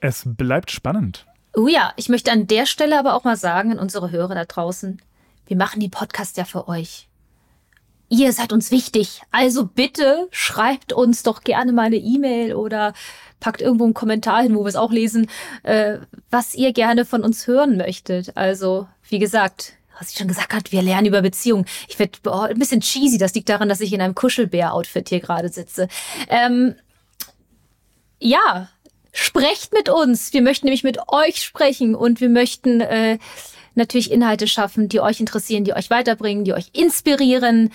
Es 0.00 0.24
bleibt 0.26 0.72
spannend. 0.72 1.26
Oh 1.54 1.68
ja, 1.68 1.92
ich 1.96 2.08
möchte 2.08 2.32
an 2.32 2.46
der 2.46 2.66
Stelle 2.66 2.98
aber 2.98 3.14
auch 3.14 3.24
mal 3.24 3.36
sagen 3.36 3.72
an 3.72 3.78
unsere 3.78 4.10
Hörer 4.10 4.34
da 4.34 4.44
draußen, 4.44 5.02
wir 5.46 5.56
machen 5.56 5.80
den 5.80 5.90
Podcast 5.90 6.36
ja 6.36 6.44
für 6.44 6.68
euch. 6.68 7.08
Ihr 8.08 8.32
seid 8.32 8.52
uns 8.52 8.70
wichtig. 8.70 9.22
Also 9.30 9.66
bitte 9.66 10.28
schreibt 10.30 10.92
uns 10.92 11.22
doch 11.22 11.42
gerne 11.42 11.72
mal 11.72 11.86
eine 11.86 11.96
E-Mail 11.96 12.54
oder 12.54 12.92
packt 13.40 13.60
irgendwo 13.60 13.84
einen 13.84 13.94
Kommentar 13.94 14.42
hin, 14.42 14.54
wo 14.54 14.60
wir 14.64 14.68
es 14.68 14.76
auch 14.76 14.92
lesen, 14.92 15.28
äh, 15.62 15.98
was 16.30 16.54
ihr 16.54 16.72
gerne 16.72 17.04
von 17.04 17.22
uns 17.22 17.46
hören 17.46 17.76
möchtet. 17.76 18.36
Also, 18.36 18.86
wie 19.08 19.18
gesagt, 19.18 19.74
was 19.98 20.10
ich 20.10 20.18
schon 20.18 20.28
gesagt 20.28 20.52
habe, 20.52 20.70
wir 20.70 20.82
lernen 20.82 21.06
über 21.06 21.22
Beziehungen. 21.22 21.66
Ich 21.88 21.98
werde 21.98 22.18
oh, 22.26 22.40
ein 22.40 22.58
bisschen 22.58 22.80
cheesy, 22.80 23.18
das 23.18 23.34
liegt 23.34 23.48
daran, 23.48 23.68
dass 23.68 23.80
ich 23.80 23.92
in 23.92 24.00
einem 24.00 24.14
Kuschelbär-Outfit 24.14 25.08
hier 25.08 25.20
gerade 25.20 25.48
sitze. 25.48 25.88
Ähm, 26.28 26.74
ja, 28.20 28.68
sprecht 29.12 29.72
mit 29.72 29.88
uns. 29.88 30.32
Wir 30.32 30.42
möchten 30.42 30.66
nämlich 30.66 30.84
mit 30.84 30.98
euch 31.08 31.42
sprechen 31.42 31.94
und 31.94 32.20
wir 32.20 32.30
möchten 32.30 32.80
äh, 32.80 33.18
natürlich 33.74 34.10
Inhalte 34.10 34.48
schaffen, 34.48 34.88
die 34.88 35.00
euch 35.00 35.20
interessieren, 35.20 35.64
die 35.64 35.74
euch 35.74 35.90
weiterbringen, 35.90 36.44
die 36.44 36.54
euch 36.54 36.70
inspirieren. 36.72 37.70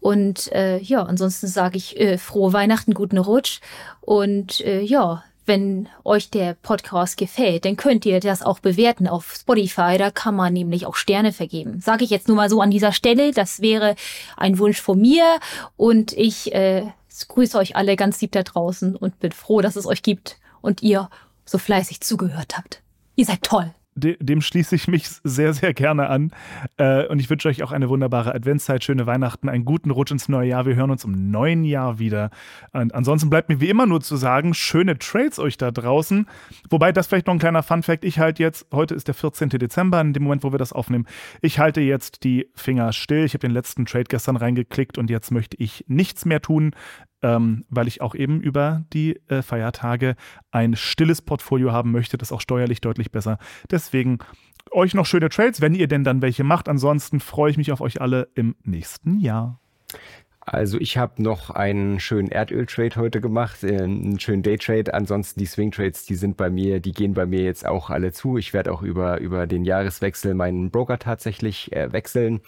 Und 0.00 0.52
äh, 0.52 0.78
ja, 0.78 1.02
ansonsten 1.02 1.46
sage 1.46 1.78
ich 1.78 1.98
äh, 1.98 2.18
frohe 2.18 2.52
Weihnachten, 2.52 2.92
guten 2.92 3.18
Rutsch 3.18 3.60
und 4.02 4.60
äh, 4.60 4.82
ja, 4.82 5.24
wenn 5.46 5.88
euch 6.04 6.30
der 6.30 6.54
Podcast 6.54 7.16
gefällt, 7.16 7.64
dann 7.64 7.76
könnt 7.76 8.06
ihr 8.06 8.20
das 8.20 8.42
auch 8.42 8.60
bewerten 8.60 9.06
auf 9.06 9.34
Spotify. 9.34 9.96
Da 9.98 10.10
kann 10.10 10.34
man 10.34 10.52
nämlich 10.54 10.86
auch 10.86 10.96
Sterne 10.96 11.32
vergeben. 11.32 11.80
Sage 11.80 12.04
ich 12.04 12.10
jetzt 12.10 12.28
nur 12.28 12.36
mal 12.36 12.48
so 12.48 12.62
an 12.62 12.70
dieser 12.70 12.92
Stelle. 12.92 13.30
Das 13.30 13.60
wäre 13.60 13.94
ein 14.38 14.58
Wunsch 14.58 14.80
von 14.80 14.98
mir. 14.98 15.38
Und 15.76 16.12
ich 16.12 16.54
äh, 16.54 16.86
grüße 17.28 17.58
euch 17.58 17.76
alle 17.76 17.96
ganz 17.96 18.20
lieb 18.22 18.32
da 18.32 18.42
draußen 18.42 18.96
und 18.96 19.20
bin 19.20 19.32
froh, 19.32 19.60
dass 19.60 19.76
es 19.76 19.86
euch 19.86 20.02
gibt 20.02 20.38
und 20.64 20.82
ihr 20.82 21.08
so 21.44 21.58
fleißig 21.58 22.00
zugehört 22.00 22.56
habt. 22.56 22.82
Ihr 23.16 23.26
seid 23.26 23.42
toll 23.42 23.72
dem 23.96 24.40
schließe 24.40 24.74
ich 24.74 24.88
mich 24.88 25.06
sehr, 25.22 25.52
sehr 25.54 25.72
gerne 25.72 26.08
an. 26.08 26.32
Äh, 26.76 27.06
und 27.06 27.20
ich 27.20 27.30
wünsche 27.30 27.48
euch 27.48 27.62
auch 27.62 27.72
eine 27.72 27.88
wunderbare 27.88 28.34
Adventszeit, 28.34 28.82
schöne 28.82 29.06
Weihnachten, 29.06 29.48
einen 29.48 29.64
guten 29.64 29.90
Rutsch 29.90 30.10
ins 30.10 30.28
neue 30.28 30.48
Jahr. 30.48 30.66
Wir 30.66 30.74
hören 30.74 30.90
uns 30.90 31.04
im 31.04 31.30
neuen 31.30 31.64
Jahr 31.64 31.98
wieder. 31.98 32.30
Und 32.72 32.94
ansonsten 32.94 33.30
bleibt 33.30 33.48
mir 33.48 33.60
wie 33.60 33.68
immer 33.68 33.86
nur 33.86 34.00
zu 34.00 34.16
sagen, 34.16 34.52
schöne 34.52 34.98
Trades 34.98 35.38
euch 35.38 35.56
da 35.58 35.70
draußen. 35.70 36.26
Wobei 36.70 36.90
das 36.90 37.06
vielleicht 37.06 37.28
noch 37.28 37.34
ein 37.34 37.40
kleiner 37.40 37.62
Fun-Fact. 37.62 38.04
Ich 38.04 38.18
halte 38.18 38.42
jetzt, 38.42 38.66
heute 38.72 38.94
ist 38.94 39.06
der 39.06 39.14
14. 39.14 39.50
Dezember, 39.50 40.00
in 40.00 40.12
dem 40.12 40.24
Moment, 40.24 40.42
wo 40.42 40.52
wir 40.52 40.58
das 40.58 40.72
aufnehmen. 40.72 41.06
Ich 41.40 41.60
halte 41.60 41.80
jetzt 41.80 42.24
die 42.24 42.48
Finger 42.54 42.92
still. 42.92 43.24
Ich 43.24 43.34
habe 43.34 43.46
den 43.46 43.52
letzten 43.52 43.86
Trade 43.86 44.04
gestern 44.04 44.36
reingeklickt 44.36 44.98
und 44.98 45.08
jetzt 45.08 45.30
möchte 45.30 45.56
ich 45.60 45.84
nichts 45.86 46.24
mehr 46.24 46.42
tun 46.42 46.72
ähm, 47.24 47.64
weil 47.70 47.88
ich 47.88 48.02
auch 48.02 48.14
eben 48.14 48.42
über 48.42 48.84
die 48.92 49.18
äh, 49.28 49.40
Feiertage 49.40 50.14
ein 50.50 50.76
stilles 50.76 51.22
Portfolio 51.22 51.72
haben 51.72 51.90
möchte, 51.90 52.18
das 52.18 52.32
auch 52.32 52.40
steuerlich 52.42 52.82
deutlich 52.82 53.10
besser. 53.10 53.38
Deswegen 53.70 54.18
euch 54.70 54.92
noch 54.92 55.06
schöne 55.06 55.30
Trades, 55.30 55.62
wenn 55.62 55.74
ihr 55.74 55.88
denn 55.88 56.04
dann 56.04 56.20
welche 56.20 56.44
macht. 56.44 56.68
Ansonsten 56.68 57.20
freue 57.20 57.50
ich 57.50 57.56
mich 57.56 57.72
auf 57.72 57.80
euch 57.80 58.02
alle 58.02 58.28
im 58.34 58.56
nächsten 58.62 59.20
Jahr. 59.20 59.58
Also 60.40 60.78
ich 60.78 60.98
habe 60.98 61.22
noch 61.22 61.48
einen 61.48 61.98
schönen 61.98 62.28
Erdöl-Trade 62.28 62.96
heute 62.96 63.22
gemacht, 63.22 63.64
äh, 63.64 63.80
einen 63.80 64.20
schönen 64.20 64.42
Day-Trade. 64.42 64.92
Ansonsten 64.92 65.40
die 65.40 65.46
Swing-Trades, 65.46 66.04
die 66.04 66.16
sind 66.16 66.36
bei 66.36 66.50
mir, 66.50 66.80
die 66.80 66.92
gehen 66.92 67.14
bei 67.14 67.24
mir 67.24 67.42
jetzt 67.42 67.64
auch 67.64 67.88
alle 67.88 68.12
zu. 68.12 68.36
Ich 68.36 68.52
werde 68.52 68.70
auch 68.70 68.82
über, 68.82 69.18
über 69.20 69.46
den 69.46 69.64
Jahreswechsel 69.64 70.34
meinen 70.34 70.70
Broker 70.70 70.98
tatsächlich 70.98 71.72
äh, 71.72 71.90
wechseln 71.90 72.42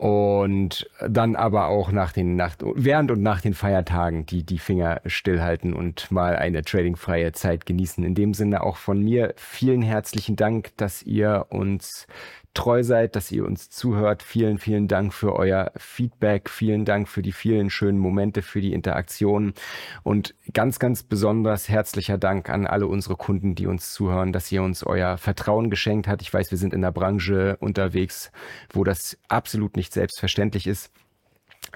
und 0.00 0.88
dann 1.06 1.36
aber 1.36 1.66
auch 1.66 1.92
nach 1.92 2.12
den 2.12 2.34
nach, 2.34 2.56
während 2.74 3.10
und 3.10 3.20
nach 3.20 3.42
den 3.42 3.52
Feiertagen 3.52 4.24
die 4.24 4.44
die 4.44 4.56
Finger 4.56 5.02
stillhalten 5.04 5.74
und 5.74 6.10
mal 6.10 6.36
eine 6.36 6.62
tradingfreie 6.62 7.32
Zeit 7.32 7.66
genießen. 7.66 8.02
In 8.02 8.14
dem 8.14 8.32
Sinne 8.32 8.62
auch 8.62 8.78
von 8.78 9.02
mir 9.02 9.34
vielen 9.36 9.82
herzlichen 9.82 10.36
Dank, 10.36 10.70
dass 10.78 11.02
ihr 11.02 11.44
uns 11.50 12.06
treu 12.54 12.82
seid, 12.82 13.14
dass 13.14 13.30
ihr 13.30 13.44
uns 13.44 13.70
zuhört. 13.70 14.22
Vielen, 14.22 14.58
vielen 14.58 14.88
Dank 14.88 15.14
für 15.14 15.36
euer 15.36 15.70
Feedback. 15.76 16.50
Vielen 16.50 16.84
Dank 16.84 17.08
für 17.08 17.22
die 17.22 17.32
vielen 17.32 17.70
schönen 17.70 17.98
Momente, 17.98 18.42
für 18.42 18.60
die 18.60 18.72
Interaktion. 18.72 19.54
Und 20.02 20.34
ganz, 20.52 20.78
ganz 20.78 21.02
besonders 21.02 21.68
herzlicher 21.68 22.18
Dank 22.18 22.50
an 22.50 22.66
alle 22.66 22.86
unsere 22.86 23.16
Kunden, 23.16 23.54
die 23.54 23.66
uns 23.66 23.92
zuhören, 23.92 24.32
dass 24.32 24.50
ihr 24.50 24.62
uns 24.62 24.82
euer 24.84 25.16
Vertrauen 25.16 25.70
geschenkt 25.70 26.08
habt. 26.08 26.22
Ich 26.22 26.32
weiß, 26.32 26.50
wir 26.50 26.58
sind 26.58 26.74
in 26.74 26.82
der 26.82 26.90
Branche 26.90 27.56
unterwegs, 27.60 28.32
wo 28.72 28.82
das 28.82 29.16
absolut 29.28 29.76
nicht 29.76 29.89
selbstverständlich 29.92 30.66
ist. 30.66 30.90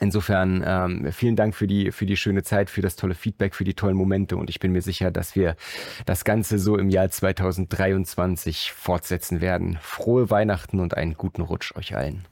Insofern 0.00 0.64
ähm, 0.66 1.12
vielen 1.12 1.36
Dank 1.36 1.54
für 1.54 1.66
die, 1.66 1.92
für 1.92 2.06
die 2.06 2.16
schöne 2.16 2.42
Zeit, 2.42 2.68
für 2.68 2.80
das 2.80 2.96
tolle 2.96 3.14
Feedback, 3.14 3.54
für 3.54 3.64
die 3.64 3.74
tollen 3.74 3.96
Momente 3.96 4.36
und 4.36 4.50
ich 4.50 4.58
bin 4.58 4.72
mir 4.72 4.82
sicher, 4.82 5.10
dass 5.10 5.36
wir 5.36 5.56
das 6.04 6.24
Ganze 6.24 6.58
so 6.58 6.76
im 6.76 6.90
Jahr 6.90 7.10
2023 7.10 8.72
fortsetzen 8.72 9.40
werden. 9.40 9.78
Frohe 9.80 10.30
Weihnachten 10.30 10.80
und 10.80 10.96
einen 10.96 11.14
guten 11.14 11.42
Rutsch 11.42 11.76
euch 11.76 11.94
allen. 11.94 12.24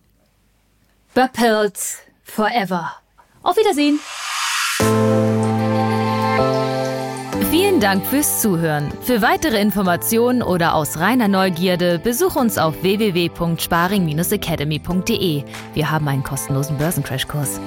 Buppelt 1.15 1.79
forever. 2.25 2.93
Auf 3.43 3.57
Wiedersehen. 3.57 4.01
Vielen 7.53 7.79
Dank 7.81 8.05
fürs 8.07 8.41
Zuhören. 8.41 8.91
Für 9.03 9.21
weitere 9.21 9.61
Informationen 9.61 10.43
oder 10.43 10.75
aus 10.75 10.99
reiner 10.99 11.29
Neugierde 11.29 11.99
besuch 11.99 12.35
uns 12.35 12.57
auf 12.57 12.83
www.sparing-academy.de. 12.83 15.45
Wir 15.75 15.91
haben 15.91 16.09
einen 16.09 16.23
kostenlosen 16.23 16.79
Börsencrashkurs. 16.79 17.61